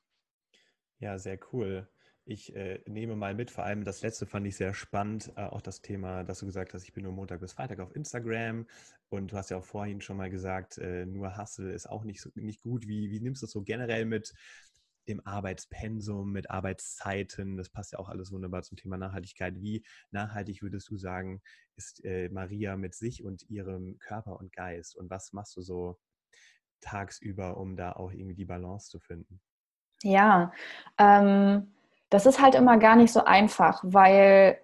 Ja, 1.00 1.18
sehr 1.18 1.38
cool. 1.52 1.88
Ich 2.30 2.54
äh, 2.54 2.82
nehme 2.84 3.16
mal 3.16 3.34
mit, 3.34 3.50
vor 3.50 3.64
allem 3.64 3.84
das 3.84 4.02
letzte 4.02 4.26
fand 4.26 4.46
ich 4.46 4.54
sehr 4.54 4.74
spannend, 4.74 5.32
äh, 5.36 5.44
auch 5.44 5.62
das 5.62 5.80
Thema, 5.80 6.24
dass 6.24 6.40
du 6.40 6.44
gesagt 6.44 6.74
hast, 6.74 6.82
ich 6.82 6.92
bin 6.92 7.04
nur 7.04 7.12
Montag 7.14 7.40
bis 7.40 7.54
Freitag 7.54 7.80
auf 7.80 7.96
Instagram 7.96 8.66
und 9.08 9.32
du 9.32 9.36
hast 9.38 9.48
ja 9.48 9.56
auch 9.56 9.64
vorhin 9.64 10.02
schon 10.02 10.18
mal 10.18 10.28
gesagt, 10.28 10.76
äh, 10.76 11.06
nur 11.06 11.38
Hustle 11.38 11.72
ist 11.72 11.88
auch 11.88 12.04
nicht, 12.04 12.20
so, 12.20 12.28
nicht 12.34 12.60
gut. 12.60 12.86
Wie, 12.86 13.10
wie 13.10 13.20
nimmst 13.20 13.40
du 13.40 13.46
das 13.46 13.52
so 13.52 13.62
generell 13.62 14.04
mit 14.04 14.34
dem 15.08 15.26
Arbeitspensum, 15.26 16.30
mit 16.30 16.50
Arbeitszeiten? 16.50 17.56
Das 17.56 17.70
passt 17.70 17.92
ja 17.92 17.98
auch 17.98 18.10
alles 18.10 18.30
wunderbar 18.30 18.62
zum 18.62 18.76
Thema 18.76 18.98
Nachhaltigkeit. 18.98 19.62
Wie 19.62 19.82
nachhaltig 20.10 20.60
würdest 20.60 20.90
du 20.90 20.98
sagen, 20.98 21.40
ist 21.76 22.04
äh, 22.04 22.28
Maria 22.28 22.76
mit 22.76 22.94
sich 22.94 23.24
und 23.24 23.48
ihrem 23.48 23.98
Körper 24.00 24.38
und 24.38 24.52
Geist? 24.52 24.96
Und 24.96 25.08
was 25.08 25.32
machst 25.32 25.56
du 25.56 25.62
so 25.62 25.98
tagsüber, 26.82 27.56
um 27.56 27.74
da 27.74 27.92
auch 27.92 28.12
irgendwie 28.12 28.34
die 28.34 28.44
Balance 28.44 28.90
zu 28.90 29.00
finden? 29.00 29.40
Ja, 30.02 30.52
ähm 30.98 31.72
das 32.10 32.26
ist 32.26 32.40
halt 32.40 32.54
immer 32.54 32.78
gar 32.78 32.96
nicht 32.96 33.12
so 33.12 33.24
einfach, 33.24 33.80
weil 33.82 34.58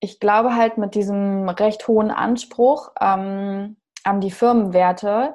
ich 0.00 0.20
glaube 0.20 0.54
halt 0.54 0.78
mit 0.78 0.94
diesem 0.94 1.48
recht 1.48 1.88
hohen 1.88 2.10
Anspruch 2.10 2.92
ähm, 3.00 3.76
an 4.04 4.20
die 4.20 4.30
Firmenwerte, 4.30 5.34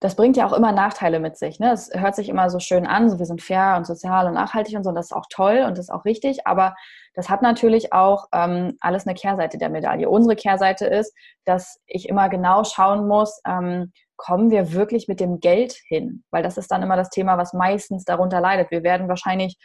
das 0.00 0.14
bringt 0.14 0.36
ja 0.36 0.46
auch 0.46 0.52
immer 0.52 0.72
Nachteile 0.72 1.20
mit 1.20 1.38
sich. 1.38 1.58
Ne? 1.58 1.72
Es 1.72 1.90
hört 1.92 2.14
sich 2.14 2.28
immer 2.28 2.50
so 2.50 2.58
schön 2.58 2.86
an, 2.86 3.08
so 3.08 3.18
wir 3.18 3.24
sind 3.24 3.40
fair 3.40 3.76
und 3.78 3.86
sozial 3.86 4.26
und 4.26 4.34
nachhaltig 4.34 4.76
und 4.76 4.84
so, 4.84 4.90
und 4.90 4.96
das 4.96 5.06
ist 5.06 5.16
auch 5.16 5.24
toll 5.30 5.64
und 5.66 5.78
das 5.78 5.86
ist 5.86 5.90
auch 5.90 6.04
richtig, 6.04 6.46
aber 6.46 6.76
das 7.14 7.30
hat 7.30 7.40
natürlich 7.40 7.94
auch 7.94 8.26
ähm, 8.34 8.76
alles 8.80 9.06
eine 9.06 9.14
Kehrseite 9.14 9.56
der 9.56 9.70
Medaille. 9.70 10.10
Unsere 10.10 10.36
Kehrseite 10.36 10.86
ist, 10.86 11.14
dass 11.46 11.80
ich 11.86 12.10
immer 12.10 12.28
genau 12.28 12.62
schauen 12.64 13.08
muss, 13.08 13.40
ähm, 13.46 13.92
kommen 14.16 14.50
wir 14.50 14.72
wirklich 14.72 15.08
mit 15.08 15.20
dem 15.20 15.40
Geld 15.40 15.72
hin? 15.88 16.24
Weil 16.30 16.42
das 16.42 16.58
ist 16.58 16.70
dann 16.70 16.82
immer 16.82 16.96
das 16.96 17.10
Thema, 17.10 17.38
was 17.38 17.54
meistens 17.54 18.04
darunter 18.04 18.40
leidet. 18.40 18.70
Wir 18.70 18.82
werden 18.82 19.08
wahrscheinlich 19.08 19.56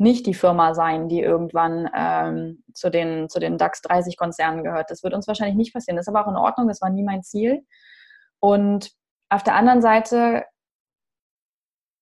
nicht 0.00 0.26
die 0.26 0.34
Firma 0.34 0.74
sein, 0.74 1.08
die 1.08 1.20
irgendwann 1.20 1.88
ähm, 1.94 2.64
zu, 2.74 2.90
den, 2.90 3.28
zu 3.28 3.40
den 3.40 3.58
DAX 3.58 3.82
30 3.82 4.16
Konzernen 4.16 4.64
gehört. 4.64 4.90
Das 4.90 5.02
wird 5.02 5.14
uns 5.14 5.26
wahrscheinlich 5.26 5.56
nicht 5.56 5.72
passieren. 5.72 5.96
Das 5.96 6.06
ist 6.06 6.14
aber 6.14 6.24
auch 6.24 6.30
in 6.30 6.36
Ordnung, 6.36 6.68
das 6.68 6.80
war 6.80 6.90
nie 6.90 7.02
mein 7.02 7.22
Ziel. 7.22 7.64
Und 8.40 8.90
auf 9.28 9.42
der 9.42 9.54
anderen 9.54 9.82
Seite 9.82 10.44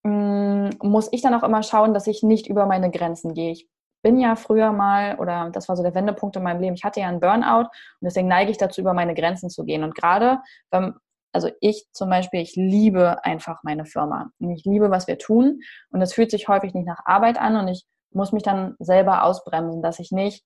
mh, 0.04 0.11
mm, 0.11 0.70
muss 0.82 1.09
ich 1.12 1.22
dann 1.22 1.35
auch 1.35 1.42
immer 1.42 1.62
schauen, 1.62 1.94
dass 1.94 2.06
ich 2.06 2.22
nicht 2.22 2.46
über 2.48 2.66
meine 2.66 2.90
Grenzen 2.90 3.35
gehe. 3.35 3.52
Ich 3.52 3.68
bin 4.02 4.20
ja 4.20 4.37
früher 4.37 4.72
mal, 4.72 5.16
oder 5.18 5.50
das 5.50 5.68
war 5.68 5.76
so 5.76 5.82
der 5.82 5.94
Wendepunkt 5.94 6.37
in 6.37 6.42
meinem 6.42 6.61
Leben, 6.61 6.74
ich 6.74 6.85
hatte 6.85 7.00
ja 7.00 7.09
einen 7.09 7.20
Burnout 7.20 7.62
und 7.62 8.02
deswegen 8.02 8.28
neige 8.28 8.50
ich 8.50 8.59
dazu, 8.59 8.80
über 8.80 8.94
meine 8.94 9.14
Grenzen 9.14 9.50
zu 9.50 9.64
gehen. 9.64 9.82
Und 9.82 9.94
gerade 9.94 10.38
beim 10.70 10.94
also 11.37 11.51
ich 11.61 11.87
zum 11.92 12.09
Beispiel, 12.09 12.40
ich 12.40 12.57
liebe 12.57 13.22
einfach 13.22 13.62
meine 13.62 13.85
Firma. 13.85 14.31
Ich 14.38 14.64
liebe, 14.64 14.90
was 14.90 15.07
wir 15.07 15.18
tun. 15.18 15.61
Und 15.90 16.01
es 16.01 16.14
fühlt 16.14 16.31
sich 16.31 16.49
häufig 16.49 16.72
nicht 16.72 16.87
nach 16.87 17.05
Arbeit 17.05 17.38
an 17.38 17.57
und 17.57 17.68
ich 17.68 17.85
muss 18.11 18.33
mich 18.33 18.42
dann 18.42 18.75
selber 18.79 19.22
ausbremsen, 19.22 19.83
dass 19.83 19.99
ich 19.99 20.12
nicht 20.12 20.44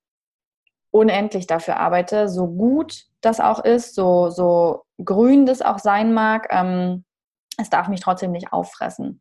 unendlich 0.91 1.47
dafür 1.47 1.77
arbeite, 1.77 2.29
so 2.29 2.49
gut 2.49 3.05
das 3.21 3.39
auch 3.39 3.65
ist, 3.65 3.95
so, 3.95 4.31
so 4.31 4.83
grün 5.05 5.47
das 5.47 5.63
auch 5.63 5.79
sein 5.79 6.13
mag. 6.13 6.49
Ähm, 6.51 7.05
es 7.57 7.71
darf 7.71 7.87
mich 7.87 8.01
trotzdem 8.01 8.33
nicht 8.33 8.53
auffressen. 8.53 9.21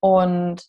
Und 0.00 0.66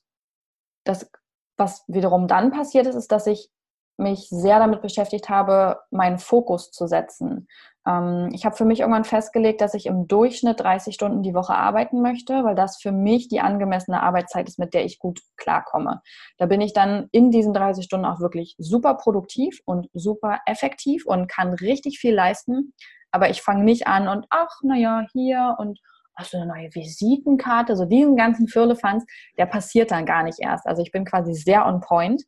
das, 0.85 1.11
was 1.57 1.83
wiederum 1.87 2.29
dann 2.29 2.51
passiert 2.51 2.87
ist, 2.87 2.95
ist, 2.95 3.11
dass 3.11 3.27
ich 3.27 3.49
mich 3.97 4.27
sehr 4.29 4.59
damit 4.59 4.81
beschäftigt 4.81 5.29
habe, 5.29 5.79
meinen 5.91 6.19
Fokus 6.19 6.71
zu 6.71 6.87
setzen. 6.87 7.47
Ähm, 7.87 8.29
ich 8.33 8.45
habe 8.45 8.55
für 8.55 8.65
mich 8.65 8.81
irgendwann 8.81 9.05
festgelegt, 9.05 9.61
dass 9.61 9.73
ich 9.73 9.85
im 9.85 10.07
Durchschnitt 10.07 10.59
30 10.59 10.93
Stunden 10.93 11.23
die 11.23 11.33
Woche 11.33 11.55
arbeiten 11.55 12.01
möchte, 12.01 12.43
weil 12.43 12.55
das 12.55 12.77
für 12.81 12.91
mich 12.91 13.29
die 13.29 13.39
angemessene 13.39 14.01
Arbeitszeit 14.03 14.47
ist, 14.47 14.59
mit 14.59 14.73
der 14.73 14.85
ich 14.85 14.99
gut 14.99 15.21
klarkomme. 15.37 16.01
Da 16.37 16.45
bin 16.45 16.61
ich 16.61 16.73
dann 16.73 17.07
in 17.11 17.31
diesen 17.31 17.53
30 17.53 17.85
Stunden 17.85 18.05
auch 18.05 18.19
wirklich 18.19 18.55
super 18.57 18.95
produktiv 18.95 19.61
und 19.65 19.89
super 19.93 20.39
effektiv 20.45 21.05
und 21.05 21.27
kann 21.27 21.53
richtig 21.53 21.99
viel 21.99 22.13
leisten. 22.13 22.73
Aber 23.11 23.29
ich 23.29 23.41
fange 23.41 23.63
nicht 23.63 23.87
an 23.87 24.07
und 24.07 24.25
ach, 24.29 24.59
naja, 24.63 25.05
hier 25.13 25.55
und 25.57 25.79
hast 26.17 26.33
du 26.33 26.37
eine 26.37 26.47
neue 26.47 26.73
Visitenkarte, 26.73 27.75
so 27.75 27.85
diesen 27.85 28.15
ganzen 28.15 28.47
Firlefanz, 28.47 29.05
der 29.37 29.45
passiert 29.45 29.91
dann 29.91 30.05
gar 30.05 30.23
nicht 30.23 30.39
erst. 30.39 30.65
Also 30.65 30.81
ich 30.81 30.91
bin 30.91 31.05
quasi 31.05 31.33
sehr 31.33 31.65
on 31.65 31.79
point. 31.79 32.23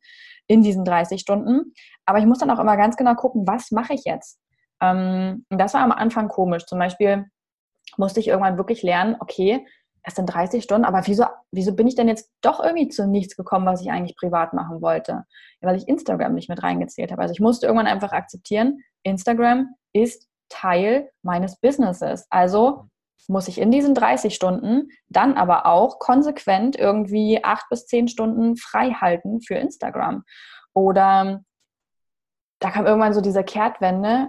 In 0.50 0.62
diesen 0.62 0.84
30 0.84 1.20
Stunden. 1.20 1.72
Aber 2.04 2.18
ich 2.18 2.26
muss 2.26 2.38
dann 2.38 2.50
auch 2.50 2.58
immer 2.58 2.76
ganz 2.76 2.96
genau 2.96 3.14
gucken, 3.14 3.46
was 3.46 3.70
mache 3.70 3.94
ich 3.94 4.02
jetzt? 4.04 4.40
Ähm, 4.82 5.46
das 5.48 5.74
war 5.74 5.82
am 5.82 5.92
Anfang 5.92 6.26
komisch. 6.26 6.66
Zum 6.66 6.80
Beispiel 6.80 7.26
musste 7.96 8.18
ich 8.18 8.26
irgendwann 8.26 8.56
wirklich 8.56 8.82
lernen, 8.82 9.14
okay, 9.20 9.64
es 10.02 10.16
sind 10.16 10.26
30 10.26 10.64
Stunden, 10.64 10.84
aber 10.84 11.06
wieso, 11.06 11.26
wieso 11.52 11.72
bin 11.76 11.86
ich 11.86 11.94
denn 11.94 12.08
jetzt 12.08 12.32
doch 12.40 12.58
irgendwie 12.58 12.88
zu 12.88 13.06
nichts 13.06 13.36
gekommen, 13.36 13.64
was 13.64 13.80
ich 13.80 13.92
eigentlich 13.92 14.16
privat 14.16 14.52
machen 14.52 14.82
wollte? 14.82 15.24
Weil 15.60 15.76
ich 15.76 15.86
Instagram 15.86 16.34
nicht 16.34 16.48
mit 16.48 16.64
reingezählt 16.64 17.12
habe. 17.12 17.22
Also 17.22 17.32
ich 17.32 17.40
musste 17.40 17.66
irgendwann 17.66 17.86
einfach 17.86 18.10
akzeptieren, 18.10 18.80
Instagram 19.04 19.68
ist 19.92 20.26
Teil 20.48 21.10
meines 21.22 21.60
Businesses. 21.60 22.26
Also 22.28 22.88
muss 23.28 23.48
ich 23.48 23.58
in 23.58 23.70
diesen 23.70 23.94
30 23.94 24.34
Stunden 24.34 24.88
dann 25.08 25.34
aber 25.34 25.66
auch 25.66 25.98
konsequent 25.98 26.76
irgendwie 26.76 27.42
acht 27.44 27.68
bis 27.68 27.86
zehn 27.86 28.08
Stunden 28.08 28.56
frei 28.56 28.92
halten 28.92 29.40
für 29.40 29.54
Instagram. 29.54 30.24
Oder 30.72 31.42
da 32.60 32.70
kam 32.70 32.86
irgendwann 32.86 33.14
so 33.14 33.20
diese 33.20 33.44
Kehrtwende, 33.44 34.28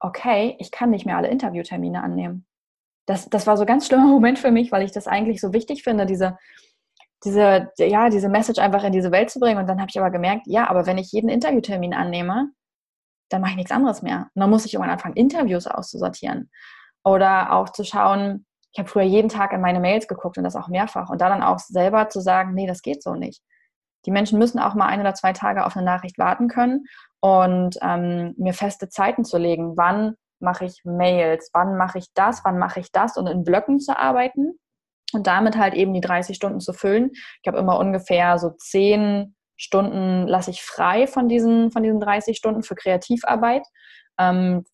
okay, 0.00 0.56
ich 0.58 0.70
kann 0.70 0.90
nicht 0.90 1.06
mehr 1.06 1.16
alle 1.16 1.28
Interviewtermine 1.28 2.02
annehmen. 2.02 2.46
Das, 3.06 3.28
das 3.30 3.46
war 3.46 3.56
so 3.56 3.64
ein 3.64 3.66
ganz 3.66 3.86
schlimmer 3.86 4.06
Moment 4.06 4.38
für 4.38 4.50
mich, 4.50 4.72
weil 4.72 4.82
ich 4.82 4.92
das 4.92 5.06
eigentlich 5.06 5.40
so 5.40 5.52
wichtig 5.52 5.82
finde, 5.82 6.06
diese, 6.06 6.38
diese, 7.24 7.70
ja, 7.78 8.10
diese 8.10 8.28
Message 8.28 8.60
einfach 8.60 8.84
in 8.84 8.92
diese 8.92 9.10
Welt 9.10 9.30
zu 9.30 9.40
bringen. 9.40 9.58
Und 9.58 9.66
dann 9.66 9.80
habe 9.80 9.90
ich 9.90 9.98
aber 9.98 10.10
gemerkt, 10.10 10.46
ja, 10.46 10.68
aber 10.68 10.86
wenn 10.86 10.98
ich 10.98 11.12
jeden 11.12 11.28
Interviewtermin 11.28 11.94
annehme, 11.94 12.50
dann 13.28 13.40
mache 13.40 13.52
ich 13.52 13.56
nichts 13.56 13.72
anderes 13.72 14.02
mehr. 14.02 14.30
Und 14.34 14.40
dann 14.40 14.50
muss 14.50 14.64
ich 14.64 14.74
irgendwann 14.74 14.92
anfangen, 14.92 15.16
Interviews 15.16 15.66
auszusortieren. 15.66 16.50
Oder 17.08 17.52
auch 17.52 17.70
zu 17.70 17.84
schauen, 17.84 18.44
ich 18.72 18.78
habe 18.78 18.88
früher 18.88 19.04
jeden 19.04 19.30
Tag 19.30 19.54
in 19.54 19.62
meine 19.62 19.80
Mails 19.80 20.08
geguckt 20.08 20.36
und 20.36 20.44
das 20.44 20.56
auch 20.56 20.68
mehrfach. 20.68 21.08
Und 21.08 21.22
da 21.22 21.30
dann 21.30 21.42
auch 21.42 21.58
selber 21.58 22.10
zu 22.10 22.20
sagen, 22.20 22.52
nee, 22.52 22.66
das 22.66 22.82
geht 22.82 23.02
so 23.02 23.14
nicht. 23.14 23.42
Die 24.04 24.10
Menschen 24.10 24.38
müssen 24.38 24.58
auch 24.58 24.74
mal 24.74 24.86
ein 24.86 25.00
oder 25.00 25.14
zwei 25.14 25.32
Tage 25.32 25.64
auf 25.64 25.74
eine 25.74 25.86
Nachricht 25.86 26.18
warten 26.18 26.48
können 26.48 26.84
und 27.20 27.78
ähm, 27.80 28.34
mir 28.36 28.52
feste 28.52 28.90
Zeiten 28.90 29.24
zu 29.24 29.38
legen. 29.38 29.76
Wann 29.78 30.16
mache 30.38 30.66
ich 30.66 30.82
Mails? 30.84 31.50
Wann 31.54 31.78
mache 31.78 31.98
ich 31.98 32.12
das? 32.12 32.44
Wann 32.44 32.58
mache 32.58 32.80
ich 32.80 32.92
das? 32.92 33.16
Und 33.16 33.26
in 33.26 33.42
Blöcken 33.42 33.80
zu 33.80 33.98
arbeiten 33.98 34.58
und 35.14 35.26
damit 35.26 35.56
halt 35.56 35.72
eben 35.72 35.94
die 35.94 36.02
30 36.02 36.36
Stunden 36.36 36.60
zu 36.60 36.74
füllen. 36.74 37.10
Ich 37.42 37.46
habe 37.48 37.58
immer 37.58 37.78
ungefähr 37.78 38.38
so 38.38 38.50
10 38.50 39.34
Stunden 39.56 40.28
lasse 40.28 40.50
ich 40.50 40.62
frei 40.62 41.06
von 41.06 41.26
diesen, 41.26 41.72
von 41.72 41.82
diesen 41.82 42.00
30 42.00 42.36
Stunden 42.36 42.62
für 42.62 42.76
Kreativarbeit, 42.76 43.66
ähm, 44.18 44.64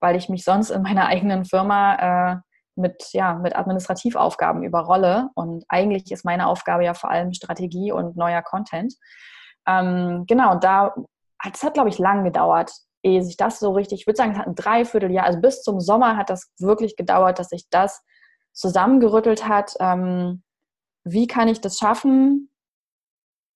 weil 0.00 0.16
ich 0.16 0.28
mich 0.28 0.44
sonst 0.44 0.70
in 0.70 0.82
meiner 0.82 1.06
eigenen 1.08 1.44
Firma 1.44 1.94
äh, 2.32 2.36
mit, 2.76 3.12
ja, 3.12 3.34
mit 3.34 3.56
Administrativaufgaben 3.56 4.62
überrolle. 4.62 5.30
Und 5.34 5.64
eigentlich 5.68 6.10
ist 6.12 6.24
meine 6.24 6.46
Aufgabe 6.46 6.84
ja 6.84 6.94
vor 6.94 7.10
allem 7.10 7.32
Strategie 7.32 7.92
und 7.92 8.16
neuer 8.16 8.42
Content. 8.42 8.94
Ähm, 9.66 10.24
genau, 10.26 10.52
und 10.52 10.64
da, 10.64 10.94
es 11.52 11.62
hat, 11.62 11.74
glaube 11.74 11.88
ich, 11.88 11.98
lang 11.98 12.24
gedauert, 12.24 12.72
ehe 13.02 13.22
sich 13.22 13.36
das 13.36 13.58
so 13.58 13.72
richtig, 13.72 14.00
ich 14.00 14.06
würde 14.06 14.16
sagen, 14.16 14.32
es 14.32 14.38
hat 14.38 14.46
ein 14.46 14.54
Dreivierteljahr, 14.54 15.24
also 15.24 15.40
bis 15.40 15.62
zum 15.62 15.80
Sommer 15.80 16.16
hat 16.16 16.30
das 16.30 16.52
wirklich 16.58 16.96
gedauert, 16.96 17.38
dass 17.38 17.48
sich 17.48 17.68
das 17.70 18.02
zusammengerüttelt 18.52 19.46
hat. 19.46 19.74
Ähm, 19.80 20.42
wie 21.04 21.26
kann 21.26 21.48
ich 21.48 21.60
das 21.60 21.78
schaffen, 21.78 22.50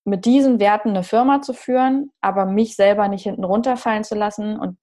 mit 0.05 0.25
diesen 0.25 0.59
Werten 0.59 0.91
eine 0.91 1.05
Firma 1.05 1.43
zu 1.43 1.55
führen, 1.55 2.11
aber 2.21 2.45
mich 2.47 2.77
selber 2.77 3.09
nicht 3.09 3.23
hinten 3.23 3.45
runterfallen 3.45 4.05
zu 4.05 4.15
lassen 4.15 4.59
und 4.59 4.79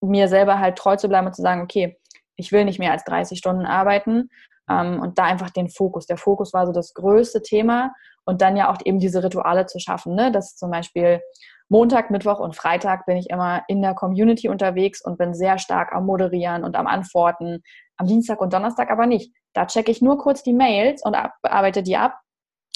mir 0.00 0.28
selber 0.28 0.58
halt 0.58 0.76
treu 0.76 0.96
zu 0.96 1.08
bleiben 1.08 1.26
und 1.26 1.34
zu 1.34 1.42
sagen, 1.42 1.62
okay, 1.62 1.98
ich 2.36 2.52
will 2.52 2.64
nicht 2.64 2.78
mehr 2.78 2.92
als 2.92 3.04
30 3.04 3.38
Stunden 3.38 3.66
arbeiten 3.66 4.30
ähm, 4.68 5.00
und 5.00 5.18
da 5.18 5.24
einfach 5.24 5.50
den 5.50 5.68
Fokus. 5.68 6.06
Der 6.06 6.16
Fokus 6.16 6.52
war 6.52 6.66
so 6.66 6.72
das 6.72 6.94
größte 6.94 7.42
Thema 7.42 7.92
und 8.24 8.42
dann 8.42 8.56
ja 8.56 8.70
auch 8.70 8.78
eben 8.84 8.98
diese 8.98 9.22
Rituale 9.22 9.66
zu 9.66 9.78
schaffen, 9.78 10.14
ne? 10.14 10.32
dass 10.32 10.56
zum 10.56 10.70
Beispiel 10.70 11.20
Montag, 11.68 12.10
Mittwoch 12.10 12.40
und 12.40 12.56
Freitag 12.56 13.06
bin 13.06 13.16
ich 13.16 13.30
immer 13.30 13.62
in 13.68 13.80
der 13.80 13.94
Community 13.94 14.48
unterwegs 14.48 15.00
und 15.04 15.18
bin 15.18 15.34
sehr 15.34 15.58
stark 15.58 15.92
am 15.92 16.04
Moderieren 16.04 16.64
und 16.64 16.74
am 16.76 16.88
Antworten. 16.88 17.62
Am 17.96 18.06
Dienstag 18.08 18.40
und 18.40 18.52
Donnerstag 18.52 18.90
aber 18.90 19.06
nicht. 19.06 19.32
Da 19.52 19.66
checke 19.66 19.92
ich 19.92 20.02
nur 20.02 20.18
kurz 20.18 20.42
die 20.42 20.52
Mails 20.52 21.04
und 21.04 21.16
arbeite 21.42 21.84
die 21.84 21.96
ab. 21.96 22.18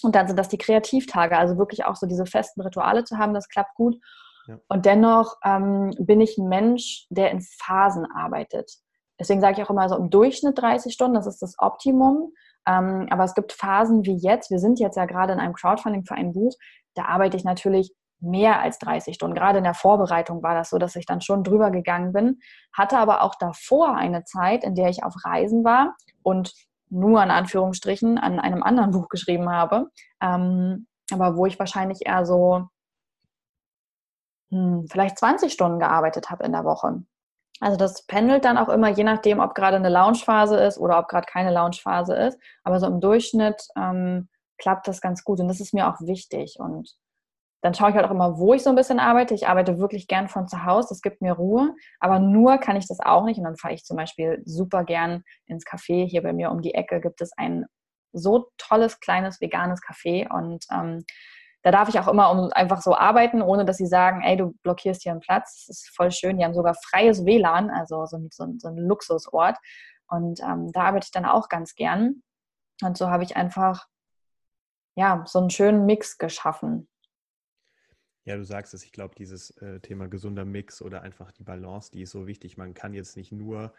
Und 0.05 0.15
dann 0.15 0.29
sind 0.29 0.39
das 0.39 0.49
die 0.49 0.59
Kreativtage, 0.59 1.37
also 1.37 1.59
wirklich 1.59 1.85
auch 1.85 1.97
so 1.97 2.07
diese 2.07 2.27
festen 2.27 2.61
Rituale 2.61 3.05
zu 3.05 3.17
haben, 3.17 3.35
das 3.35 3.49
klappt 3.49 3.75
gut. 3.75 3.97
Und 4.69 4.87
dennoch 4.87 5.37
ähm, 5.45 5.95
bin 5.99 6.21
ich 6.21 6.39
ein 6.39 6.49
Mensch, 6.49 7.07
der 7.11 7.31
in 7.31 7.41
Phasen 7.41 8.07
arbeitet. 8.11 8.71
Deswegen 9.19 9.41
sage 9.41 9.61
ich 9.61 9.67
auch 9.67 9.71
immer 9.71 9.89
so 9.89 9.97
im 9.97 10.11
Durchschnitt 10.11 10.59
30 10.59 10.93
Stunden, 10.93 11.15
das 11.15 11.27
ist 11.27 11.41
das 11.41 11.55
Optimum. 11.59 12.33
Ähm, 12.67 13.07
aber 13.11 13.25
es 13.25 13.35
gibt 13.35 13.53
Phasen 13.53 14.05
wie 14.05 14.17
jetzt, 14.17 14.51
wir 14.51 14.59
sind 14.59 14.81
jetzt 14.81 14.97
ja 14.97 15.05
gerade 15.05 15.33
in 15.33 15.41
einem 15.41 15.53
Crowdfunding 15.53 16.05
für 16.05 16.15
ein 16.15 16.33
Buch, 16.33 16.55
da 16.95 17.05
arbeite 17.07 17.37
ich 17.37 17.45
natürlich 17.45 17.95
mehr 18.21 18.61
als 18.61 18.79
30 18.79 19.15
Stunden. 19.15 19.35
Gerade 19.35 19.59
in 19.59 19.65
der 19.65 19.75
Vorbereitung 19.75 20.43
war 20.43 20.55
das 20.55 20.71
so, 20.71 20.79
dass 20.79 20.97
ich 20.97 21.05
dann 21.05 21.21
schon 21.21 21.45
drüber 21.45 21.71
gegangen 21.71 22.13
bin, 22.13 22.41
hatte 22.73 22.99
aber 22.99 23.23
auch 23.23 23.35
davor 23.35 23.97
eine 23.97 24.25
Zeit, 24.25 24.65
in 24.65 24.75
der 24.75 24.89
ich 24.89 25.05
auf 25.05 25.15
Reisen 25.25 25.65
war 25.65 25.95
und 26.23 26.53
nur 26.89 27.23
in 27.23 27.31
Anführungsstrichen 27.31 28.19
an 28.19 28.41
einem 28.41 28.63
anderen 28.63 28.91
Buch 28.93 29.09
geschrieben 29.09 29.51
habe, 29.51 29.91
ähm, 30.23 30.87
aber 31.13 31.37
wo 31.37 31.45
ich 31.45 31.59
wahrscheinlich 31.59 32.07
eher 32.07 32.25
so 32.25 32.69
hm, 34.51 34.87
vielleicht 34.91 35.19
20 35.19 35.53
Stunden 35.53 35.79
gearbeitet 35.79 36.31
habe 36.31 36.45
in 36.45 36.53
der 36.53 36.65
Woche. 36.65 37.03
Also 37.61 37.77
das 37.77 38.05
pendelt 38.07 38.45
dann 38.45 38.59
auch 38.59 38.69
immer, 38.69 38.89
je 38.89 39.05
nachdem, 39.05 39.41
ob 39.41 39.55
gerade 39.55 39.77
eine 39.77 39.89
Launchphase 39.89 40.57
ist 40.59 40.79
oder 40.79 40.99
ob 40.99 41.09
gerade 41.09 41.27
keine 41.27 41.53
Launchphase 41.53 42.15
ist. 42.15 42.39
Aber 42.65 42.81
so 42.81 42.87
im 42.87 43.01
Durchschnitt 43.01 43.69
ähm, 43.77 44.29
klappt 44.59 44.89
das 44.89 45.01
ganz 45.01 45.25
gut 45.25 45.41
und 45.41 45.49
das 45.49 45.61
ist 45.61 45.73
mir 45.73 45.89
auch 45.89 46.01
wichtig. 46.01 46.57
Und 46.59 46.97
dann 47.63 47.73
schaue 47.73 47.91
ich 47.91 47.97
halt 47.97 48.05
auch 48.05 48.11
immer, 48.11 48.39
wo 48.39 48.53
ich 48.53 48.63
so 48.63 48.71
ein 48.71 48.77
bisschen 48.77 48.99
arbeite. 48.99 49.35
Ich 49.35 49.49
arbeite 49.49 49.79
wirklich 49.79 50.09
gern 50.09 50.29
von 50.29 50.49
zu 50.49 50.65
Hause, 50.65 50.89
das 50.91 51.01
gibt 51.01 51.23
mir 51.23 51.33
Ruhe. 51.33 51.75
Aber 52.01 52.19
nur 52.19 52.59
kann 52.59 52.77
ich 52.77 52.87
das 52.87 53.01
auch 53.01 53.25
nicht. 53.25 53.39
Und 53.39 53.45
dann 53.45 53.57
fahre 53.57 53.73
ich 53.73 53.85
zum 53.85 53.97
Beispiel 53.97 54.43
super 54.45 54.85
gern 54.85 55.23
ins 55.47 55.65
Café. 55.65 56.07
Hier 56.07 56.23
bei 56.23 56.35
mir 56.35 56.51
um 56.51 56.61
die 56.61 56.75
Ecke 56.75 57.01
gibt 57.01 57.23
es 57.23 57.33
ein 57.39 57.65
so 58.13 58.51
tolles, 58.59 59.01
kleines, 59.01 59.41
veganes 59.41 59.81
Café. 59.81 60.31
Und 60.31 60.67
ähm, 60.71 61.05
da 61.65 61.71
darf 61.71 61.89
ich 61.89 61.99
auch 61.99 62.09
immer 62.09 62.31
um 62.31 62.53
einfach 62.53 62.83
so 62.83 62.95
arbeiten, 62.95 63.41
ohne 63.41 63.65
dass 63.65 63.79
sie 63.79 63.87
sagen, 63.87 64.21
ey, 64.21 64.37
du 64.37 64.53
blockierst 64.63 65.03
hier 65.03 65.13
einen 65.13 65.23
Platz. 65.23 65.65
Das 65.67 65.79
ist 65.79 65.97
voll 65.97 66.11
schön. 66.11 66.37
Die 66.37 66.45
haben 66.45 66.53
sogar 66.53 66.75
freies 66.75 67.25
WLAN, 67.25 67.71
also 67.71 68.05
so, 68.05 68.19
so, 68.31 68.55
so 68.59 68.69
ein 68.69 68.77
Luxusort. 68.77 69.57
Und 70.07 70.41
ähm, 70.41 70.71
da 70.73 70.83
arbeite 70.83 71.07
ich 71.07 71.11
dann 71.11 71.25
auch 71.25 71.49
ganz 71.49 71.75
gern. 71.75 72.23
Und 72.83 72.99
so 72.99 73.09
habe 73.09 73.25
ich 73.25 73.37
einfach 73.37 73.87
ja 74.95 75.25
so 75.27 75.39
einen 75.39 75.49
schönen 75.49 75.87
Mix 75.87 76.19
geschaffen. 76.19 76.87
Ja, 78.25 78.37
du 78.37 78.45
sagst 78.45 78.75
es, 78.75 78.85
ich 78.85 78.93
glaube, 78.93 79.15
dieses 79.15 79.57
äh, 79.63 79.81
Thema 79.81 80.07
gesunder 80.09 80.45
Mix 80.45 80.83
oder 80.83 81.01
einfach 81.01 81.33
die 81.33 81.45
Balance, 81.45 81.91
die 81.91 82.03
ist 82.03 82.11
so 82.11 82.27
wichtig. 82.27 82.59
Man 82.59 82.75
kann 82.75 82.93
jetzt 82.93 83.17
nicht 83.17 83.33
nur 83.33 83.73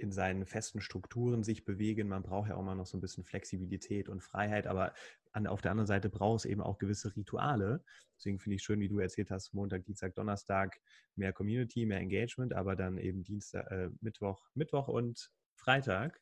in 0.00 0.12
seinen 0.12 0.46
festen 0.46 0.80
Strukturen 0.80 1.44
sich 1.44 1.64
bewegen. 1.64 2.08
Man 2.08 2.22
braucht 2.22 2.48
ja 2.48 2.56
auch 2.56 2.62
mal 2.62 2.74
noch 2.74 2.86
so 2.86 2.96
ein 2.96 3.00
bisschen 3.00 3.24
Flexibilität 3.24 4.08
und 4.08 4.22
Freiheit, 4.22 4.66
aber 4.66 4.94
an, 5.32 5.46
auf 5.46 5.60
der 5.60 5.70
anderen 5.70 5.86
Seite 5.86 6.08
braucht 6.08 6.40
es 6.40 6.44
eben 6.44 6.60
auch 6.60 6.78
gewisse 6.78 7.14
Rituale. 7.14 7.84
Deswegen 8.16 8.38
finde 8.38 8.56
ich 8.56 8.62
schön, 8.62 8.80
wie 8.80 8.88
du 8.88 8.98
erzählt 8.98 9.30
hast, 9.30 9.54
Montag, 9.54 9.84
Dienstag, 9.84 10.14
Donnerstag 10.14 10.80
mehr 11.16 11.32
Community, 11.32 11.86
mehr 11.86 12.00
Engagement, 12.00 12.52
aber 12.52 12.76
dann 12.76 12.98
eben 12.98 13.22
Dienstag, 13.22 13.70
äh, 13.70 13.90
Mittwoch, 14.00 14.48
Mittwoch 14.54 14.88
und 14.88 15.30
Freitag 15.54 16.20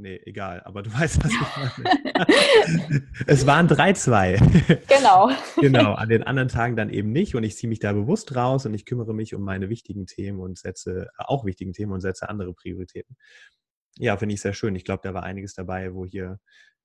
Nee, 0.00 0.20
egal, 0.26 0.62
aber 0.64 0.84
du 0.84 0.92
weißt, 0.94 1.24
was 1.24 1.32
ich 1.32 1.40
meine. 1.40 3.02
es 3.26 3.46
waren 3.46 3.66
3-2. 3.66 4.78
Genau. 4.86 5.30
genau, 5.60 5.94
an 5.94 6.08
den 6.08 6.22
anderen 6.22 6.48
Tagen 6.48 6.76
dann 6.76 6.88
eben 6.88 7.10
nicht 7.10 7.34
und 7.34 7.42
ich 7.42 7.56
ziehe 7.56 7.68
mich 7.68 7.80
da 7.80 7.92
bewusst 7.92 8.34
raus 8.36 8.64
und 8.64 8.74
ich 8.74 8.86
kümmere 8.86 9.12
mich 9.12 9.34
um 9.34 9.42
meine 9.42 9.68
wichtigen 9.68 10.06
Themen 10.06 10.38
und 10.38 10.56
setze, 10.56 11.08
äh, 11.18 11.24
auch 11.24 11.44
wichtigen 11.44 11.72
Themen 11.72 11.92
und 11.92 12.00
setze 12.00 12.28
andere 12.28 12.54
Prioritäten. 12.54 13.16
Ja, 13.96 14.16
finde 14.16 14.36
ich 14.36 14.40
sehr 14.40 14.54
schön. 14.54 14.76
Ich 14.76 14.84
glaube, 14.84 15.00
da 15.02 15.14
war 15.14 15.24
einiges 15.24 15.54
dabei, 15.54 15.92
wo 15.92 16.06
hier 16.06 16.38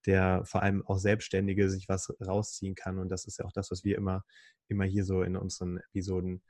der 0.07 0.43
vor 0.45 0.64
allem 0.64 0.84
auch 0.86 0.97
Selbstständige 0.97 1.70
sich 1.70 1.88
was 1.88 2.11
rausziehen 2.26 2.74
kann 2.74 2.97
und 2.97 3.09
das 3.09 3.26
ist 3.26 3.38
ja 3.38 3.45
auch 3.45 3.53
das, 3.53 3.70
was 3.70 3.84
wir 3.84 3.95
immer, 3.95 4.24
immer 4.68 4.86
hier 4.86 5.05
so 5.05 5.22
in 5.22 5.38
unseren 5.38 5.78
Episoden 5.78 6.41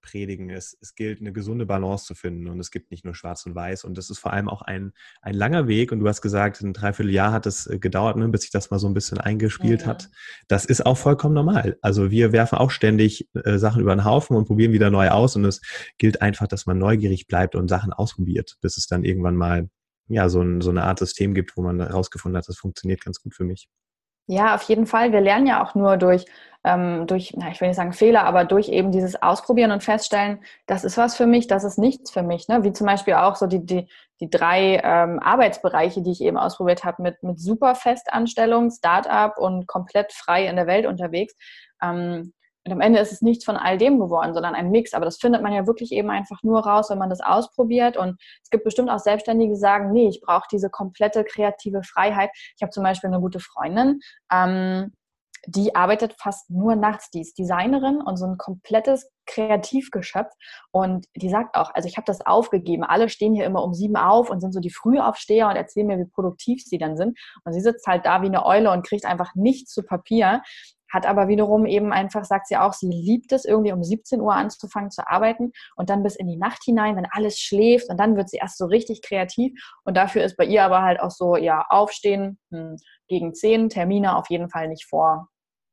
predigen. 0.00 0.50
Es, 0.50 0.76
es 0.80 0.94
gilt, 0.94 1.20
eine 1.20 1.32
gesunde 1.32 1.66
Balance 1.66 2.04
zu 2.04 2.14
finden 2.14 2.48
und 2.48 2.60
es 2.60 2.70
gibt 2.70 2.90
nicht 2.90 3.04
nur 3.04 3.14
schwarz 3.14 3.44
und 3.46 3.54
weiß 3.54 3.84
und 3.84 3.98
das 3.98 4.10
ist 4.10 4.18
vor 4.18 4.32
allem 4.32 4.48
auch 4.48 4.62
ein, 4.62 4.92
ein 5.22 5.34
langer 5.34 5.68
Weg 5.68 5.92
und 5.92 6.00
du 6.00 6.08
hast 6.08 6.22
gesagt, 6.22 6.60
ein 6.60 6.72
Dreivierteljahr 6.72 7.32
hat 7.32 7.46
es 7.46 7.66
äh, 7.66 7.78
gedauert, 7.78 8.16
ne, 8.16 8.28
bis 8.28 8.42
sich 8.42 8.50
das 8.50 8.70
mal 8.70 8.78
so 8.78 8.86
ein 8.86 8.94
bisschen 8.94 9.18
eingespielt 9.18 9.82
ja. 9.82 9.88
hat. 9.88 10.10
Das 10.48 10.64
ist 10.64 10.84
auch 10.84 10.96
vollkommen 10.96 11.34
normal. 11.34 11.78
Also 11.82 12.10
wir 12.10 12.32
werfen 12.32 12.58
auch 12.58 12.70
ständig 12.70 13.28
äh, 13.34 13.58
Sachen 13.58 13.82
über 13.82 13.94
den 13.94 14.04
Haufen 14.04 14.36
und 14.36 14.46
probieren 14.46 14.72
wieder 14.72 14.90
neu 14.90 15.08
aus 15.10 15.36
und 15.36 15.44
es 15.44 15.60
gilt 15.98 16.22
einfach, 16.22 16.46
dass 16.46 16.66
man 16.66 16.78
neugierig 16.78 17.26
bleibt 17.26 17.54
und 17.54 17.68
Sachen 17.68 17.92
ausprobiert, 17.92 18.56
bis 18.60 18.76
es 18.76 18.86
dann 18.86 19.04
irgendwann 19.04 19.36
mal 19.36 19.68
ja, 20.08 20.28
so, 20.28 20.40
ein, 20.40 20.60
so 20.60 20.70
eine 20.70 20.84
Art 20.84 20.98
System 20.98 21.34
gibt, 21.34 21.56
wo 21.56 21.62
man 21.62 21.80
herausgefunden 21.80 22.38
hat, 22.38 22.48
das 22.48 22.58
funktioniert 22.58 23.04
ganz 23.04 23.20
gut 23.20 23.34
für 23.34 23.44
mich. 23.44 23.68
Ja, 24.28 24.54
auf 24.54 24.62
jeden 24.62 24.86
Fall. 24.86 25.12
Wir 25.12 25.20
lernen 25.20 25.46
ja 25.46 25.62
auch 25.62 25.74
nur 25.76 25.96
durch, 25.96 26.24
ähm, 26.64 27.06
durch, 27.06 27.34
na, 27.36 27.50
ich 27.50 27.60
will 27.60 27.68
nicht 27.68 27.76
sagen 27.76 27.92
Fehler, 27.92 28.24
aber 28.24 28.44
durch 28.44 28.68
eben 28.68 28.90
dieses 28.90 29.22
Ausprobieren 29.22 29.70
und 29.70 29.84
feststellen, 29.84 30.40
das 30.66 30.82
ist 30.82 30.98
was 30.98 31.16
für 31.16 31.26
mich, 31.26 31.46
das 31.46 31.62
ist 31.62 31.78
nichts 31.78 32.10
für 32.10 32.22
mich. 32.22 32.48
Ne? 32.48 32.64
Wie 32.64 32.72
zum 32.72 32.88
Beispiel 32.88 33.14
auch 33.14 33.36
so 33.36 33.46
die, 33.46 33.64
die, 33.64 33.88
die 34.20 34.28
drei 34.28 34.80
ähm, 34.82 35.20
Arbeitsbereiche, 35.20 36.02
die 36.02 36.10
ich 36.10 36.20
eben 36.22 36.38
ausprobiert 36.38 36.82
habe, 36.82 37.02
mit, 37.02 37.22
mit 37.22 37.38
super 37.38 37.76
Festanstellung, 37.76 38.70
Startup 38.72 39.38
und 39.38 39.68
komplett 39.68 40.12
frei 40.12 40.46
in 40.46 40.56
der 40.56 40.66
Welt 40.66 40.86
unterwegs. 40.86 41.34
Ähm, 41.80 42.32
Und 42.66 42.72
am 42.72 42.80
Ende 42.80 42.98
ist 42.98 43.12
es 43.12 43.22
nichts 43.22 43.44
von 43.44 43.56
all 43.56 43.78
dem 43.78 44.00
geworden, 44.00 44.34
sondern 44.34 44.56
ein 44.56 44.70
Mix. 44.70 44.92
Aber 44.92 45.04
das 45.04 45.18
findet 45.18 45.40
man 45.40 45.52
ja 45.52 45.66
wirklich 45.66 45.92
eben 45.92 46.10
einfach 46.10 46.42
nur 46.42 46.66
raus, 46.66 46.90
wenn 46.90 46.98
man 46.98 47.10
das 47.10 47.20
ausprobiert. 47.20 47.96
Und 47.96 48.20
es 48.42 48.50
gibt 48.50 48.64
bestimmt 48.64 48.90
auch 48.90 48.98
Selbstständige, 48.98 49.52
die 49.52 49.58
sagen, 49.58 49.92
nee, 49.92 50.08
ich 50.08 50.20
brauche 50.20 50.48
diese 50.50 50.68
komplette 50.68 51.22
kreative 51.22 51.82
Freiheit. 51.84 52.30
Ich 52.56 52.62
habe 52.62 52.70
zum 52.70 52.82
Beispiel 52.82 53.08
eine 53.08 53.20
gute 53.20 53.38
Freundin, 53.38 54.00
ähm, 54.32 54.92
die 55.46 55.76
arbeitet 55.76 56.14
fast 56.18 56.50
nur 56.50 56.74
nachts. 56.74 57.10
Die 57.10 57.20
ist 57.20 57.38
Designerin 57.38 58.00
und 58.00 58.16
so 58.16 58.26
ein 58.26 58.36
komplettes 58.36 59.08
Kreativgeschöpf. 59.26 60.32
Und 60.72 61.06
die 61.14 61.28
sagt 61.28 61.56
auch, 61.56 61.72
also 61.72 61.88
ich 61.88 61.96
habe 61.96 62.04
das 62.04 62.24
aufgegeben. 62.26 62.82
Alle 62.82 63.08
stehen 63.08 63.32
hier 63.32 63.44
immer 63.44 63.62
um 63.62 63.72
sieben 63.72 63.96
auf 63.96 64.28
und 64.28 64.40
sind 64.40 64.52
so 64.52 64.58
die 64.58 64.70
Frühaufsteher 64.70 65.48
und 65.48 65.54
erzählen 65.54 65.86
mir, 65.86 65.98
wie 65.98 66.10
produktiv 66.10 66.64
sie 66.64 66.78
dann 66.78 66.96
sind. 66.96 67.16
Und 67.44 67.52
sie 67.52 67.60
sitzt 67.60 67.86
halt 67.86 68.06
da 68.06 68.22
wie 68.22 68.26
eine 68.26 68.44
Eule 68.44 68.72
und 68.72 68.84
kriegt 68.84 69.04
einfach 69.04 69.36
nichts 69.36 69.72
zu 69.72 69.84
Papier 69.84 70.42
hat 70.96 71.06
aber 71.06 71.28
wiederum 71.28 71.66
eben 71.66 71.92
einfach, 71.92 72.24
sagt 72.24 72.48
sie 72.48 72.56
auch, 72.56 72.72
sie 72.72 72.88
liebt 72.88 73.30
es, 73.32 73.44
irgendwie 73.44 73.72
um 73.72 73.84
17 73.84 74.20
Uhr 74.20 74.34
anzufangen 74.34 74.90
zu 74.90 75.06
arbeiten 75.06 75.52
und 75.76 75.90
dann 75.90 76.02
bis 76.02 76.16
in 76.16 76.26
die 76.26 76.38
Nacht 76.38 76.62
hinein, 76.64 76.96
wenn 76.96 77.06
alles 77.10 77.38
schläft 77.38 77.90
und 77.90 78.00
dann 78.00 78.16
wird 78.16 78.30
sie 78.30 78.38
erst 78.38 78.56
so 78.56 78.64
richtig 78.64 79.02
kreativ 79.02 79.52
und 79.84 79.96
dafür 79.96 80.24
ist 80.24 80.38
bei 80.38 80.46
ihr 80.46 80.64
aber 80.64 80.82
halt 80.82 81.00
auch 81.00 81.10
so, 81.10 81.36
ja, 81.36 81.66
aufstehen 81.68 82.38
hm, 82.50 82.76
gegen 83.08 83.34
10, 83.34 83.68
Termine 83.68 84.16
auf 84.16 84.30
jeden 84.30 84.48
Fall 84.48 84.68
nicht 84.68 84.86
vor, 84.86 85.28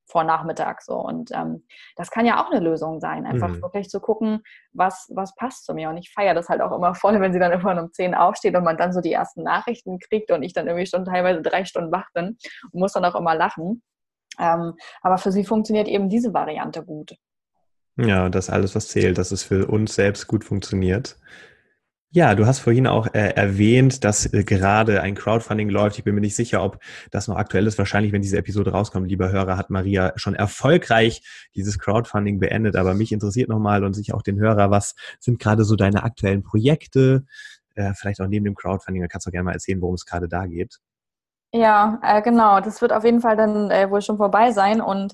vor 0.08 0.24
Nachmittag 0.26 0.82
so. 0.82 0.96
Und 0.96 1.32
ähm, 1.32 1.66
das 1.96 2.12
kann 2.12 2.26
ja 2.26 2.44
auch 2.44 2.52
eine 2.52 2.60
Lösung 2.60 3.00
sein, 3.00 3.26
einfach 3.26 3.48
mhm. 3.48 3.62
wirklich 3.62 3.90
zu 3.90 4.00
gucken, 4.00 4.44
was, 4.74 5.10
was 5.14 5.34
passt 5.36 5.66
zu 5.66 5.74
mir. 5.74 5.90
Und 5.90 5.98
ich 5.98 6.12
feiere 6.12 6.34
das 6.34 6.50
halt 6.50 6.62
auch 6.62 6.76
immer 6.76 6.94
voll, 6.94 7.20
wenn 7.22 7.34
sie 7.34 7.40
dann 7.40 7.52
irgendwann 7.52 7.80
um 7.80 7.92
10 7.92 8.14
aufsteht 8.14 8.56
und 8.56 8.64
man 8.64 8.78
dann 8.78 8.94
so 8.94 9.02
die 9.02 9.14
ersten 9.14 9.44
Nachrichten 9.44 10.00
kriegt 10.00 10.32
und 10.32 10.44
ich 10.44 10.54
dann 10.54 10.68
irgendwie 10.68 10.86
schon 10.86 11.06
teilweise 11.06 11.42
drei 11.42 11.66
Stunden 11.66 11.92
wach 11.92 12.10
bin 12.14 12.38
und 12.72 12.80
muss 12.80 12.94
dann 12.94 13.06
auch 13.06 13.16
immer 13.16 13.36
lachen 13.36 13.82
ähm, 14.40 14.74
aber 15.02 15.18
für 15.18 15.32
sie 15.32 15.46
funktioniert 15.46 15.88
eben 15.88 16.10
diese 16.10 16.34
Variante 16.34 16.84
gut. 16.84 17.16
Ja, 17.98 18.30
das 18.30 18.50
alles, 18.50 18.74
was 18.76 18.88
zählt, 18.88 19.18
dass 19.18 19.32
es 19.32 19.44
für 19.44 19.68
uns 19.68 19.94
selbst 19.94 20.28
gut 20.28 20.44
funktioniert. 20.44 21.18
Ja, 22.16 22.36
du 22.36 22.46
hast 22.46 22.60
vorhin 22.60 22.86
auch 22.86 23.08
äh, 23.16 23.34
erwähnt, 23.36 24.04
dass 24.04 24.32
äh, 24.32 24.44
gerade 24.44 25.02
ein 25.02 25.16
Crowdfunding 25.16 25.70
läuft. 25.70 25.98
Ich 25.98 26.04
bin 26.04 26.14
mir 26.14 26.22
nicht 26.22 26.36
sicher, 26.36 26.64
ob 26.64 26.80
das 27.10 27.28
noch 27.28 27.38
aktuell 27.38 27.66
ist. 27.66 27.80
Wahrscheinlich, 27.80 28.12
wenn 28.12 28.22
diese 28.22 28.38
Episode 28.38 28.72
rauskommt, 28.72 29.10
lieber 29.10 29.32
Hörer, 29.32 29.58
hat 29.58 29.72
Maria 29.72 30.14
schon 30.16 30.36
erfolgreich 30.36 31.24
dieses 31.56 31.80
Crowdfunding 31.80 32.40
beendet. 32.40 32.76
Aber 32.76 32.94
mich 32.94 33.12
interessiert 33.12 33.50
nochmal 33.50 33.84
und 33.84 33.96
sich 33.96 34.14
auch 34.14 34.22
den 34.22 34.40
Hörer, 34.40 34.70
was 34.70 34.94
sind 35.20 35.40
gerade 35.40 35.64
so 35.64 35.76
deine 35.76 36.04
aktuellen 36.04 36.44
Projekte? 36.44 37.26
Äh, 37.74 37.94
vielleicht 37.96 38.22
auch 38.22 38.28
neben 38.28 38.46
dem 38.46 38.54
Crowdfunding, 38.54 39.02
da 39.02 39.08
kannst 39.08 39.26
du 39.26 39.30
auch 39.30 39.34
gerne 39.34 39.46
mal 39.46 39.54
erzählen, 39.54 39.82
worum 39.82 39.96
es 39.96 40.06
gerade 40.06 40.28
da 40.28 40.46
geht. 40.46 40.80
Ja, 41.56 42.00
äh, 42.02 42.22
genau. 42.24 42.60
Das 42.62 42.82
wird 42.82 42.92
auf 42.92 43.04
jeden 43.04 43.22
Fall 43.22 43.38
dann 43.38 43.70
äh, 43.70 43.90
wohl 43.92 44.02
schon 44.02 44.18
vorbei 44.18 44.52
sein 44.52 44.82
und 44.82 45.14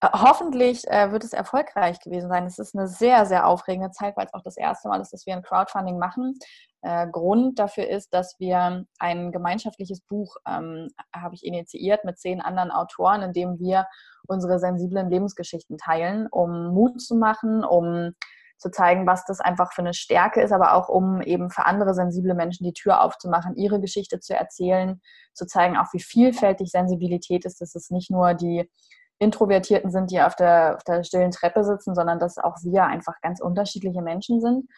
äh, 0.00 0.08
hoffentlich 0.10 0.86
äh, 0.88 1.12
wird 1.12 1.22
es 1.22 1.34
erfolgreich 1.34 2.00
gewesen 2.00 2.30
sein. 2.30 2.46
Es 2.46 2.58
ist 2.58 2.74
eine 2.74 2.88
sehr, 2.88 3.26
sehr 3.26 3.46
aufregende 3.46 3.90
Zeit, 3.90 4.16
weil 4.16 4.24
es 4.26 4.32
auch 4.32 4.42
das 4.42 4.56
erste 4.56 4.88
Mal 4.88 5.00
ist, 5.02 5.12
dass 5.12 5.26
wir 5.26 5.34
ein 5.34 5.42
Crowdfunding 5.42 5.98
machen. 5.98 6.38
Äh, 6.80 7.08
Grund 7.10 7.58
dafür 7.58 7.88
ist, 7.88 8.14
dass 8.14 8.36
wir 8.38 8.86
ein 8.98 9.32
gemeinschaftliches 9.32 10.00
Buch 10.00 10.36
ähm, 10.48 10.88
habe 11.14 11.34
ich 11.34 11.44
initiiert 11.44 12.04
mit 12.04 12.18
zehn 12.18 12.40
anderen 12.40 12.70
Autoren, 12.70 13.20
in 13.20 13.34
dem 13.34 13.58
wir 13.58 13.86
unsere 14.26 14.58
sensiblen 14.58 15.10
Lebensgeschichten 15.10 15.76
teilen, 15.76 16.26
um 16.30 16.68
Mut 16.72 17.02
zu 17.02 17.16
machen, 17.16 17.64
um 17.64 18.14
zu 18.58 18.70
zeigen, 18.70 19.06
was 19.06 19.24
das 19.24 19.40
einfach 19.40 19.72
für 19.72 19.82
eine 19.82 19.94
Stärke 19.94 20.40
ist, 20.40 20.52
aber 20.52 20.74
auch 20.74 20.88
um 20.88 21.20
eben 21.20 21.50
für 21.50 21.66
andere 21.66 21.94
sensible 21.94 22.34
Menschen 22.34 22.64
die 22.64 22.72
Tür 22.72 23.02
aufzumachen, 23.02 23.54
ihre 23.56 23.80
Geschichte 23.80 24.20
zu 24.20 24.34
erzählen, 24.34 25.00
zu 25.34 25.46
zeigen, 25.46 25.76
auch 25.76 25.92
wie 25.92 26.00
vielfältig 26.00 26.70
Sensibilität 26.70 27.44
ist, 27.44 27.60
dass 27.60 27.74
es 27.74 27.90
nicht 27.90 28.10
nur 28.10 28.34
die 28.34 28.70
Introvertierten 29.18 29.90
sind, 29.90 30.10
die 30.10 30.20
auf 30.20 30.36
der, 30.36 30.76
auf 30.76 30.84
der 30.84 31.04
stillen 31.04 31.30
Treppe 31.30 31.64
sitzen, 31.64 31.94
sondern 31.94 32.18
dass 32.18 32.38
auch 32.38 32.56
wir 32.62 32.84
einfach 32.84 33.20
ganz 33.22 33.40
unterschiedliche 33.40 34.02
Menschen 34.02 34.40
sind. 34.40 34.68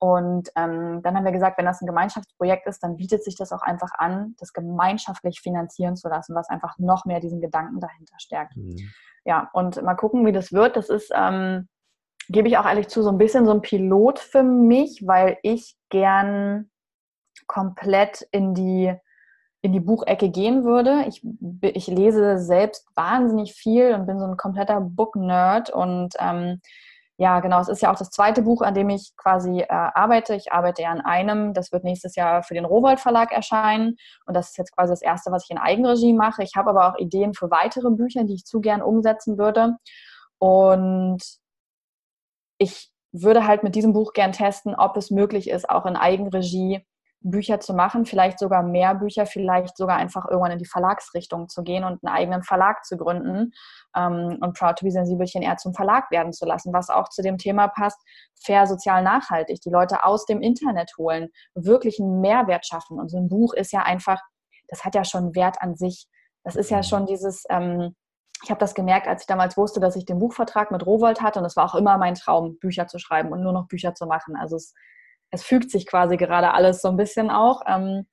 Und 0.00 0.48
ähm, 0.54 1.00
dann 1.02 1.16
haben 1.16 1.24
wir 1.24 1.32
gesagt, 1.32 1.58
wenn 1.58 1.66
das 1.66 1.80
ein 1.80 1.86
Gemeinschaftsprojekt 1.86 2.68
ist, 2.68 2.84
dann 2.84 2.96
bietet 2.96 3.24
sich 3.24 3.34
das 3.34 3.52
auch 3.52 3.62
einfach 3.62 3.90
an, 3.98 4.36
das 4.38 4.52
gemeinschaftlich 4.52 5.40
finanzieren 5.40 5.96
zu 5.96 6.08
lassen, 6.08 6.36
was 6.36 6.48
einfach 6.48 6.78
noch 6.78 7.04
mehr 7.04 7.18
diesen 7.18 7.40
Gedanken 7.40 7.80
dahinter 7.80 8.14
stärkt. 8.18 8.56
Mhm. 8.56 8.76
Ja, 9.24 9.50
und 9.52 9.82
mal 9.82 9.96
gucken, 9.96 10.24
wie 10.24 10.32
das 10.32 10.52
wird. 10.52 10.76
Das 10.76 10.88
ist 10.88 11.10
ähm, 11.12 11.68
gebe 12.28 12.48
ich 12.48 12.58
auch 12.58 12.66
ehrlich 12.66 12.88
zu, 12.88 13.02
so 13.02 13.10
ein 13.10 13.18
bisschen 13.18 13.46
so 13.46 13.52
ein 13.52 13.62
Pilot 13.62 14.18
für 14.18 14.42
mich, 14.42 15.06
weil 15.06 15.38
ich 15.42 15.76
gern 15.88 16.70
komplett 17.46 18.26
in 18.30 18.54
die, 18.54 18.94
in 19.62 19.72
die 19.72 19.80
Buchecke 19.80 20.30
gehen 20.30 20.64
würde. 20.64 21.04
Ich, 21.08 21.22
ich 21.62 21.86
lese 21.86 22.38
selbst 22.38 22.86
wahnsinnig 22.94 23.54
viel 23.54 23.94
und 23.94 24.06
bin 24.06 24.18
so 24.18 24.26
ein 24.26 24.36
kompletter 24.36 24.80
Book-Nerd 24.80 25.70
und 25.70 26.14
ähm, 26.18 26.60
ja, 27.20 27.40
genau, 27.40 27.60
es 27.60 27.68
ist 27.68 27.82
ja 27.82 27.92
auch 27.92 27.98
das 27.98 28.10
zweite 28.10 28.42
Buch, 28.42 28.62
an 28.62 28.74
dem 28.74 28.90
ich 28.90 29.12
quasi 29.16 29.60
äh, 29.60 29.66
arbeite. 29.68 30.36
Ich 30.36 30.52
arbeite 30.52 30.82
ja 30.82 30.90
an 30.90 31.00
einem, 31.00 31.52
das 31.52 31.72
wird 31.72 31.82
nächstes 31.82 32.14
Jahr 32.14 32.44
für 32.44 32.54
den 32.54 32.64
Rowold 32.64 33.00
Verlag 33.00 33.32
erscheinen 33.32 33.96
und 34.26 34.34
das 34.34 34.50
ist 34.50 34.58
jetzt 34.58 34.72
quasi 34.76 34.92
das 34.92 35.02
erste, 35.02 35.32
was 35.32 35.44
ich 35.44 35.50
in 35.50 35.58
Eigenregie 35.58 36.12
mache. 36.12 36.44
Ich 36.44 36.54
habe 36.54 36.70
aber 36.70 36.88
auch 36.88 36.98
Ideen 36.98 37.34
für 37.34 37.50
weitere 37.50 37.90
Bücher, 37.90 38.22
die 38.22 38.34
ich 38.34 38.44
zu 38.44 38.60
gern 38.60 38.82
umsetzen 38.82 39.36
würde. 39.36 39.78
Und 40.38 41.20
ich 42.58 42.90
würde 43.12 43.46
halt 43.46 43.62
mit 43.62 43.74
diesem 43.74 43.92
Buch 43.92 44.12
gern 44.12 44.32
testen, 44.32 44.74
ob 44.74 44.96
es 44.96 45.10
möglich 45.10 45.48
ist, 45.48 45.68
auch 45.70 45.86
in 45.86 45.96
Eigenregie 45.96 46.84
Bücher 47.20 47.58
zu 47.58 47.74
machen, 47.74 48.04
vielleicht 48.06 48.38
sogar 48.38 48.62
mehr 48.62 48.94
Bücher, 48.94 49.26
vielleicht 49.26 49.76
sogar 49.76 49.96
einfach 49.96 50.26
irgendwann 50.28 50.52
in 50.52 50.58
die 50.58 50.66
Verlagsrichtung 50.66 51.48
zu 51.48 51.64
gehen 51.64 51.82
und 51.82 52.04
einen 52.04 52.14
eigenen 52.14 52.42
Verlag 52.42 52.84
zu 52.84 52.96
gründen 52.96 53.52
ähm, 53.96 54.38
und 54.40 54.56
Proud 54.56 54.76
to 54.76 54.84
be 54.84 54.92
Sensibelchen 54.92 55.42
eher 55.42 55.56
zum 55.56 55.74
Verlag 55.74 56.10
werden 56.10 56.32
zu 56.32 56.46
lassen, 56.46 56.72
was 56.72 56.90
auch 56.90 57.08
zu 57.08 57.22
dem 57.22 57.38
Thema 57.38 57.68
passt, 57.68 57.98
fair, 58.40 58.66
sozial, 58.66 59.02
nachhaltig, 59.02 59.60
die 59.60 59.70
Leute 59.70 60.04
aus 60.04 60.26
dem 60.26 60.40
Internet 60.40 60.92
holen, 60.96 61.28
wirklich 61.54 61.98
einen 61.98 62.20
Mehrwert 62.20 62.66
schaffen. 62.66 63.00
Und 63.00 63.10
so 63.10 63.18
ein 63.18 63.28
Buch 63.28 63.52
ist 63.52 63.72
ja 63.72 63.82
einfach, 63.82 64.20
das 64.68 64.84
hat 64.84 64.94
ja 64.94 65.04
schon 65.04 65.34
Wert 65.34 65.56
an 65.60 65.74
sich. 65.74 66.06
Das 66.44 66.54
ist 66.54 66.70
ja 66.70 66.78
mhm. 66.78 66.82
schon 66.84 67.06
dieses, 67.06 67.44
ähm, 67.50 67.96
ich 68.42 68.50
habe 68.50 68.60
das 68.60 68.74
gemerkt, 68.74 69.08
als 69.08 69.22
ich 69.22 69.26
damals 69.26 69.56
wusste, 69.56 69.80
dass 69.80 69.96
ich 69.96 70.04
den 70.04 70.18
Buchvertrag 70.18 70.70
mit 70.70 70.86
Rowold 70.86 71.20
hatte. 71.20 71.40
Und 71.40 71.44
es 71.44 71.56
war 71.56 71.64
auch 71.64 71.74
immer 71.74 71.98
mein 71.98 72.14
Traum, 72.14 72.58
Bücher 72.58 72.86
zu 72.86 72.98
schreiben 72.98 73.32
und 73.32 73.42
nur 73.42 73.52
noch 73.52 73.66
Bücher 73.66 73.94
zu 73.94 74.06
machen. 74.06 74.36
Also 74.36 74.56
es, 74.56 74.74
es 75.30 75.42
fügt 75.42 75.70
sich 75.70 75.86
quasi 75.86 76.16
gerade 76.16 76.52
alles 76.54 76.80
so 76.80 76.88
ein 76.88 76.96
bisschen 76.96 77.30
auch. 77.30 77.62
Ähm, 77.66 78.06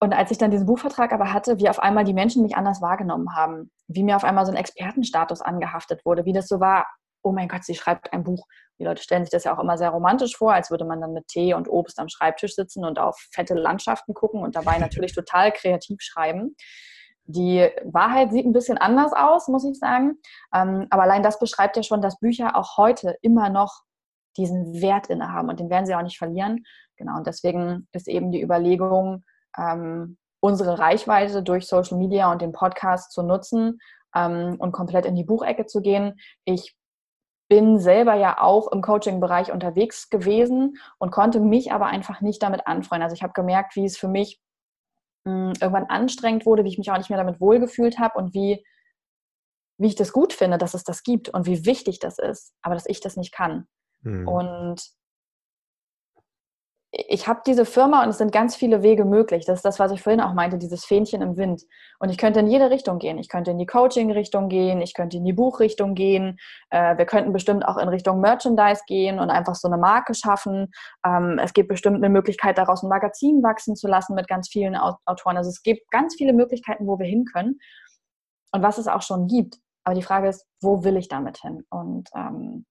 und 0.00 0.14
als 0.14 0.30
ich 0.30 0.38
dann 0.38 0.50
diesen 0.50 0.66
Buchvertrag 0.66 1.12
aber 1.12 1.32
hatte, 1.32 1.58
wie 1.58 1.68
auf 1.68 1.80
einmal 1.80 2.04
die 2.04 2.14
Menschen 2.14 2.42
mich 2.42 2.56
anders 2.56 2.80
wahrgenommen 2.80 3.34
haben, 3.34 3.70
wie 3.88 4.04
mir 4.04 4.16
auf 4.16 4.24
einmal 4.24 4.46
so 4.46 4.52
ein 4.52 4.56
Expertenstatus 4.56 5.42
angehaftet 5.42 6.04
wurde, 6.04 6.24
wie 6.24 6.32
das 6.32 6.46
so 6.46 6.60
war, 6.60 6.86
oh 7.22 7.32
mein 7.32 7.48
Gott, 7.48 7.64
sie 7.64 7.74
schreibt 7.74 8.12
ein 8.12 8.22
Buch. 8.22 8.46
Die 8.78 8.84
Leute 8.84 9.02
stellen 9.02 9.24
sich 9.24 9.30
das 9.30 9.44
ja 9.44 9.54
auch 9.54 9.60
immer 9.60 9.76
sehr 9.76 9.90
romantisch 9.90 10.36
vor, 10.36 10.54
als 10.54 10.70
würde 10.70 10.84
man 10.84 11.00
dann 11.00 11.12
mit 11.12 11.26
Tee 11.26 11.52
und 11.52 11.68
Obst 11.68 11.98
am 11.98 12.08
Schreibtisch 12.08 12.54
sitzen 12.54 12.84
und 12.84 13.00
auf 13.00 13.18
fette 13.32 13.54
Landschaften 13.54 14.14
gucken 14.14 14.42
und 14.42 14.54
dabei 14.54 14.78
natürlich 14.78 15.14
total 15.14 15.52
kreativ 15.52 16.00
schreiben. 16.00 16.54
Die 17.30 17.68
Wahrheit 17.84 18.32
sieht 18.32 18.46
ein 18.46 18.54
bisschen 18.54 18.78
anders 18.78 19.12
aus, 19.12 19.48
muss 19.48 19.64
ich 19.64 19.78
sagen. 19.78 20.18
Ähm, 20.54 20.86
aber 20.88 21.02
allein 21.02 21.22
das 21.22 21.38
beschreibt 21.38 21.76
ja 21.76 21.82
schon, 21.82 22.00
dass 22.00 22.18
Bücher 22.18 22.56
auch 22.56 22.78
heute 22.78 23.18
immer 23.20 23.50
noch 23.50 23.82
diesen 24.38 24.80
Wert 24.80 25.08
innehaben 25.08 25.50
und 25.50 25.60
den 25.60 25.68
werden 25.68 25.84
sie 25.84 25.94
auch 25.94 26.02
nicht 26.02 26.16
verlieren. 26.16 26.64
Genau, 26.96 27.18
und 27.18 27.26
deswegen 27.26 27.86
ist 27.92 28.08
eben 28.08 28.32
die 28.32 28.42
Überlegung, 28.42 29.24
ähm, 29.58 30.16
unsere 30.40 30.78
Reichweite 30.78 31.42
durch 31.42 31.66
Social 31.66 31.98
Media 31.98 32.32
und 32.32 32.40
den 32.40 32.52
Podcast 32.52 33.12
zu 33.12 33.22
nutzen 33.22 33.78
ähm, 34.14 34.56
und 34.58 34.72
komplett 34.72 35.04
in 35.04 35.14
die 35.14 35.24
Buchecke 35.24 35.66
zu 35.66 35.82
gehen. 35.82 36.18
Ich 36.46 36.76
bin 37.50 37.78
selber 37.78 38.14
ja 38.14 38.40
auch 38.40 38.70
im 38.72 38.80
Coaching-Bereich 38.80 39.52
unterwegs 39.52 40.08
gewesen 40.08 40.78
und 40.98 41.10
konnte 41.10 41.40
mich 41.40 41.72
aber 41.72 41.86
einfach 41.86 42.20
nicht 42.22 42.42
damit 42.42 42.66
anfreunden. 42.66 43.04
Also 43.04 43.14
ich 43.14 43.22
habe 43.22 43.32
gemerkt, 43.34 43.76
wie 43.76 43.84
es 43.84 43.98
für 43.98 44.08
mich 44.08 44.40
mh, 45.28 45.52
irgendwann 45.60 45.86
anstrengend 45.86 46.46
wurde, 46.46 46.64
wie 46.64 46.68
ich 46.68 46.78
mich 46.78 46.90
auch 46.90 46.98
nicht 46.98 47.10
mehr 47.10 47.18
damit 47.18 47.40
wohlgefühlt 47.40 47.98
habe 47.98 48.18
und 48.18 48.34
wie, 48.34 48.64
wie 49.78 49.86
ich 49.86 49.94
das 49.94 50.12
gut 50.12 50.32
finde, 50.32 50.58
dass 50.58 50.74
es 50.74 50.84
das 50.84 51.02
gibt 51.02 51.28
und 51.28 51.46
wie 51.46 51.64
wichtig 51.64 51.98
das 51.98 52.18
ist, 52.18 52.52
aber 52.62 52.74
dass 52.74 52.86
ich 52.86 53.00
das 53.00 53.16
nicht 53.16 53.32
kann. 53.32 53.66
Mhm. 54.02 54.28
Und 54.28 54.82
ich 56.90 57.28
habe 57.28 57.42
diese 57.46 57.66
Firma 57.66 58.02
und 58.02 58.08
es 58.08 58.16
sind 58.16 58.32
ganz 58.32 58.56
viele 58.56 58.82
Wege 58.82 59.04
möglich. 59.04 59.44
Das 59.44 59.58
ist 59.58 59.64
das, 59.64 59.78
was 59.78 59.92
ich 59.92 60.00
vorhin 60.00 60.22
auch 60.22 60.32
meinte, 60.32 60.56
dieses 60.56 60.86
Fähnchen 60.86 61.20
im 61.20 61.36
Wind. 61.36 61.62
Und 61.98 62.08
ich 62.08 62.16
könnte 62.16 62.40
in 62.40 62.46
jede 62.46 62.70
Richtung 62.70 62.98
gehen. 62.98 63.18
Ich 63.18 63.28
könnte 63.28 63.50
in 63.50 63.58
die 63.58 63.66
Coaching-Richtung 63.66 64.48
gehen, 64.48 64.80
ich 64.80 64.94
könnte 64.94 65.18
in 65.18 65.24
die 65.24 65.34
Buchrichtung 65.34 65.94
gehen. 65.94 66.38
Äh, 66.70 66.96
wir 66.96 67.04
könnten 67.04 67.32
bestimmt 67.32 67.66
auch 67.66 67.76
in 67.76 67.88
Richtung 67.88 68.20
Merchandise 68.20 68.82
gehen 68.86 69.18
und 69.18 69.28
einfach 69.28 69.54
so 69.54 69.68
eine 69.68 69.76
Marke 69.76 70.14
schaffen. 70.14 70.68
Ähm, 71.04 71.38
es 71.42 71.52
gibt 71.52 71.68
bestimmt 71.68 71.96
eine 71.96 72.08
Möglichkeit, 72.08 72.56
daraus 72.56 72.82
ein 72.82 72.88
Magazin 72.88 73.42
wachsen 73.42 73.76
zu 73.76 73.86
lassen 73.86 74.14
mit 74.14 74.26
ganz 74.26 74.48
vielen 74.48 74.74
Autoren. 74.74 75.36
Also 75.36 75.50
es 75.50 75.62
gibt 75.62 75.90
ganz 75.90 76.14
viele 76.16 76.32
Möglichkeiten, 76.32 76.86
wo 76.86 76.98
wir 76.98 77.06
hin 77.06 77.26
können 77.30 77.58
und 78.52 78.62
was 78.62 78.78
es 78.78 78.88
auch 78.88 79.02
schon 79.02 79.26
gibt. 79.26 79.58
Aber 79.84 79.94
die 79.94 80.02
Frage 80.02 80.28
ist, 80.28 80.46
wo 80.62 80.84
will 80.84 80.96
ich 80.96 81.08
damit 81.08 81.36
hin? 81.38 81.64
Und 81.68 82.08
ähm, 82.14 82.64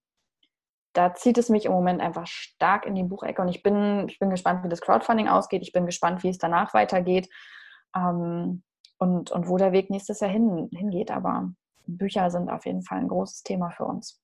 da 0.92 1.14
zieht 1.14 1.38
es 1.38 1.48
mich 1.48 1.66
im 1.66 1.72
Moment 1.72 2.00
einfach 2.00 2.26
stark 2.26 2.86
in 2.86 2.94
die 2.94 3.04
Buchecke 3.04 3.42
und 3.42 3.48
ich 3.48 3.62
bin, 3.62 4.08
ich 4.08 4.18
bin 4.18 4.30
gespannt, 4.30 4.64
wie 4.64 4.68
das 4.68 4.80
Crowdfunding 4.80 5.28
ausgeht. 5.28 5.62
Ich 5.62 5.72
bin 5.72 5.86
gespannt, 5.86 6.22
wie 6.22 6.28
es 6.28 6.38
danach 6.38 6.74
weitergeht 6.74 7.28
ähm, 7.94 8.62
und, 8.98 9.30
und 9.30 9.48
wo 9.48 9.56
der 9.56 9.72
Weg 9.72 9.90
nächstes 9.90 10.20
Jahr 10.20 10.30
hin, 10.30 10.68
hingeht. 10.72 11.10
Aber 11.10 11.50
Bücher 11.86 12.30
sind 12.30 12.50
auf 12.50 12.66
jeden 12.66 12.82
Fall 12.82 12.98
ein 12.98 13.08
großes 13.08 13.42
Thema 13.42 13.70
für 13.70 13.84
uns. 13.84 14.20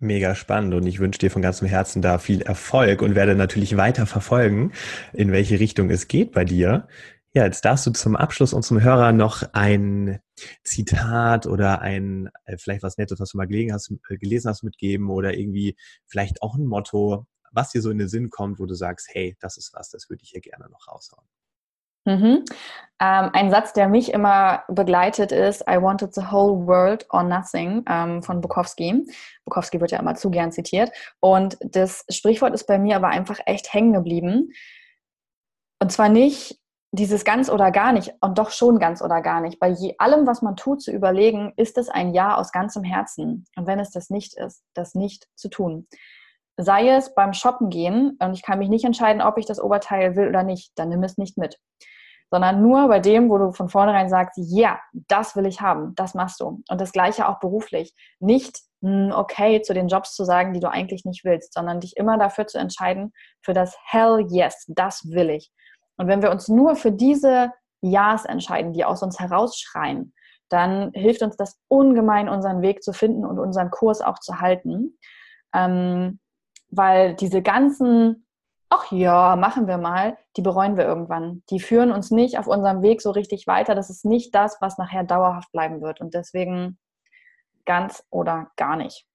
Mega 0.00 0.36
spannend 0.36 0.74
und 0.74 0.86
ich 0.86 1.00
wünsche 1.00 1.18
dir 1.18 1.30
von 1.30 1.42
ganzem 1.42 1.66
Herzen 1.66 2.02
da 2.02 2.18
viel 2.18 2.42
Erfolg 2.42 3.02
und 3.02 3.16
werde 3.16 3.34
natürlich 3.34 3.76
weiter 3.76 4.06
verfolgen, 4.06 4.72
in 5.12 5.32
welche 5.32 5.58
Richtung 5.58 5.90
es 5.90 6.06
geht 6.06 6.30
bei 6.32 6.44
dir. 6.44 6.86
Ja, 7.34 7.44
jetzt 7.44 7.64
darfst 7.64 7.86
du 7.86 7.90
zum 7.90 8.16
Abschluss 8.16 8.54
unserem 8.54 8.82
Hörer 8.82 9.12
noch 9.12 9.42
ein 9.52 10.20
Zitat 10.64 11.46
oder 11.46 11.82
ein, 11.82 12.30
äh, 12.46 12.56
vielleicht 12.56 12.82
was 12.82 12.96
Nettes, 12.96 13.20
was 13.20 13.30
du 13.30 13.36
mal 13.36 13.46
gelesen 13.46 13.74
hast, 13.74 13.90
äh, 14.08 14.16
gelesen 14.16 14.48
hast, 14.48 14.62
mitgeben 14.62 15.10
oder 15.10 15.34
irgendwie 15.34 15.76
vielleicht 16.06 16.42
auch 16.42 16.54
ein 16.54 16.64
Motto, 16.64 17.26
was 17.52 17.70
dir 17.70 17.82
so 17.82 17.90
in 17.90 17.98
den 17.98 18.08
Sinn 18.08 18.30
kommt, 18.30 18.58
wo 18.58 18.66
du 18.66 18.74
sagst, 18.74 19.08
hey, 19.12 19.36
das 19.40 19.58
ist 19.58 19.74
was, 19.74 19.90
das 19.90 20.08
würde 20.08 20.22
ich 20.22 20.30
hier 20.30 20.40
gerne 20.40 20.68
noch 20.70 20.88
raushauen. 20.88 21.26
Mhm. 22.06 22.44
Ähm, 23.00 23.30
ein 23.34 23.50
Satz, 23.50 23.74
der 23.74 23.86
mich 23.88 24.14
immer 24.14 24.64
begleitet, 24.68 25.30
ist 25.30 25.62
I 25.68 25.80
wanted 25.80 26.14
the 26.14 26.30
whole 26.32 26.66
world 26.66 27.06
or 27.10 27.22
nothing 27.22 27.84
ähm, 27.86 28.22
von 28.22 28.40
Bukowski. 28.40 29.06
Bukowski 29.44 29.78
wird 29.78 29.90
ja 29.90 29.98
immer 29.98 30.14
zu 30.14 30.30
gern 30.30 30.50
zitiert. 30.50 30.90
Und 31.20 31.58
das 31.60 32.06
Sprichwort 32.08 32.54
ist 32.54 32.66
bei 32.66 32.78
mir 32.78 32.96
aber 32.96 33.08
einfach 33.08 33.38
echt 33.44 33.74
hängen 33.74 33.92
geblieben. 33.92 34.52
Und 35.80 35.92
zwar 35.92 36.08
nicht 36.08 36.57
dieses 36.92 37.24
ganz 37.24 37.50
oder 37.50 37.70
gar 37.70 37.92
nicht 37.92 38.14
und 38.20 38.38
doch 38.38 38.50
schon 38.50 38.78
ganz 38.78 39.02
oder 39.02 39.20
gar 39.20 39.40
nicht. 39.40 39.58
Bei 39.58 39.68
je, 39.68 39.94
allem, 39.98 40.26
was 40.26 40.40
man 40.40 40.56
tut, 40.56 40.82
zu 40.82 40.90
überlegen, 40.90 41.52
ist 41.56 41.76
es 41.76 41.88
ein 41.88 42.14
Ja 42.14 42.36
aus 42.36 42.50
ganzem 42.50 42.82
Herzen. 42.82 43.44
Und 43.56 43.66
wenn 43.66 43.78
es 43.78 43.90
das 43.90 44.08
nicht 44.08 44.36
ist, 44.38 44.62
das 44.74 44.94
nicht 44.94 45.26
zu 45.34 45.48
tun. 45.48 45.86
Sei 46.56 46.88
es 46.88 47.14
beim 47.14 47.34
Shoppen 47.34 47.68
gehen 47.68 48.16
und 48.20 48.32
ich 48.32 48.42
kann 48.42 48.58
mich 48.58 48.68
nicht 48.68 48.84
entscheiden, 48.84 49.22
ob 49.22 49.38
ich 49.38 49.46
das 49.46 49.60
Oberteil 49.60 50.16
will 50.16 50.28
oder 50.28 50.42
nicht, 50.42 50.72
dann 50.76 50.88
nimm 50.88 51.02
es 51.02 51.18
nicht 51.18 51.36
mit. 51.36 51.58
Sondern 52.30 52.62
nur 52.62 52.88
bei 52.88 53.00
dem, 53.00 53.30
wo 53.30 53.38
du 53.38 53.52
von 53.52 53.68
vornherein 53.68 54.08
sagst, 54.08 54.34
ja, 54.36 54.80
das 54.92 55.36
will 55.36 55.46
ich 55.46 55.60
haben, 55.60 55.94
das 55.94 56.14
machst 56.14 56.40
du. 56.40 56.62
Und 56.68 56.80
das 56.80 56.92
gleiche 56.92 57.28
auch 57.28 57.38
beruflich. 57.38 57.94
Nicht 58.18 58.60
hm, 58.82 59.12
okay 59.14 59.60
zu 59.62 59.72
den 59.72 59.88
Jobs 59.88 60.14
zu 60.14 60.24
sagen, 60.24 60.52
die 60.52 60.60
du 60.60 60.70
eigentlich 60.70 61.04
nicht 61.04 61.24
willst, 61.24 61.52
sondern 61.52 61.80
dich 61.80 61.96
immer 61.96 62.18
dafür 62.18 62.46
zu 62.46 62.58
entscheiden, 62.58 63.12
für 63.42 63.52
das 63.52 63.76
Hell 63.84 64.26
yes, 64.30 64.64
das 64.68 65.08
will 65.10 65.30
ich. 65.30 65.52
Und 65.98 66.08
wenn 66.08 66.22
wir 66.22 66.30
uns 66.30 66.48
nur 66.48 66.76
für 66.76 66.92
diese 66.92 67.52
Ja's 67.80 68.24
entscheiden, 68.24 68.72
die 68.72 68.84
aus 68.84 69.02
uns 69.02 69.20
herausschreien, 69.20 70.14
dann 70.48 70.92
hilft 70.94 71.22
uns 71.22 71.36
das 71.36 71.58
ungemein, 71.68 72.28
unseren 72.28 72.62
Weg 72.62 72.82
zu 72.82 72.92
finden 72.92 73.26
und 73.26 73.38
unseren 73.38 73.70
Kurs 73.70 74.00
auch 74.00 74.18
zu 74.18 74.40
halten. 74.40 74.98
Ähm, 75.54 76.18
weil 76.70 77.14
diese 77.14 77.42
ganzen, 77.42 78.26
ach 78.70 78.90
ja, 78.90 79.36
machen 79.36 79.66
wir 79.66 79.78
mal, 79.78 80.16
die 80.36 80.42
bereuen 80.42 80.76
wir 80.76 80.84
irgendwann. 80.84 81.42
Die 81.50 81.60
führen 81.60 81.92
uns 81.92 82.10
nicht 82.10 82.38
auf 82.38 82.46
unserem 82.46 82.82
Weg 82.82 83.02
so 83.02 83.10
richtig 83.10 83.46
weiter. 83.46 83.74
Das 83.74 83.90
ist 83.90 84.04
nicht 84.04 84.34
das, 84.34 84.58
was 84.60 84.78
nachher 84.78 85.04
dauerhaft 85.04 85.52
bleiben 85.52 85.80
wird. 85.80 86.00
Und 86.00 86.14
deswegen 86.14 86.78
ganz 87.64 88.04
oder 88.10 88.50
gar 88.56 88.76
nicht. 88.76 89.06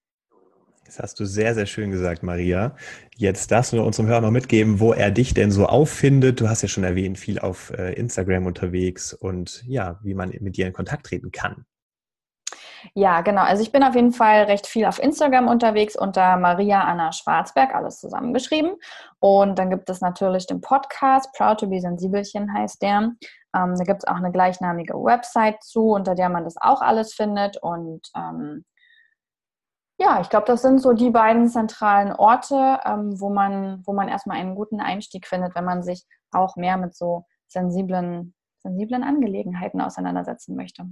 Das 0.93 1.01
hast 1.01 1.19
du 1.19 1.25
sehr, 1.25 1.55
sehr 1.55 1.65
schön 1.65 1.89
gesagt, 1.89 2.21
Maria. 2.21 2.75
Jetzt 3.15 3.49
darfst 3.49 3.73
du 3.73 3.81
unserem 3.81 4.07
Hörer 4.07 4.21
noch 4.21 4.29
mitgeben, 4.29 4.79
wo 4.79 4.93
er 4.93 5.09
dich 5.09 5.33
denn 5.33 5.49
so 5.49 5.65
auffindet. 5.65 6.39
Du 6.39 6.49
hast 6.49 6.61
ja 6.61 6.67
schon 6.67 6.83
erwähnt, 6.83 7.17
viel 7.17 7.39
auf 7.39 7.71
äh, 7.71 7.93
Instagram 7.93 8.45
unterwegs 8.45 9.11
und 9.11 9.63
ja, 9.65 9.99
wie 10.03 10.13
man 10.13 10.31
mit 10.41 10.55
dir 10.55 10.67
in 10.67 10.73
Kontakt 10.73 11.07
treten 11.07 11.31
kann. 11.31 11.65
Ja, 12.93 13.21
genau. 13.21 13.41
Also 13.41 13.63
ich 13.63 13.71
bin 13.71 13.83
auf 13.83 13.95
jeden 13.95 14.11
Fall 14.11 14.43
recht 14.43 14.67
viel 14.67 14.85
auf 14.85 15.01
Instagram 15.01 15.47
unterwegs 15.47 15.95
unter 15.95 16.37
Maria 16.37 16.83
Anna 16.83 17.11
Schwarzberg, 17.11 17.73
alles 17.73 17.99
zusammengeschrieben. 17.99 18.75
Und 19.19 19.57
dann 19.57 19.71
gibt 19.71 19.89
es 19.89 19.99
natürlich 19.99 20.45
den 20.45 20.61
Podcast, 20.61 21.33
Proud 21.35 21.59
to 21.59 21.67
be 21.67 21.81
Sensibelchen 21.81 22.53
heißt 22.53 22.83
der. 22.83 23.13
Ähm, 23.55 23.75
da 23.77 23.83
gibt 23.83 24.03
es 24.03 24.07
auch 24.07 24.17
eine 24.17 24.31
gleichnamige 24.31 24.93
Website 24.93 25.63
zu, 25.63 25.89
unter 25.89 26.13
der 26.13 26.29
man 26.29 26.43
das 26.43 26.55
auch 26.61 26.81
alles 26.81 27.15
findet. 27.15 27.57
Und 27.57 28.11
ähm, 28.15 28.63
ja, 30.04 30.20
ich 30.20 30.30
glaube, 30.30 30.45
das 30.47 30.62
sind 30.62 30.80
so 30.80 30.91
die 30.91 31.12
beiden 31.12 31.47
zentralen 31.47 32.12
Orte, 32.12 32.80
ähm, 32.86 33.20
wo, 33.22 33.30
man, 33.30 33.82
wo 33.86 33.93
man 33.93 34.10
erstmal 34.10 34.38
einen 34.38 34.54
guten 34.54 34.82
Einstieg 34.82 35.26
findet, 35.26 35.56
wenn 35.56 35.64
man 35.64 35.82
sich 35.82 36.06
auch 36.32 36.58
mehr 36.58 36.76
mit 36.76 36.93
so 36.93 37.26
sensiblen, 37.47 38.34
sensiblen 38.58 39.04
Angelegenheiten 39.04 39.80
auseinandersetzen 39.80 40.58
möchte. 40.58 40.86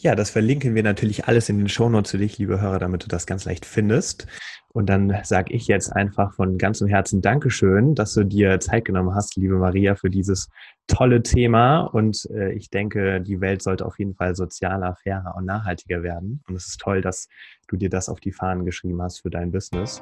Ja, 0.00 0.14
das 0.14 0.30
verlinken 0.30 0.76
wir 0.76 0.84
natürlich 0.84 1.26
alles 1.26 1.48
in 1.48 1.58
den 1.58 1.68
Shownotes 1.68 2.12
für 2.12 2.18
dich, 2.18 2.38
liebe 2.38 2.60
Hörer, 2.60 2.78
damit 2.78 3.02
du 3.02 3.08
das 3.08 3.26
ganz 3.26 3.44
leicht 3.44 3.66
findest. 3.66 4.28
Und 4.72 4.88
dann 4.88 5.12
sage 5.24 5.52
ich 5.52 5.66
jetzt 5.66 5.90
einfach 5.92 6.34
von 6.34 6.56
ganzem 6.56 6.86
Herzen 6.86 7.20
Dankeschön, 7.20 7.96
dass 7.96 8.14
du 8.14 8.22
dir 8.22 8.60
Zeit 8.60 8.84
genommen 8.84 9.14
hast, 9.14 9.36
liebe 9.36 9.56
Maria, 9.56 9.96
für 9.96 10.08
dieses 10.08 10.50
tolle 10.86 11.22
Thema. 11.22 11.80
Und 11.80 12.28
äh, 12.30 12.52
ich 12.52 12.70
denke, 12.70 13.20
die 13.20 13.40
Welt 13.40 13.60
sollte 13.60 13.84
auf 13.84 13.98
jeden 13.98 14.14
Fall 14.14 14.36
sozialer, 14.36 14.94
fairer 15.02 15.34
und 15.36 15.46
nachhaltiger 15.46 16.04
werden. 16.04 16.44
Und 16.48 16.54
es 16.54 16.68
ist 16.68 16.80
toll, 16.80 17.00
dass 17.00 17.28
du 17.66 17.76
dir 17.76 17.90
das 17.90 18.08
auf 18.08 18.20
die 18.20 18.32
Fahnen 18.32 18.64
geschrieben 18.64 19.02
hast 19.02 19.22
für 19.22 19.30
dein 19.30 19.50
Business. 19.50 20.00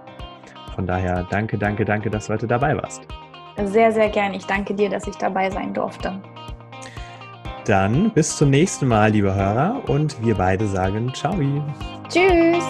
Von 0.74 0.86
daher 0.86 1.26
danke, 1.30 1.56
danke, 1.56 1.86
danke, 1.86 2.10
dass 2.10 2.26
du 2.26 2.34
heute 2.34 2.46
dabei 2.46 2.76
warst. 2.76 3.00
Sehr, 3.64 3.90
sehr 3.92 4.10
gern. 4.10 4.34
Ich 4.34 4.44
danke 4.44 4.74
dir, 4.74 4.90
dass 4.90 5.06
ich 5.06 5.16
dabei 5.16 5.50
sein 5.50 5.72
durfte. 5.72 6.20
Dann 7.66 8.12
bis 8.12 8.36
zum 8.36 8.50
nächsten 8.50 8.86
Mal, 8.86 9.10
liebe 9.10 9.34
Hörer, 9.34 9.82
und 9.88 10.24
wir 10.24 10.36
beide 10.36 10.68
sagen 10.68 11.12
Ciao. 11.14 11.34
Tschüss. 12.08 12.64